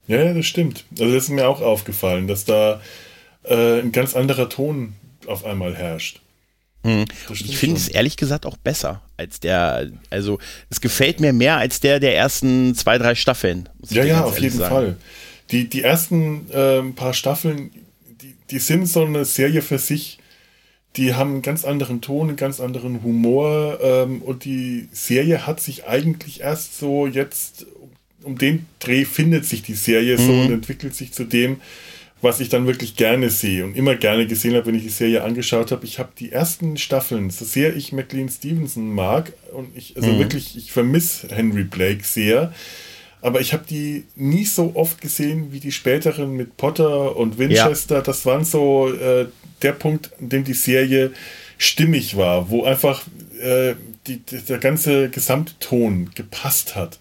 [0.08, 0.86] Ja, das stimmt.
[0.92, 2.80] Also das ist mir auch aufgefallen, dass da
[3.48, 4.94] äh, ein ganz anderer Ton
[5.26, 6.22] auf einmal herrscht.
[6.84, 7.06] Hm.
[7.32, 10.40] Ich finde es ehrlich gesagt auch besser als der, also
[10.70, 13.68] es gefällt mir mehr als der der ersten zwei, drei Staffeln.
[13.90, 14.74] Ja, ja, auf jeden sagen.
[14.74, 14.98] Fall.
[15.52, 17.72] Die, die ersten äh, paar Staffeln,
[18.22, 20.20] die, die sind so eine Serie für sich.
[20.96, 25.60] Die haben einen ganz anderen Ton, einen ganz anderen Humor ähm, und die Serie hat
[25.60, 27.66] sich eigentlich erst so jetzt,
[28.24, 30.26] um den Dreh findet sich die Serie mhm.
[30.26, 31.62] so und entwickelt sich zu dem,
[32.22, 35.24] was ich dann wirklich gerne sehe und immer gerne gesehen habe, wenn ich die Serie
[35.24, 35.86] angeschaut habe.
[35.86, 40.20] Ich habe die ersten Staffeln, so sehr ich McLean Stevenson mag und ich, also mhm.
[40.20, 42.54] wirklich, ich vermisse Henry Blake sehr,
[43.22, 47.96] aber ich habe die nie so oft gesehen wie die späteren mit Potter und Winchester.
[47.96, 48.02] Ja.
[48.02, 49.28] Das waren so äh,
[49.62, 51.12] der Punkt, an dem die Serie
[51.58, 53.04] stimmig war, wo einfach
[53.42, 53.74] äh,
[54.06, 57.00] die, der ganze Gesamtton gepasst hat.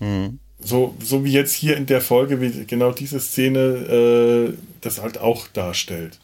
[0.00, 0.38] Mhm.
[0.58, 5.18] So, so wie jetzt hier in der Folge, wie genau diese Szene äh, das halt
[5.18, 6.18] auch darstellt.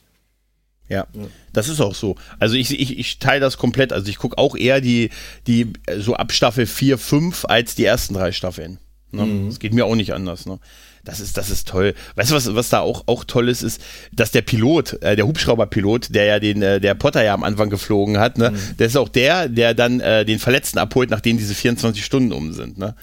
[0.88, 2.16] Ja, ja, das ist auch so.
[2.38, 3.92] Also ich, ich, ich teile das komplett.
[3.92, 5.10] Also ich gucke auch eher die,
[5.46, 8.78] die so ab Staffel 4, 5 als die ersten drei Staffeln.
[9.10, 9.24] Ne?
[9.24, 9.46] Mhm.
[9.48, 10.44] Das geht mir auch nicht anders.
[10.44, 10.58] Ne?
[11.04, 11.94] Das ist, das ist toll.
[12.14, 15.26] Weißt du, was, was da auch, auch toll ist, ist, dass der Pilot, äh, der
[15.26, 18.76] Hubschrauberpilot, der ja den, äh, der Potter ja am Anfang geflogen hat, ne, mhm.
[18.78, 22.52] der ist auch der, der dann äh, den Verletzten abholt, nachdem diese 24 Stunden um
[22.52, 22.78] sind.
[22.78, 22.94] Ne?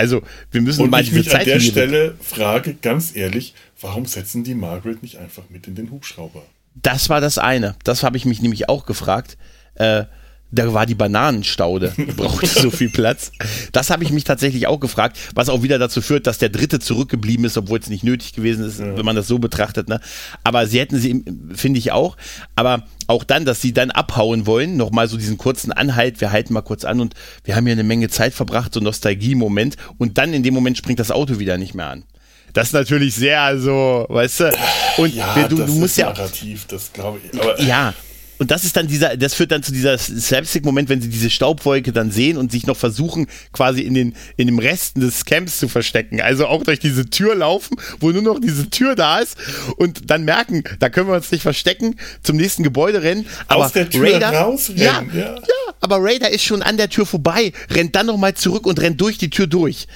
[0.00, 3.54] Also, wir müssen Und mal ich diese mich Zeit an der Stelle frage, ganz ehrlich,
[3.82, 6.42] warum setzen die Margaret nicht einfach mit in den Hubschrauber?
[6.74, 7.76] Das war das eine.
[7.84, 9.36] Das habe ich mich nämlich auch gefragt.
[9.74, 10.04] Äh,
[10.52, 13.32] da war die Bananenstaude, brauchte so viel Platz.
[13.72, 16.80] Das habe ich mich tatsächlich auch gefragt, was auch wieder dazu führt, dass der dritte
[16.80, 18.96] zurückgeblieben ist, obwohl es nicht nötig gewesen ist, ja.
[18.96, 19.88] wenn man das so betrachtet.
[19.88, 20.00] Ne?
[20.44, 21.24] Aber sie hätten sie,
[21.54, 22.16] finde ich auch,
[22.56, 26.52] aber auch dann, dass sie dann abhauen wollen, nochmal so diesen kurzen Anhalt, wir halten
[26.52, 30.32] mal kurz an und wir haben hier eine Menge Zeit verbracht, so Nostalgie-Moment und dann
[30.34, 32.04] in dem Moment springt das Auto wieder nicht mehr an.
[32.52, 34.52] Das ist natürlich sehr so, weißt du,
[34.98, 36.06] und ja, du, du musst ja.
[36.06, 37.40] Narrativ, das glaube ich.
[37.40, 37.94] Aber ja,
[38.40, 41.92] und das ist dann dieser, das führt dann zu dieser Slapstick-Moment, wenn sie diese Staubwolke
[41.92, 45.68] dann sehen und sich noch versuchen, quasi in den, in dem Resten des Camps zu
[45.68, 46.22] verstecken.
[46.22, 49.36] Also auch durch diese Tür laufen, wo nur noch diese Tür da ist
[49.76, 53.26] und dann merken, da können wir uns nicht verstecken, zum nächsten Gebäude rennen.
[53.46, 55.34] Aber Aus der Tür Raider, rausrennen, ja, ja.
[55.34, 59.02] ja, aber Raider ist schon an der Tür vorbei, rennt dann nochmal zurück und rennt
[59.02, 59.86] durch die Tür durch.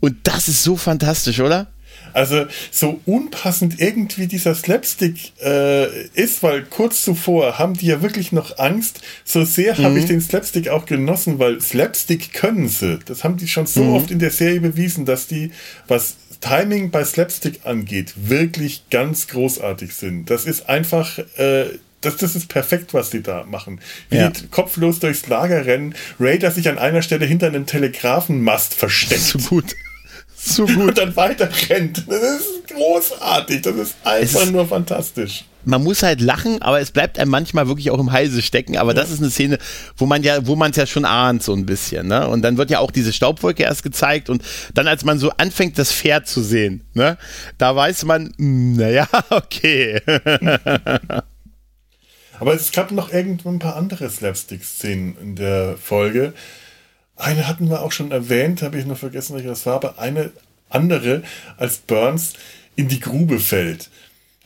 [0.00, 1.71] Und das ist so fantastisch, oder?
[2.12, 8.32] Also so unpassend irgendwie dieser Slapstick äh, ist, weil kurz zuvor haben die ja wirklich
[8.32, 9.00] noch Angst.
[9.24, 9.84] So sehr mhm.
[9.84, 12.98] habe ich den Slapstick auch genossen, weil Slapstick können sie.
[13.04, 13.94] Das haben die schon so mhm.
[13.94, 15.52] oft in der Serie bewiesen, dass die,
[15.88, 20.30] was Timing bei Slapstick angeht, wirklich ganz großartig sind.
[20.30, 21.18] Das ist einfach...
[21.36, 23.80] Äh, das, das ist perfekt, was die da machen.
[24.10, 24.30] Wie ja.
[24.30, 29.20] die kopflos durchs Lager rennen, Raider sich an einer Stelle hinter einem Telegrafenmast versteckt.
[29.20, 29.76] So gut
[30.44, 30.76] so gut.
[30.76, 32.04] Und dann weiter rennt.
[32.08, 33.62] Das ist großartig.
[33.62, 35.44] Das ist einfach ist, nur fantastisch.
[35.64, 38.76] Man muss halt lachen, aber es bleibt einem manchmal wirklich auch im Halse stecken.
[38.76, 39.00] Aber ja.
[39.00, 39.58] das ist eine Szene,
[39.96, 42.08] wo man ja, wo man es ja schon ahnt, so ein bisschen.
[42.08, 42.26] Ne?
[42.26, 44.42] Und dann wird ja auch diese Staubwolke erst gezeigt und
[44.74, 47.16] dann, als man so anfängt, das Pferd zu sehen, ne,
[47.58, 50.00] da weiß man, hm, naja, okay.
[52.40, 56.34] aber es gab noch irgendwo ein paar andere Slapstick-Szenen in der Folge.
[57.22, 60.32] Eine hatten wir auch schon erwähnt, habe ich noch vergessen, welche das war, aber eine
[60.68, 61.22] andere,
[61.56, 62.32] als Burns
[62.74, 63.90] in die Grube fällt.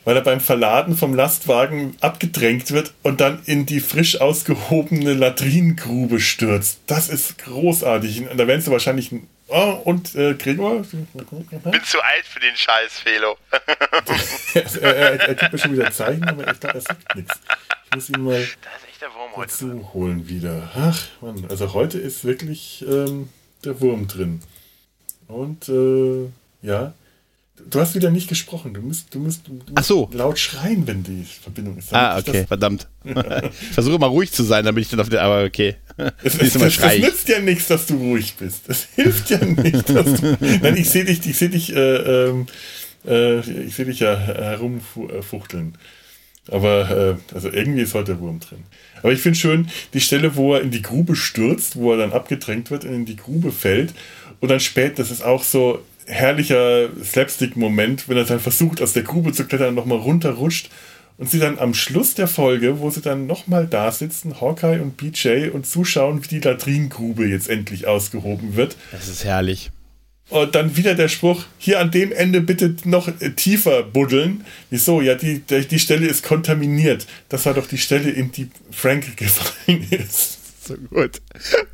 [0.03, 6.19] Weil er beim Verladen vom Lastwagen abgedrängt wird und dann in die frisch ausgehobene Latrinengrube
[6.19, 6.79] stürzt.
[6.85, 8.25] Das ist großartig.
[8.37, 9.11] Da werden sie wahrscheinlich.
[9.49, 10.81] Oh, und äh, Gregor?
[10.81, 13.37] Bin zu alt für den Scheiß, Felo.
[14.53, 17.39] er, er, er, gibt mir schon wieder Zeichen, aber ich glaube, er sagt nichts.
[17.85, 18.45] Ich muss ihn mal
[19.37, 20.69] dazu holen wieder.
[20.75, 21.45] Ach, Mann.
[21.49, 23.29] Also heute ist wirklich ähm,
[23.63, 24.41] der Wurm drin.
[25.27, 26.29] Und äh,
[26.61, 26.93] ja,
[27.69, 28.73] du hast wieder nicht gesprochen.
[28.73, 30.09] Du musst, du musst, du musst Ach so.
[30.11, 31.93] laut schreien, wenn die Verbindung ist.
[31.93, 32.87] Ah, okay, verdammt.
[33.03, 33.15] ich
[33.71, 35.21] versuche mal ruhig zu sein, damit ich dann auf der.
[35.21, 35.77] Aber okay.
[36.23, 38.63] Es, es, das, das nützt ja nichts, dass du ruhig bist.
[38.67, 40.37] Das hilft ja nicht, dass du.
[40.61, 42.45] Nein, ich sehe dich, ich sehe dich, äh, ähm,
[43.07, 45.75] äh, ich sehe dich ja herumfuchteln.
[46.49, 48.63] Aber äh, also irgendwie ist halt der Wurm drin.
[49.01, 52.13] Aber ich finde schön die Stelle, wo er in die Grube stürzt, wo er dann
[52.13, 53.93] abgedrängt wird und in die Grube fällt.
[54.39, 59.03] Und dann spät, das ist auch so herrlicher Slapstick-Moment, wenn er dann versucht, aus der
[59.03, 60.69] Grube zu klettern, nochmal runterrutscht.
[61.17, 64.97] Und sie dann am Schluss der Folge, wo sie dann nochmal da sitzen, Hawkeye und
[64.97, 68.77] BJ, und zuschauen, wie die Latrinengrube jetzt endlich ausgehoben wird.
[68.91, 69.71] Das ist herrlich.
[70.29, 74.45] Und dann wieder der Spruch, hier an dem Ende bitte noch äh, tiefer buddeln.
[74.69, 75.01] Wieso?
[75.01, 77.07] Ja, die, die Stelle ist kontaminiert.
[77.29, 80.36] Das war doch die Stelle, in die Frank gefallen ist
[80.67, 81.21] so gut.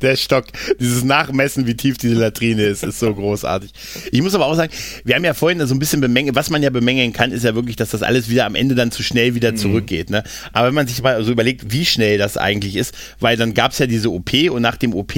[0.02, 0.46] Der Stock,
[0.78, 3.72] dieses Nachmessen, wie tief diese Latrine ist, ist so großartig.
[4.12, 4.72] Ich muss aber auch sagen,
[5.04, 7.54] wir haben ja vorhin so ein bisschen bemängeln, was man ja bemängeln kann, ist ja
[7.54, 9.56] wirklich, dass das alles wieder am Ende dann zu schnell wieder mhm.
[9.56, 10.10] zurückgeht.
[10.10, 10.24] Ne?
[10.52, 13.72] Aber wenn man sich mal so überlegt, wie schnell das eigentlich ist, weil dann gab
[13.72, 15.12] es ja diese OP und nach dem OP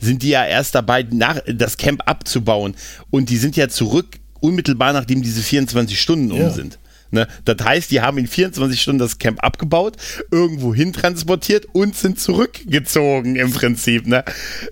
[0.00, 2.74] sind die ja erst dabei, nach, das Camp abzubauen.
[3.10, 6.78] Und die sind ja zurück unmittelbar nachdem diese 24 Stunden um sind.
[7.10, 7.26] Ne?
[7.44, 9.96] Das heißt, die haben in 24 Stunden das Camp abgebaut,
[10.30, 14.06] irgendwo hin transportiert und sind zurückgezogen im Prinzip.
[14.06, 14.24] Ne?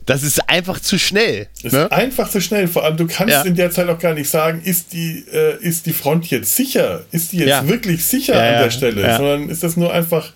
[0.05, 1.49] Das ist einfach zu schnell.
[1.63, 1.85] Das ne?
[1.85, 2.69] ist einfach zu schnell.
[2.69, 3.43] Vor allem, du kannst ja.
[3.43, 7.05] in der Zeit auch gar nicht sagen, ist die, äh, ist die Front jetzt sicher?
[7.11, 7.69] Ist die jetzt ja.
[7.69, 9.17] wirklich sicher ja, an der Stelle?
[9.17, 10.33] Sondern ist das nur einfach.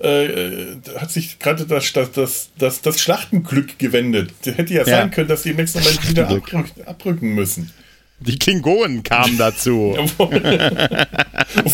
[0.00, 4.30] Äh, hat sich gerade das, das, das, das, das Schlachtenglück gewendet.
[4.44, 7.72] Hätte ja, sein können, dass die im nächsten Moment wieder abrücken, abrücken müssen.
[8.20, 9.96] Die Klingonen kamen dazu.
[10.16, 10.32] Vor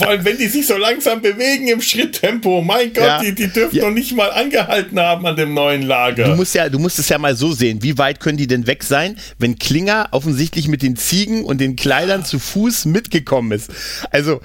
[0.09, 3.23] allem, wenn die sich so langsam bewegen im Schritttempo, mein Gott, ja.
[3.23, 3.85] die, die dürfen ja.
[3.85, 6.25] noch nicht mal angehalten haben an dem neuen Lager.
[6.25, 7.83] Du musst ja, du musst es ja mal so sehen.
[7.83, 11.77] Wie weit können die denn weg sein, wenn Klinger offensichtlich mit den Ziegen und den
[11.77, 13.71] Kleidern zu Fuß mitgekommen ist?
[14.11, 14.41] Also,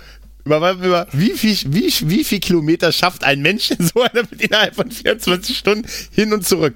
[0.46, 5.58] wie, viel, wie, wie viel Kilometer schafft ein Mensch in so einer innerhalb von 24
[5.58, 6.76] Stunden hin und zurück?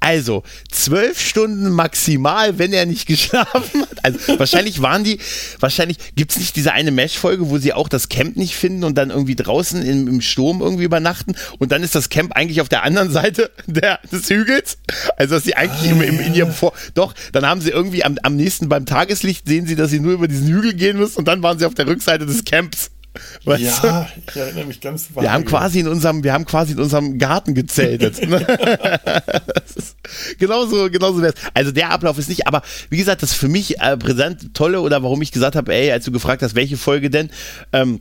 [0.00, 4.04] Also, zwölf Stunden maximal, wenn er nicht geschlafen hat.
[4.04, 5.18] Also, wahrscheinlich waren die,
[5.60, 8.96] wahrscheinlich gibt es nicht diese eine Mesh-Folge, wo sie auch das Camp nicht finden und
[8.96, 12.68] dann irgendwie draußen im, im Sturm irgendwie übernachten und dann ist das Camp eigentlich auf
[12.68, 14.78] der anderen Seite der, des Hügels.
[15.16, 18.18] Also, dass sie eigentlich ah, im, in ihrem Vor, doch, dann haben sie irgendwie am,
[18.22, 21.28] am nächsten beim Tageslicht sehen sie, dass sie nur über diesen Hügel gehen müssen und
[21.28, 22.90] dann waren sie auf der Rückseite des Camps.
[23.44, 24.30] Weißt ja, du?
[24.30, 25.26] ich erinnere mich ganz vage.
[25.26, 28.20] Wir haben quasi in unserem, wir haben quasi in unserem Garten gezeltet.
[30.38, 31.34] genauso, genauso wär's.
[31.54, 35.02] Also der Ablauf ist nicht, aber wie gesagt, das für mich äh, präsent, tolle oder
[35.02, 37.30] warum ich gesagt habe, ey, als du gefragt hast, welche Folge denn,
[37.72, 38.00] ähm,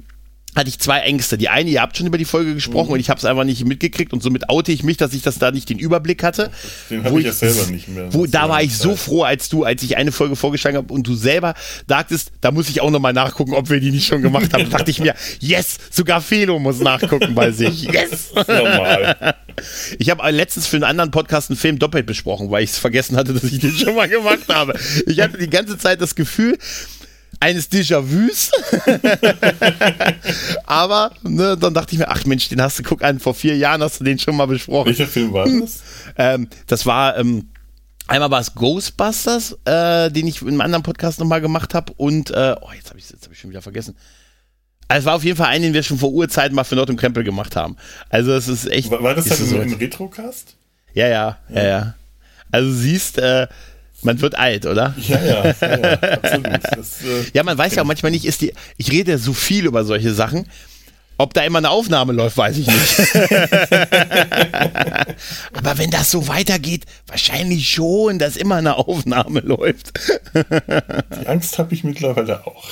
[0.55, 1.37] hatte ich zwei Ängste.
[1.37, 2.93] Die eine, ihr habt schon über die Folge gesprochen mhm.
[2.93, 5.37] und ich habe es einfach nicht mitgekriegt und somit oute ich mich, dass ich das
[5.37, 6.51] da nicht den Überblick hatte.
[6.89, 8.13] Den habe ich ja selber nicht mehr.
[8.13, 11.05] Wo, da war ich so froh, als du, als ich eine Folge vorgeschlagen habe und
[11.05, 11.53] du selber
[11.87, 14.69] sagtest, da muss ich auch nochmal nachgucken, ob wir die nicht schon gemacht haben.
[14.69, 17.83] da dachte ich mir, yes, sogar Felo muss nachgucken bei sich.
[17.83, 18.33] Yes!
[18.47, 19.35] Normal.
[19.99, 23.15] Ich habe letztens für einen anderen Podcast einen Film doppelt besprochen, weil ich es vergessen
[23.15, 24.77] hatte, dass ich den schon mal gemacht habe.
[25.07, 26.57] Ich hatte die ganze Zeit das Gefühl,
[27.39, 28.51] eines Déjà-vus.
[30.65, 33.57] Aber ne, dann dachte ich mir, ach Mensch, den hast du, guck an, vor vier
[33.57, 34.87] Jahren hast du den schon mal besprochen.
[34.87, 35.81] Welcher Film war das?
[36.17, 37.49] Ähm, das war, ähm,
[38.07, 42.31] einmal war es Ghostbusters, äh, den ich in einem anderen Podcast nochmal gemacht habe und,
[42.31, 43.97] äh, oh, jetzt habe ich hab ich schon wieder vergessen.
[44.87, 46.89] Also es war auf jeden Fall ein, den wir schon vor Urzeiten mal für Nord
[46.89, 47.75] und Krempel gemacht haben.
[48.09, 48.91] Also es ist echt.
[48.91, 50.55] War, war das dann so im Retrocast?
[50.93, 51.95] Ja, ja, ja, ja, ja.
[52.51, 53.47] Also siehst, äh,
[54.05, 54.93] man wird alt, oder?
[54.97, 56.47] Ja, ja, ja, absolut.
[56.77, 59.65] Das, äh, ja, man weiß ja auch manchmal nicht, ist die, ich rede so viel
[59.65, 60.47] über solche Sachen.
[61.17, 62.99] Ob da immer eine Aufnahme läuft, weiß ich nicht.
[65.53, 69.93] Aber wenn das so weitergeht, wahrscheinlich schon, dass immer eine Aufnahme läuft.
[70.33, 72.65] Die Angst habe ich mittlerweile auch.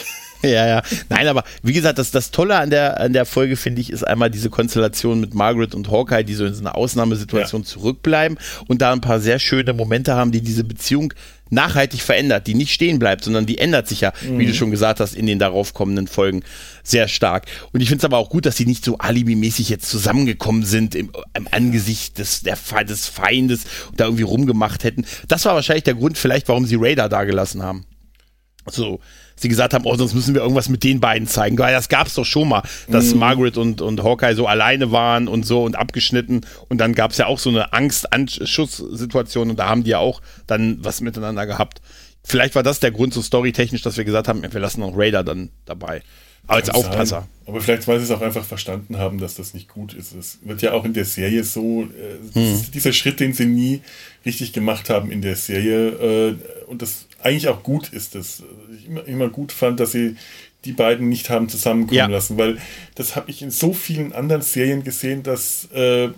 [0.53, 0.83] Ja, ja.
[1.09, 4.05] Nein, aber wie gesagt, das, das Tolle an der, an der Folge, finde ich, ist
[4.05, 7.67] einmal diese Konstellation mit Margaret und Hawkeye, die so in so einer Ausnahmesituation ja.
[7.67, 8.37] zurückbleiben
[8.67, 11.13] und da ein paar sehr schöne Momente haben, die diese Beziehung
[11.49, 14.39] nachhaltig verändert, die nicht stehen bleibt, sondern die ändert sich ja, mhm.
[14.39, 14.55] wie du mhm.
[14.55, 16.43] schon gesagt hast, in den darauf kommenden Folgen
[16.83, 17.45] sehr stark.
[17.71, 20.95] Und ich finde es aber auch gut, dass sie nicht so alibimäßig jetzt zusammengekommen sind
[20.95, 25.05] im, im Angesicht des, der, des Feindes und da irgendwie rumgemacht hätten.
[25.27, 27.85] Das war wahrscheinlich der Grund vielleicht, warum sie Raider da gelassen haben.
[28.69, 28.99] So,
[29.35, 31.57] sie gesagt haben, oh, sonst müssen wir irgendwas mit den beiden zeigen.
[31.57, 33.19] Weil das gab es doch schon mal, dass mhm.
[33.19, 36.41] Margaret und, und Hawkeye so alleine waren und so und abgeschnitten.
[36.69, 40.22] Und dann gab es ja auch so eine Angst-Anschusssituation und da haben die ja auch
[40.47, 41.81] dann was miteinander gehabt.
[42.23, 45.23] Vielleicht war das der Grund so storytechnisch, dass wir gesagt haben, wir lassen noch Raider
[45.23, 46.01] dann dabei.
[46.45, 47.22] Aber als Aufpasser.
[47.22, 47.30] Sein.
[47.45, 50.14] Aber vielleicht, weil sie es auch einfach verstanden haben, dass das nicht gut ist.
[50.14, 52.72] Es wird ja auch in der Serie so, äh, hm.
[52.73, 53.81] dieser Schritt, den sie nie
[54.26, 56.35] richtig gemacht haben in der Serie, äh,
[56.68, 58.43] und das eigentlich auch gut ist, dass
[58.77, 60.15] ich immer, immer gut fand, dass sie
[60.65, 62.05] die beiden nicht haben zusammenkommen ja.
[62.05, 62.57] lassen, weil
[62.95, 66.09] das habe ich in so vielen anderen Serien gesehen, dass äh,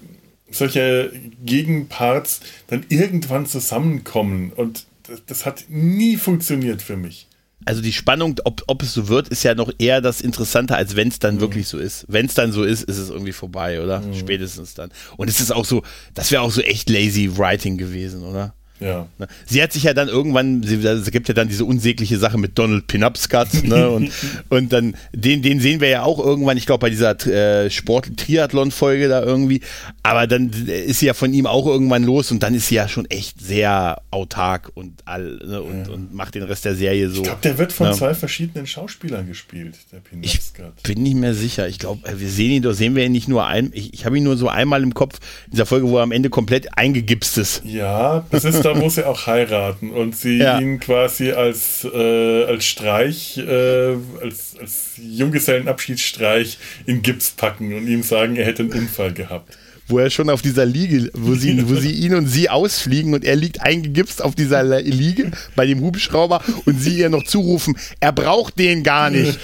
[0.52, 1.12] solche
[1.44, 7.28] Gegenparts dann irgendwann zusammenkommen und das, das hat nie funktioniert für mich
[7.66, 10.96] also die Spannung, ob, ob es so wird, ist ja noch eher das Interessante, als
[10.96, 11.40] wenn es dann mhm.
[11.42, 12.06] wirklich so ist.
[12.08, 14.02] Wenn es dann so ist, ist es irgendwie vorbei, oder?
[14.02, 14.14] Mhm.
[14.14, 14.92] Spätestens dann.
[15.18, 15.82] Und es ist auch so,
[16.14, 18.54] das wäre auch so echt lazy Writing gewesen, oder?
[18.80, 19.08] Ja.
[19.18, 19.28] Ne?
[19.46, 22.58] Sie hat sich ja dann irgendwann, sie, es gibt ja dann diese unsägliche Sache mit
[22.58, 23.90] Donald Pinupscut, ne?
[23.96, 24.12] und,
[24.50, 29.08] und dann, den, den sehen wir ja auch irgendwann, ich glaube bei dieser äh, Sport-Triathlon-Folge
[29.08, 29.62] da irgendwie,
[30.04, 32.88] aber dann ist sie ja von ihm auch irgendwann los und dann ist sie ja
[32.90, 35.62] schon echt sehr autark und all, ne?
[35.62, 35.94] und, ja.
[35.94, 37.22] und macht den Rest der Serie so.
[37.22, 37.94] Ich glaube, der wird von ne?
[37.94, 40.74] zwei verschiedenen Schauspielern gespielt, der Pinupscut.
[40.78, 41.70] Ich bin nicht mehr sicher.
[41.70, 44.18] Ich glaube, wir sehen ihn, doch sehen wir ihn nicht nur ein, ich, ich habe
[44.18, 47.38] ihn nur so einmal im Kopf, in dieser Folge, wo er am Ende komplett eingegipst
[47.38, 47.62] ist.
[47.64, 50.60] Ja, das ist da muss er auch heiraten und sie ja.
[50.60, 58.02] ihn quasi als, äh, als Streich, äh, als, als Junggesellenabschiedsstreich in Gips packen und ihm
[58.02, 61.76] sagen, er hätte einen Unfall gehabt wo er schon auf dieser Liege, wo sie, wo
[61.76, 66.42] sie ihn und sie ausfliegen und er liegt eingegipst auf dieser Liege bei dem Hubschrauber
[66.66, 69.40] und sie ihr noch zurufen, er braucht den gar nicht.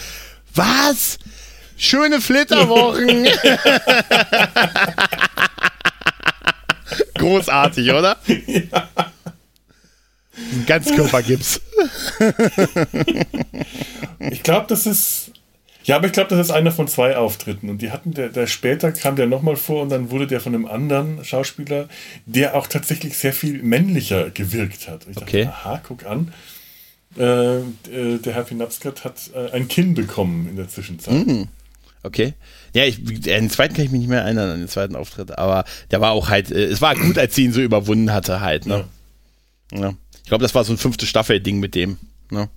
[0.56, 1.20] Was?
[1.78, 3.28] Schöne Flitterwochen.
[7.16, 8.18] Großartig, oder?
[8.48, 8.90] Ja.
[10.66, 11.62] Ganzkörpergips.
[14.32, 15.32] ich glaube, das ist.
[15.84, 17.70] Ja, aber ich glaube, das ist einer von zwei Auftritten.
[17.70, 20.54] Und die hatten, der, der später kam der nochmal vor und dann wurde der von
[20.54, 21.90] einem anderen Schauspieler,
[22.28, 25.08] der auch tatsächlich sehr viel männlicher gewirkt hat.
[25.08, 25.46] Und ich okay.
[25.46, 26.34] dachte, aha, guck an.
[27.18, 31.14] Äh, äh, der Herr Pinapskat hat äh, ein Kinn bekommen in der Zwischenzeit.
[31.26, 31.48] Mhm.
[32.04, 32.34] Okay.
[32.74, 35.66] Ja, ich, den zweiten kann ich mich nicht mehr erinnern an den zweiten Auftritt, aber
[35.92, 38.66] der war auch halt, äh, es war gut, als sie ihn so überwunden hatte halt,
[38.66, 38.86] ne?
[39.72, 39.80] Ja.
[39.80, 39.94] ja.
[40.32, 41.98] Ich glaube, das war so ein fünfte Staffel-Ding mit dem,
[42.30, 42.48] ne?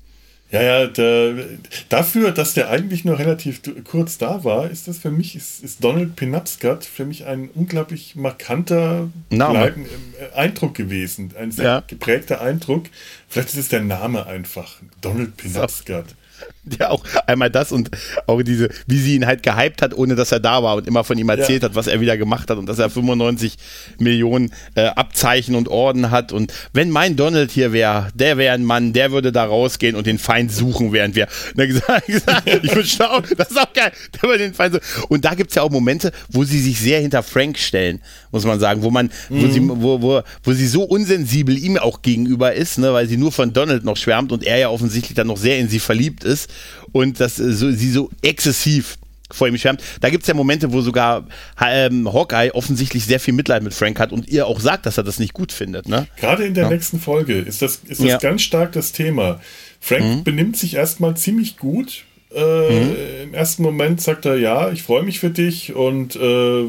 [0.53, 1.45] Ja, ja, der,
[1.89, 5.83] dafür, dass der eigentlich nur relativ kurz da war, ist das für mich, ist, ist
[5.83, 9.87] Donald Penobscot für mich ein unglaublich markanter Bleiben,
[10.21, 11.33] äh, Eindruck gewesen.
[11.37, 11.83] Ein sehr ja.
[11.85, 12.85] geprägter Eindruck.
[13.29, 14.77] Vielleicht ist es der Name einfach.
[15.01, 16.11] Donald Penobscot.
[16.11, 16.47] So.
[16.79, 17.91] Ja, auch einmal das und
[18.27, 21.05] auch diese, wie sie ihn halt gehypt hat, ohne dass er da war und immer
[21.05, 21.69] von ihm erzählt ja.
[21.69, 23.57] hat, was er wieder gemacht hat und dass er 95
[23.99, 26.33] Millionen äh, Abzeichen und Orden hat.
[26.33, 30.07] Und wenn mein Donald hier wäre, der wäre ein Mann, der würde da rausgehen und
[30.07, 31.29] den Feind suchen, während wir.
[31.57, 33.93] Und gesagt, gesagt, ich bin schlau, das ist auch geil.
[34.15, 35.05] Der würde den Feind suchen.
[35.09, 38.01] Und da gibt es ja auch Momente, wo sie sich sehr hinter Frank stellen,
[38.33, 39.43] muss man sagen, wo man, mhm.
[39.43, 43.17] wo sie, wo, wo, wo sie so unsensibel ihm auch gegenüber ist, ne, weil sie
[43.17, 46.25] nur von Donald noch schwärmt und er ja offensichtlich dann noch sehr in sie verliebt
[46.25, 46.51] ist
[46.93, 48.99] und dass äh, so, sie so exzessiv
[49.31, 49.83] vor ihm schwärmt.
[50.01, 51.27] Da gibt es ja Momente, wo sogar
[51.61, 55.05] ähm, Hawkeye offensichtlich sehr viel Mitleid mit Frank hat und ihr auch sagt, dass er
[55.05, 55.89] das nicht gut findet.
[55.89, 56.07] Ne?
[56.17, 56.71] Gerade in der ja.
[56.71, 58.19] nächsten Folge ist das, ist das ja.
[58.19, 59.41] ganz stark das Thema.
[59.81, 60.25] Frank mhm.
[60.25, 62.05] benimmt sich erstmal ziemlich gut.
[62.35, 62.97] Äh, mhm.
[63.25, 66.65] Im ersten Moment sagt er, ja, ich freue mich für dich und äh,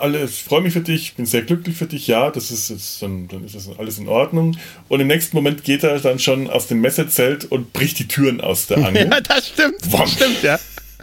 [0.00, 3.28] alles, freue mich für dich, bin sehr glücklich für dich, ja, das ist jetzt dann,
[3.28, 4.56] dann ist das alles in Ordnung.
[4.88, 8.40] Und im nächsten Moment geht er dann schon aus dem Messezelt und bricht die Türen
[8.40, 9.08] aus der Angel.
[9.10, 9.76] Ja, das stimmt.
[9.92, 10.58] Das stimmt, ja.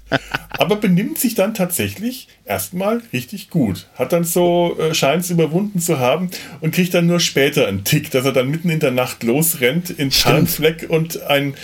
[0.50, 3.88] Aber benimmt sich dann tatsächlich erstmal richtig gut.
[3.96, 6.30] Hat dann so, äh, scheint es überwunden zu haben
[6.62, 9.90] und kriegt dann nur später einen Tick, dass er dann mitten in der Nacht losrennt
[9.90, 11.56] in Tarnfleck und ein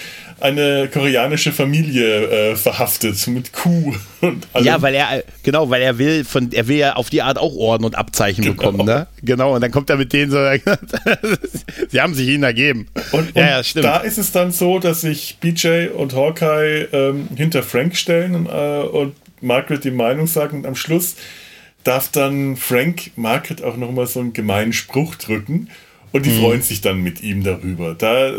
[0.43, 4.65] eine koreanische Familie äh, verhaftet mit Kuh und allem.
[4.65, 7.55] Ja, weil er genau, weil er will von er will ja auf die Art auch
[7.55, 8.55] Orden und Abzeichen genau.
[8.55, 9.07] bekommen, ne?
[9.21, 10.37] Genau, und dann kommt er mit denen so
[11.89, 12.87] Sie haben sich ihn ergeben.
[13.13, 13.85] Und, ja, ja, stimmt.
[13.85, 18.81] da ist es dann so, dass sich BJ und Hawkeye ähm, hinter Frank stellen äh,
[18.81, 19.13] und
[19.43, 21.15] Margaret die Meinung sagen und am Schluss
[21.83, 25.69] darf dann Frank Margaret auch nochmal so einen gemeinen Spruch drücken
[26.11, 26.41] und die mhm.
[26.41, 27.93] freuen sich dann mit ihm darüber.
[27.93, 28.31] Da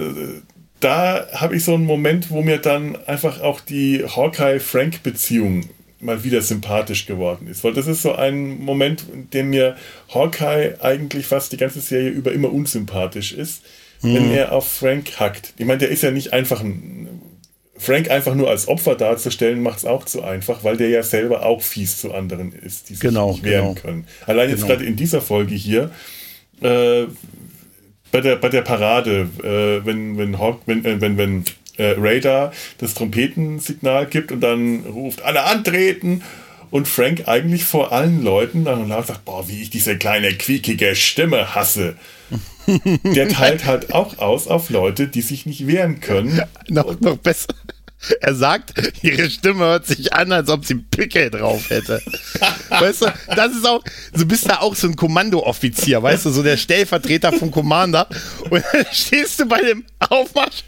[0.80, 5.62] da habe ich so einen Moment, wo mir dann einfach auch die Hawkeye-Frank-Beziehung
[6.00, 7.64] mal wieder sympathisch geworden ist.
[7.64, 9.76] Weil das ist so ein Moment, in dem mir
[10.12, 13.62] Hawkeye eigentlich fast die ganze Serie über immer unsympathisch ist,
[14.02, 14.14] mhm.
[14.14, 15.54] wenn er auf Frank hackt.
[15.56, 17.08] Ich meine, der ist ja nicht einfach ein.
[17.76, 21.44] Frank einfach nur als Opfer darzustellen, macht es auch zu einfach, weil der ja selber
[21.44, 23.80] auch fies zu anderen ist, die sich genau, nicht wehren genau.
[23.80, 24.06] können.
[24.26, 24.74] Allein jetzt genau.
[24.74, 25.90] gerade in dieser Folge hier,
[26.60, 27.06] äh,
[28.12, 31.44] bei der, bei der Parade, äh, wenn, wenn, Hawk, wenn, äh, wenn, wenn
[31.76, 36.22] äh, Radar das Trompetensignal gibt und dann ruft, alle antreten
[36.70, 41.54] und Frank eigentlich vor allen Leuten dann sagt, boah, wie ich diese kleine quiekige Stimme
[41.54, 41.96] hasse.
[42.66, 46.40] Der teilt halt auch aus auf Leute, die sich nicht wehren können.
[46.68, 47.54] noch, noch besser.
[48.20, 52.02] Er sagt, ihre Stimme hört sich an, als ob sie Pickel drauf hätte.
[52.68, 53.82] weißt du, das ist auch,
[54.12, 58.06] du bist da auch so ein Kommandooffizier, weißt du, so der Stellvertreter vom Commander.
[58.50, 60.64] Und dann stehst du bei dem Aufmarsch,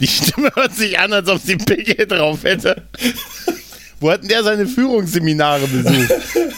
[0.00, 2.82] die Stimme hört sich an, als ob sie Pickel drauf hätte.
[3.98, 6.12] Wo hat denn der seine Führungsseminare besucht?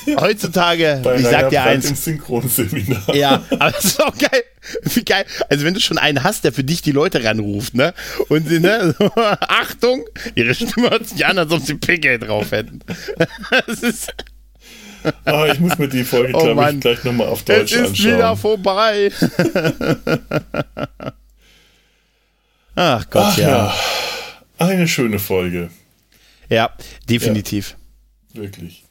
[0.20, 1.88] Heutzutage, Bei ich sag dir eins.
[1.88, 3.14] Im Synchronseminar.
[3.14, 4.42] Ja, aber das ist auch geil.
[4.82, 5.24] Wie geil.
[5.48, 7.94] Also wenn du schon einen hast, der für dich die Leute ranruft, ne?
[8.28, 10.04] Und ne, so, Achtung,
[10.34, 12.80] ihre Stimme hört sich an, als ob sie Pickel drauf hätten.
[13.66, 14.12] Das ist.
[15.26, 17.92] Oh, ich muss mir die Folge, oh, glaube ich, gleich nochmal auf Deutsch anschauen.
[17.92, 19.12] Es ist wieder vorbei.
[22.74, 23.48] Ach Gott, Ach, ja.
[23.48, 23.74] ja.
[24.58, 25.70] Eine schöne Folge.
[26.48, 26.70] Ja,
[27.08, 27.76] definitiv.
[28.32, 28.84] Ja, wirklich.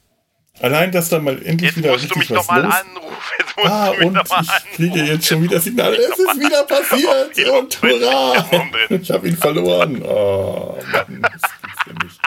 [0.60, 3.12] Allein, dass da mal endlich jetzt wieder musst du mich noch mal anrufen.
[3.38, 5.94] Jetzt musst ah, du mich und noch mal ich kriege jetzt schon wieder Signal.
[5.94, 8.68] Es ist wieder passiert und hurra!
[8.90, 10.02] Ich habe ihn verloren.
[10.02, 12.20] Oh, Mann, das gibt's ja nicht.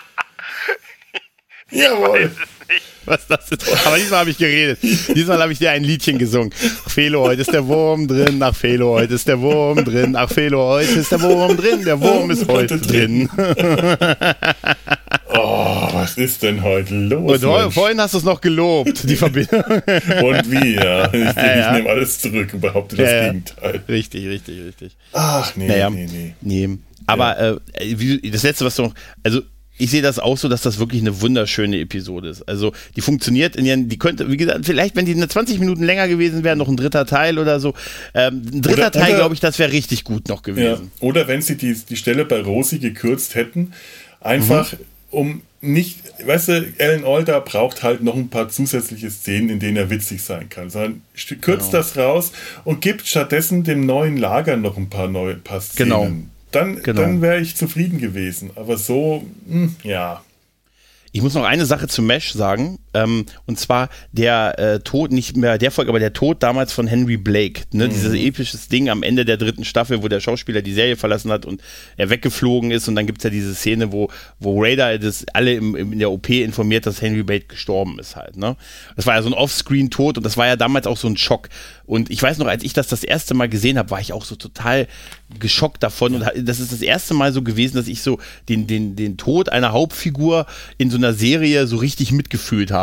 [1.71, 2.31] Jawohl
[3.05, 3.85] was das ist.
[3.85, 4.79] Aber diesmal habe ich geredet.
[4.81, 6.53] Diesmal habe ich dir ein Liedchen gesungen.
[6.85, 8.41] Ach, Felo, heute ist der Wurm drin.
[8.41, 10.15] Ach, Felo, heute ist der Wurm drin.
[10.15, 11.83] Ach, Felo, heute ist der Wurm drin.
[11.83, 13.29] Der Wurm ist heute drin.
[16.01, 17.43] Was ist denn heute los?
[17.43, 19.63] Und vorhin hast du es noch gelobt, die Verbindung.
[19.63, 21.13] Und wie, ja.
[21.13, 21.73] Ich, ich ja.
[21.73, 23.83] nehme alles zurück und behaupte das ja, Gegenteil.
[23.87, 24.97] Richtig, richtig, richtig.
[25.13, 26.33] Ach, nee, naja, nee, nee.
[26.41, 26.77] nee.
[27.07, 29.41] Aber äh, das letzte, was du noch, also
[29.77, 32.47] ich sehe das auch so, dass das wirklich eine wunderschöne Episode ist.
[32.47, 35.83] Also die funktioniert in ihren, die könnte, wie gesagt, vielleicht, wenn die eine 20 Minuten
[35.83, 37.73] länger gewesen wäre, noch ein dritter Teil oder so.
[38.13, 40.91] Ähm, ein dritter oder, Teil, glaube ich, das wäre richtig gut noch gewesen.
[40.99, 41.07] Ja.
[41.07, 43.73] Oder wenn sie die, die Stelle bei Rosi gekürzt hätten,
[44.19, 44.85] einfach mhm.
[45.11, 49.77] Um nicht, weißt du, Alan Alda braucht halt noch ein paar zusätzliche Szenen, in denen
[49.77, 51.71] er witzig sein kann, sondern kürzt genau.
[51.71, 52.31] das raus
[52.63, 55.89] und gibt stattdessen dem neuen Lager noch ein paar neue paar Szenen.
[55.89, 56.11] Genau.
[56.51, 57.01] Dann, genau.
[57.01, 58.51] dann wäre ich zufrieden gewesen.
[58.55, 60.23] Aber so, mh, hm, ja.
[61.13, 65.37] Ich muss noch eine Sache zu Mesh sagen, ähm, und zwar der äh, Tod, nicht
[65.37, 67.63] mehr der Folge, aber der Tod damals von Henry Blake.
[67.71, 67.87] Ne?
[67.87, 67.89] Mhm.
[67.91, 71.45] Dieses episches Ding am Ende der dritten Staffel, wo der Schauspieler die Serie verlassen hat
[71.45, 71.61] und
[71.97, 74.09] er weggeflogen ist und dann gibt's ja diese Szene, wo,
[74.39, 78.15] wo Raider das alle im, im, in der OP informiert, dass Henry Blake gestorben ist
[78.15, 78.37] halt.
[78.37, 78.55] Ne?
[78.95, 81.49] Das war ja so ein Offscreen-Tod und das war ja damals auch so ein Schock.
[81.85, 84.23] Und ich weiß noch, als ich das das erste Mal gesehen habe, war ich auch
[84.23, 84.87] so total
[85.39, 86.15] geschockt davon.
[86.15, 89.49] Und das ist das erste Mal so gewesen, dass ich so den, den, den Tod
[89.49, 90.45] einer Hauptfigur
[90.77, 92.80] in so einer Serie so richtig mitgefühlt habe.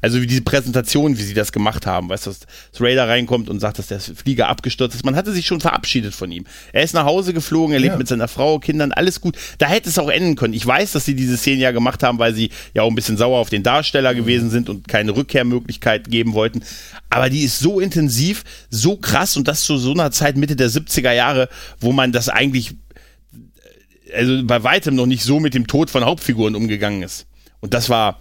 [0.00, 2.08] Also wie diese Präsentation, wie sie das gemacht haben.
[2.08, 5.04] Weißt du, dass Raider reinkommt und sagt, dass der Flieger abgestürzt ist.
[5.04, 6.44] Man hatte sich schon verabschiedet von ihm.
[6.72, 7.98] Er ist nach Hause geflogen, er lebt ja.
[7.98, 9.36] mit seiner Frau, Kindern, alles gut.
[9.58, 10.54] Da hätte es auch enden können.
[10.54, 13.16] Ich weiß, dass sie diese Szene ja gemacht haben, weil sie ja auch ein bisschen
[13.16, 14.18] sauer auf den Darsteller mhm.
[14.18, 16.62] gewesen sind und keine Rückkehrmöglichkeit geben wollten.
[17.10, 20.70] Aber die ist so intensiv, so krass und das zu so einer Zeit Mitte der
[20.70, 21.48] 70er Jahre,
[21.80, 22.74] wo man das eigentlich
[24.14, 27.26] also bei weitem noch nicht so mit dem Tod von Hauptfiguren umgegangen ist.
[27.60, 28.18] Und das war,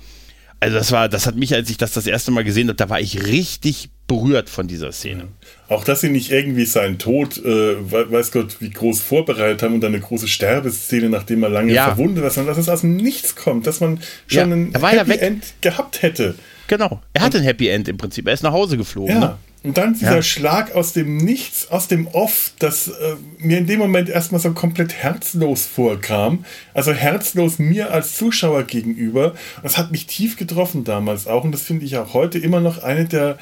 [0.62, 2.88] also das war, das hat mich, als ich das das erste Mal gesehen habe, da
[2.88, 5.30] war ich richtig berührt von dieser Szene.
[5.68, 9.84] Auch dass sie nicht irgendwie seinen Tod, äh, weiß Gott, wie groß vorbereitet haben und
[9.84, 11.86] eine große Sterbeszene, nachdem er lange ja.
[11.86, 15.18] verwundet ist, sondern dass es aus dem Nichts kommt, dass man schon ja, ein Happy
[15.18, 16.36] End gehabt hätte.
[16.68, 18.28] Genau, er hat ein Happy End im Prinzip.
[18.28, 19.16] Er ist nach Hause geflogen.
[19.16, 19.20] Ja.
[19.20, 19.38] Ne?
[19.64, 20.22] Und dann dieser ja.
[20.24, 24.52] Schlag aus dem Nichts, aus dem Off, das äh, mir in dem Moment erstmal so
[24.54, 26.46] komplett herzlos vorkam.
[26.74, 29.36] Also herzlos mir als Zuschauer gegenüber.
[29.62, 31.44] Das hat mich tief getroffen damals auch.
[31.44, 33.38] Und das finde ich auch heute immer noch eine der,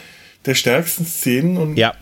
[0.45, 1.55] der stärksten Szenen.
[1.55, 1.93] Und ja.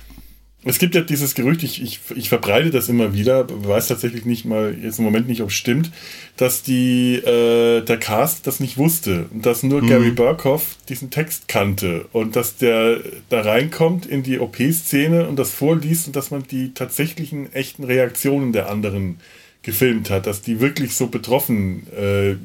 [0.68, 4.45] Es gibt ja dieses Gerücht, ich, ich, ich verbreite das immer wieder, weiß tatsächlich nicht
[4.45, 5.91] mal jetzt im Moment nicht, ob es stimmt,
[6.35, 9.88] dass die, äh, der Cast das nicht wusste und dass nur mhm.
[9.88, 12.99] Gary Burkhoff diesen Text kannte und dass der
[13.30, 18.52] da reinkommt in die OP-Szene und das vorliest und dass man die tatsächlichen echten Reaktionen
[18.52, 19.19] der anderen
[19.61, 22.35] gefilmt hat, dass die wirklich so betroffen äh,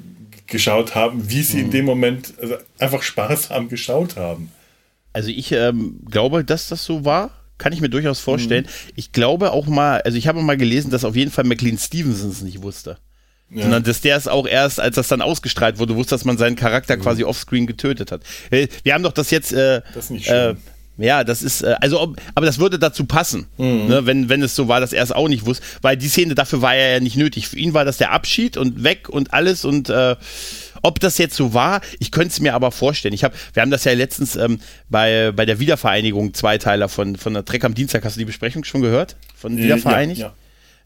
[0.46, 1.64] geschaut haben, wie sie mhm.
[1.64, 4.50] in dem Moment also einfach sparsam geschaut haben.
[5.12, 8.64] Also ich ähm, glaube, dass das so war kann ich mir durchaus vorstellen.
[8.64, 8.92] Mhm.
[8.96, 12.30] Ich glaube auch mal, also ich habe mal gelesen, dass auf jeden Fall McLean Stevenson
[12.30, 12.98] es nicht wusste.
[13.50, 13.62] Ja.
[13.62, 16.56] Sondern dass der es auch erst, als das dann ausgestrahlt wurde, wusste, dass man seinen
[16.56, 17.02] Charakter mhm.
[17.02, 18.22] quasi offscreen getötet hat.
[18.50, 19.52] Äh, wir haben doch das jetzt.
[19.52, 20.34] Äh, das ist nicht schön.
[20.34, 20.54] Äh,
[20.98, 23.86] ja, das ist, äh, also, ob, aber das würde dazu passen, mhm.
[23.88, 26.34] ne, wenn, wenn es so war, dass er es auch nicht wusste, weil die Szene
[26.34, 27.48] dafür war ja nicht nötig.
[27.48, 30.16] Für ihn war das der Abschied und weg und alles und äh,
[30.82, 33.14] ob das jetzt so war, ich könnte es mir aber vorstellen.
[33.14, 37.34] Ich hab, wir haben das ja letztens ähm, bei, bei der Wiedervereinigung Zweiteiler von, von
[37.34, 39.16] der Trek am Dienstag, hast du die Besprechung schon gehört?
[39.34, 40.20] Von Wiedervereinigt?
[40.20, 40.34] Ja, ja.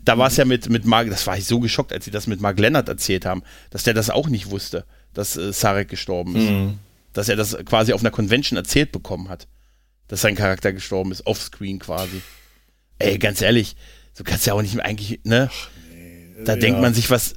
[0.04, 2.26] Da war es ja mit, mit Mark, das war ich so geschockt, als sie das
[2.26, 6.36] mit Mark Lennart erzählt haben, dass der das auch nicht wusste, dass äh, Sarek gestorben
[6.36, 6.50] ist.
[6.50, 6.78] Mhm.
[7.12, 9.48] Dass er das quasi auf einer Convention erzählt bekommen hat.
[10.06, 12.20] Dass sein Charakter gestorben ist, offscreen quasi.
[12.98, 13.74] Ey, ganz ehrlich,
[14.12, 15.50] so kannst du ja auch nicht mehr eigentlich, ne?
[16.44, 16.58] Da ja.
[16.58, 17.34] denkt man sich was,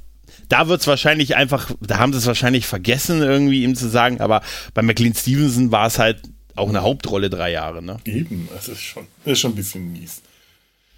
[0.50, 4.20] da wird es wahrscheinlich einfach, da haben sie es wahrscheinlich vergessen, irgendwie ihm zu sagen,
[4.20, 4.42] aber
[4.74, 6.22] bei McLean Stevenson war es halt
[6.56, 7.98] auch eine Hauptrolle drei Jahre, ne?
[8.04, 10.22] Eben, das ist schon, das ist schon ein bisschen mies.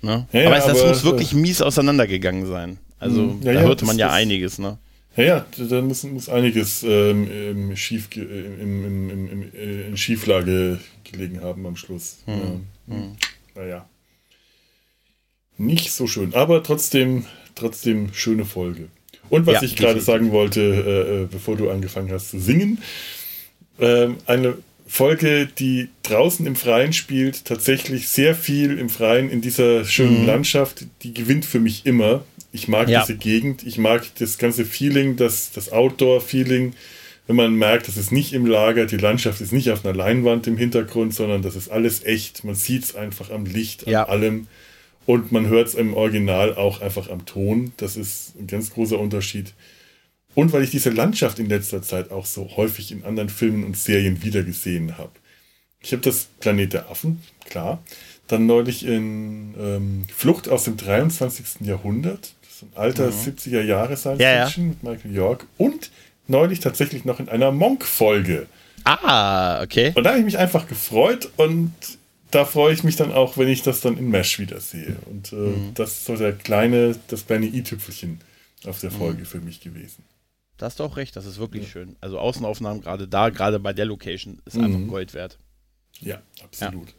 [0.00, 0.26] Ne?
[0.32, 2.78] Ja, aber, ja, das aber, muss wirklich mies auseinandergegangen sein.
[2.98, 4.78] Also hm, ja, da hörte man ja ist, einiges, ne?
[5.16, 11.42] Ja, ja, da muss, muss einiges ähm, Schief, im, im, im, äh, in Schieflage gelegen
[11.42, 12.18] haben am Schluss.
[12.24, 12.66] Hm.
[12.88, 12.94] Ja.
[12.94, 13.16] Hm.
[13.54, 13.88] Naja.
[15.58, 18.88] Nicht so schön, aber trotzdem, trotzdem schöne Folge.
[19.32, 22.82] Und was ja, ich gerade sagen wollte, äh, äh, bevor du angefangen hast zu singen,
[23.78, 29.86] äh, eine Folge, die draußen im Freien spielt, tatsächlich sehr viel im Freien in dieser
[29.86, 30.26] schönen mhm.
[30.26, 32.24] Landschaft, die gewinnt für mich immer.
[32.52, 33.00] Ich mag ja.
[33.00, 36.74] diese Gegend, ich mag das ganze Feeling, das, das Outdoor-Feeling,
[37.26, 40.46] wenn man merkt, das ist nicht im Lager, die Landschaft ist nicht auf einer Leinwand
[40.46, 42.44] im Hintergrund, sondern das ist alles echt.
[42.44, 44.06] Man sieht es einfach am Licht, an ja.
[44.06, 44.46] allem.
[45.06, 47.72] Und man hört es im Original auch einfach am Ton.
[47.76, 49.52] Das ist ein ganz großer Unterschied.
[50.34, 53.76] Und weil ich diese Landschaft in letzter Zeit auch so häufig in anderen Filmen und
[53.76, 55.10] Serien wiedergesehen habe.
[55.80, 57.82] Ich habe das Planet der Affen, klar.
[58.28, 61.66] Dann neulich in ähm, Flucht aus dem 23.
[61.66, 62.34] Jahrhundert.
[62.42, 63.12] Das ist ein alter mhm.
[63.12, 64.68] 70er Jahre Science Fiction ja, ja.
[64.68, 65.46] mit Michael York.
[65.58, 65.90] Und
[66.28, 68.46] neulich tatsächlich noch in einer Monk-Folge.
[68.84, 69.92] Ah, okay.
[69.94, 71.72] Und da habe ich mich einfach gefreut und
[72.32, 74.96] da freue ich mich dann auch, wenn ich das dann in Mesh wiedersehe.
[75.06, 75.74] Und äh, mhm.
[75.74, 78.20] das ist so der kleine, das kleine i-Tüpfelchen
[78.66, 79.26] auf der Folge mhm.
[79.26, 80.04] für mich gewesen.
[80.56, 81.68] Da hast du auch recht, das ist wirklich ja.
[81.70, 81.96] schön.
[82.00, 84.64] Also Außenaufnahmen gerade da, gerade bei der Location, ist mhm.
[84.64, 85.38] einfach Gold wert.
[86.00, 86.94] Ja, absolut.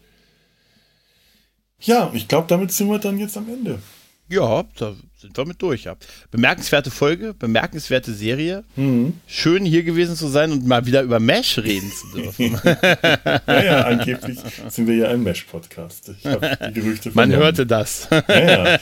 [1.80, 3.80] Ja, ja ich glaube, damit sind wir dann jetzt am Ende.
[4.34, 5.84] Ja, da sind wir mit durch.
[5.84, 5.95] Ja.
[6.31, 8.64] Bemerkenswerte Folge, bemerkenswerte Serie.
[8.76, 9.14] Mhm.
[9.27, 12.60] Schön hier gewesen zu sein und mal wieder über Mesh reden zu dürfen.
[13.45, 14.39] naja, angeblich
[14.69, 16.14] sind wir ja ein Mesh-Podcast.
[16.18, 18.07] Ich habe die Gerüchte Man hörte das.
[18.10, 18.80] Naja,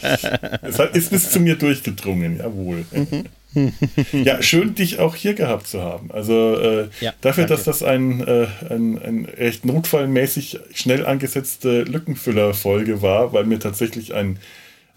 [0.61, 2.85] es ist bis zu mir durchgedrungen, jawohl.
[2.91, 3.73] Mhm.
[4.13, 6.11] ja, schön, dich auch hier gehabt zu haben.
[6.11, 7.47] Also äh, ja, dafür, danke.
[7.47, 14.13] dass das ein, äh, ein, ein recht notfallmäßig schnell angesetzte Lückenfüller-Folge war, weil mir tatsächlich
[14.13, 14.39] ein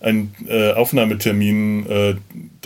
[0.05, 2.14] ein äh, Aufnahmetermin äh,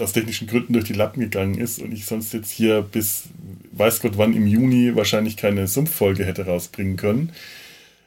[0.01, 3.25] aus technischen Gründen durch die Lappen gegangen ist und ich sonst jetzt hier bis
[3.73, 7.33] weiß Gott wann im Juni wahrscheinlich keine Sumpffolge hätte rausbringen können.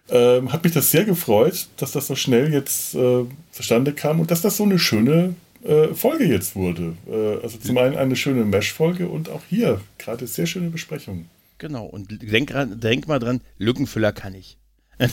[0.09, 4.29] Ähm, hat mich das sehr gefreut, dass das so schnell jetzt äh, zustande kam und
[4.29, 6.97] dass das so eine schöne äh, Folge jetzt wurde.
[7.09, 11.27] Äh, also zum einen eine schöne Mesh-Folge und auch hier gerade sehr schöne Besprechung.
[11.59, 14.57] Genau, und denk, denk mal dran, Lückenfüller kann ich.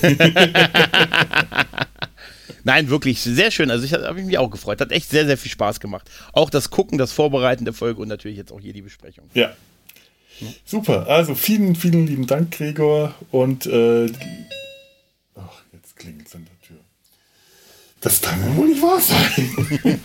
[2.65, 3.71] Nein, wirklich sehr schön.
[3.71, 4.81] Also ich habe mich auch gefreut.
[4.81, 6.11] Hat echt sehr, sehr viel Spaß gemacht.
[6.33, 9.25] Auch das Gucken, das Vorbereiten der Folge und natürlich jetzt auch hier die Besprechung.
[9.35, 9.53] Ja.
[10.65, 11.07] Super.
[11.09, 13.15] Also vielen, vielen lieben Dank, Gregor.
[13.31, 14.07] Und äh,
[15.35, 16.85] ach, jetzt klingelt es an der Tür.
[18.01, 20.01] Das kann ja wohl nicht wahr sein.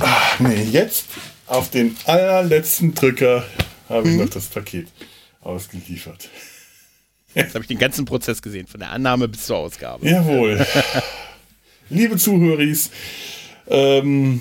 [0.00, 1.04] ach, nee, jetzt
[1.46, 3.44] auf den allerletzten Drücker
[3.88, 4.24] habe ich mhm.
[4.24, 4.88] noch das Paket
[5.46, 6.28] ausgeliefert.
[7.34, 10.08] Jetzt habe ich den ganzen Prozess gesehen, von der Annahme bis zur Ausgabe.
[10.08, 10.64] Jawohl.
[11.90, 12.64] Liebe Zuhörer,
[13.68, 14.40] ähm,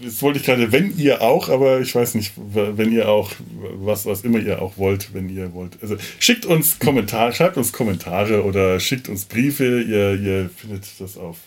[0.00, 3.32] jetzt wollte ich gerade, wenn ihr auch, aber ich weiß nicht, wenn ihr auch,
[3.74, 5.78] was, was immer ihr auch wollt, wenn ihr wollt.
[5.82, 9.80] Also schickt uns Kommentare, schreibt uns Kommentare oder schickt uns Briefe.
[9.82, 11.38] Ihr, ihr findet das auf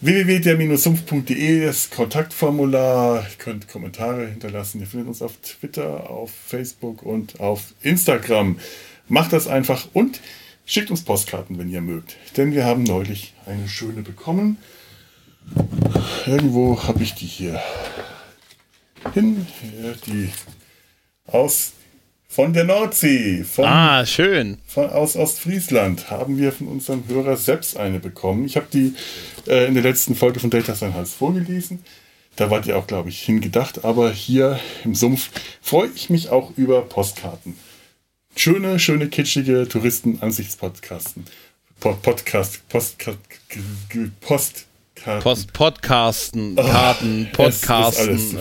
[0.00, 3.22] www.der-sumpf.de, das Kontaktformular.
[3.22, 4.80] Ihr könnt Kommentare hinterlassen.
[4.80, 8.60] Ihr findet uns auf Twitter, auf Facebook und auf Instagram.
[9.08, 10.20] Macht das einfach und
[10.64, 12.16] schickt uns Postkarten, wenn ihr mögt.
[12.36, 14.58] Denn wir haben neulich eine schöne bekommen.
[16.26, 17.60] Irgendwo habe ich die hier
[19.14, 19.46] hin.
[20.06, 20.30] Die
[21.26, 21.72] aus
[22.28, 23.42] von der Nordsee.
[23.42, 24.58] Von, ah, schön.
[24.66, 28.44] Von, aus Ostfriesland haben wir von unserem Hörer selbst eine bekommen.
[28.44, 28.94] Ich habe die
[29.46, 31.82] äh, in der letzten Folge von Delta sein Hals vorgelesen.
[32.36, 33.84] Da wart ihr auch, glaube ich, hingedacht.
[33.84, 35.30] Aber hier im Sumpf
[35.60, 37.56] freue ich mich auch über Postkarten.
[38.36, 41.24] Schöne, schöne, kitschige Touristen-Ansichtspodcasten.
[41.80, 43.18] Pod Podcast, Postcard,
[44.20, 44.66] Post,
[45.20, 48.36] Post Podcasten, Karten, Podcasten.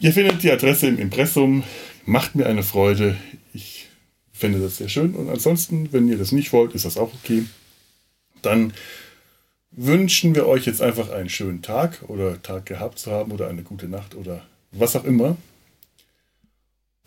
[0.00, 1.62] Ihr findet die Adresse im Impressum.
[2.06, 3.16] Macht mir eine Freude.
[3.52, 3.88] Ich
[4.32, 5.14] finde das sehr schön.
[5.14, 7.44] Und ansonsten, wenn ihr das nicht wollt, ist das auch okay.
[8.40, 8.72] Dann
[9.70, 13.62] wünschen wir euch jetzt einfach einen schönen Tag oder Tag gehabt zu haben oder eine
[13.62, 15.36] gute Nacht oder was auch immer.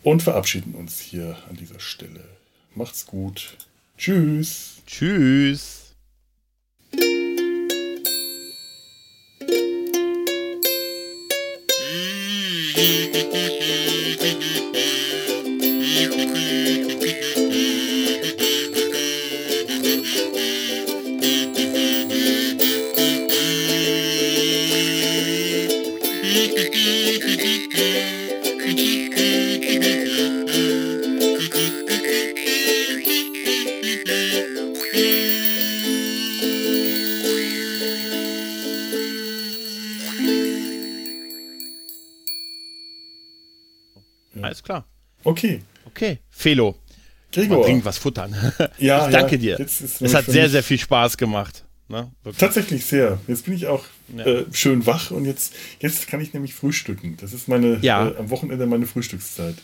[0.04, 2.24] Und verabschieden uns hier an dieser Stelle.
[2.76, 3.58] Macht's gut.
[3.98, 4.82] Tschüss.
[4.86, 5.83] Tschüss.
[13.34, 13.62] Mm-hmm.
[45.24, 45.62] Okay.
[45.86, 46.20] Okay.
[46.30, 46.76] Felo.
[47.32, 47.64] Gregor.
[47.64, 48.36] Bring was futtern.
[48.78, 49.60] Ja, ich danke ja, dir.
[49.60, 51.66] Es hat sehr, sehr viel Spaß gemacht.
[51.90, 52.12] Ne?
[52.38, 53.20] Tatsächlich sehr.
[53.28, 53.84] Jetzt bin ich auch
[54.16, 54.26] ja.
[54.26, 57.18] äh, schön wach und jetzt, jetzt kann ich nämlich frühstücken.
[57.20, 58.08] Das ist meine ja.
[58.08, 59.56] äh, am Wochenende meine Frühstückszeit.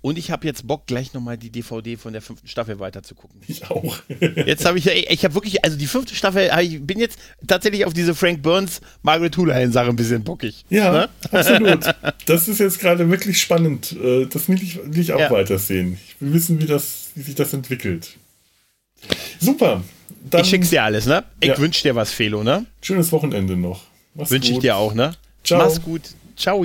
[0.00, 3.40] Und ich habe jetzt Bock, gleich nochmal die DVD von der fünften Staffel weiterzugucken.
[3.48, 3.98] Ich auch.
[4.46, 7.92] jetzt habe ich, ich habe wirklich, also die fünfte Staffel, ich bin jetzt tatsächlich auf
[7.92, 10.64] diese Frank Burns, Margaret Houlihan-Sache ein bisschen bockig.
[10.70, 11.08] Ja, ne?
[11.30, 11.84] absolut.
[12.26, 13.92] Das ist jetzt gerade wirklich spannend.
[13.92, 15.30] Äh, das will ich, will ich auch ja.
[15.30, 15.98] weitersehen.
[16.06, 18.16] Ich will wissen, wie, das, wie sich das entwickelt.
[19.40, 19.82] Super.
[20.28, 21.24] Dann, ich schick's dir alles, ne?
[21.40, 21.58] Ich ja.
[21.58, 22.66] wünsche dir was, Felo, ne?
[22.82, 23.82] Schönes Wochenende noch.
[24.14, 25.14] Wünsche ich dir auch, ne?
[25.42, 25.62] Ciao.
[25.62, 26.02] Mach's gut.
[26.36, 26.64] Ciao.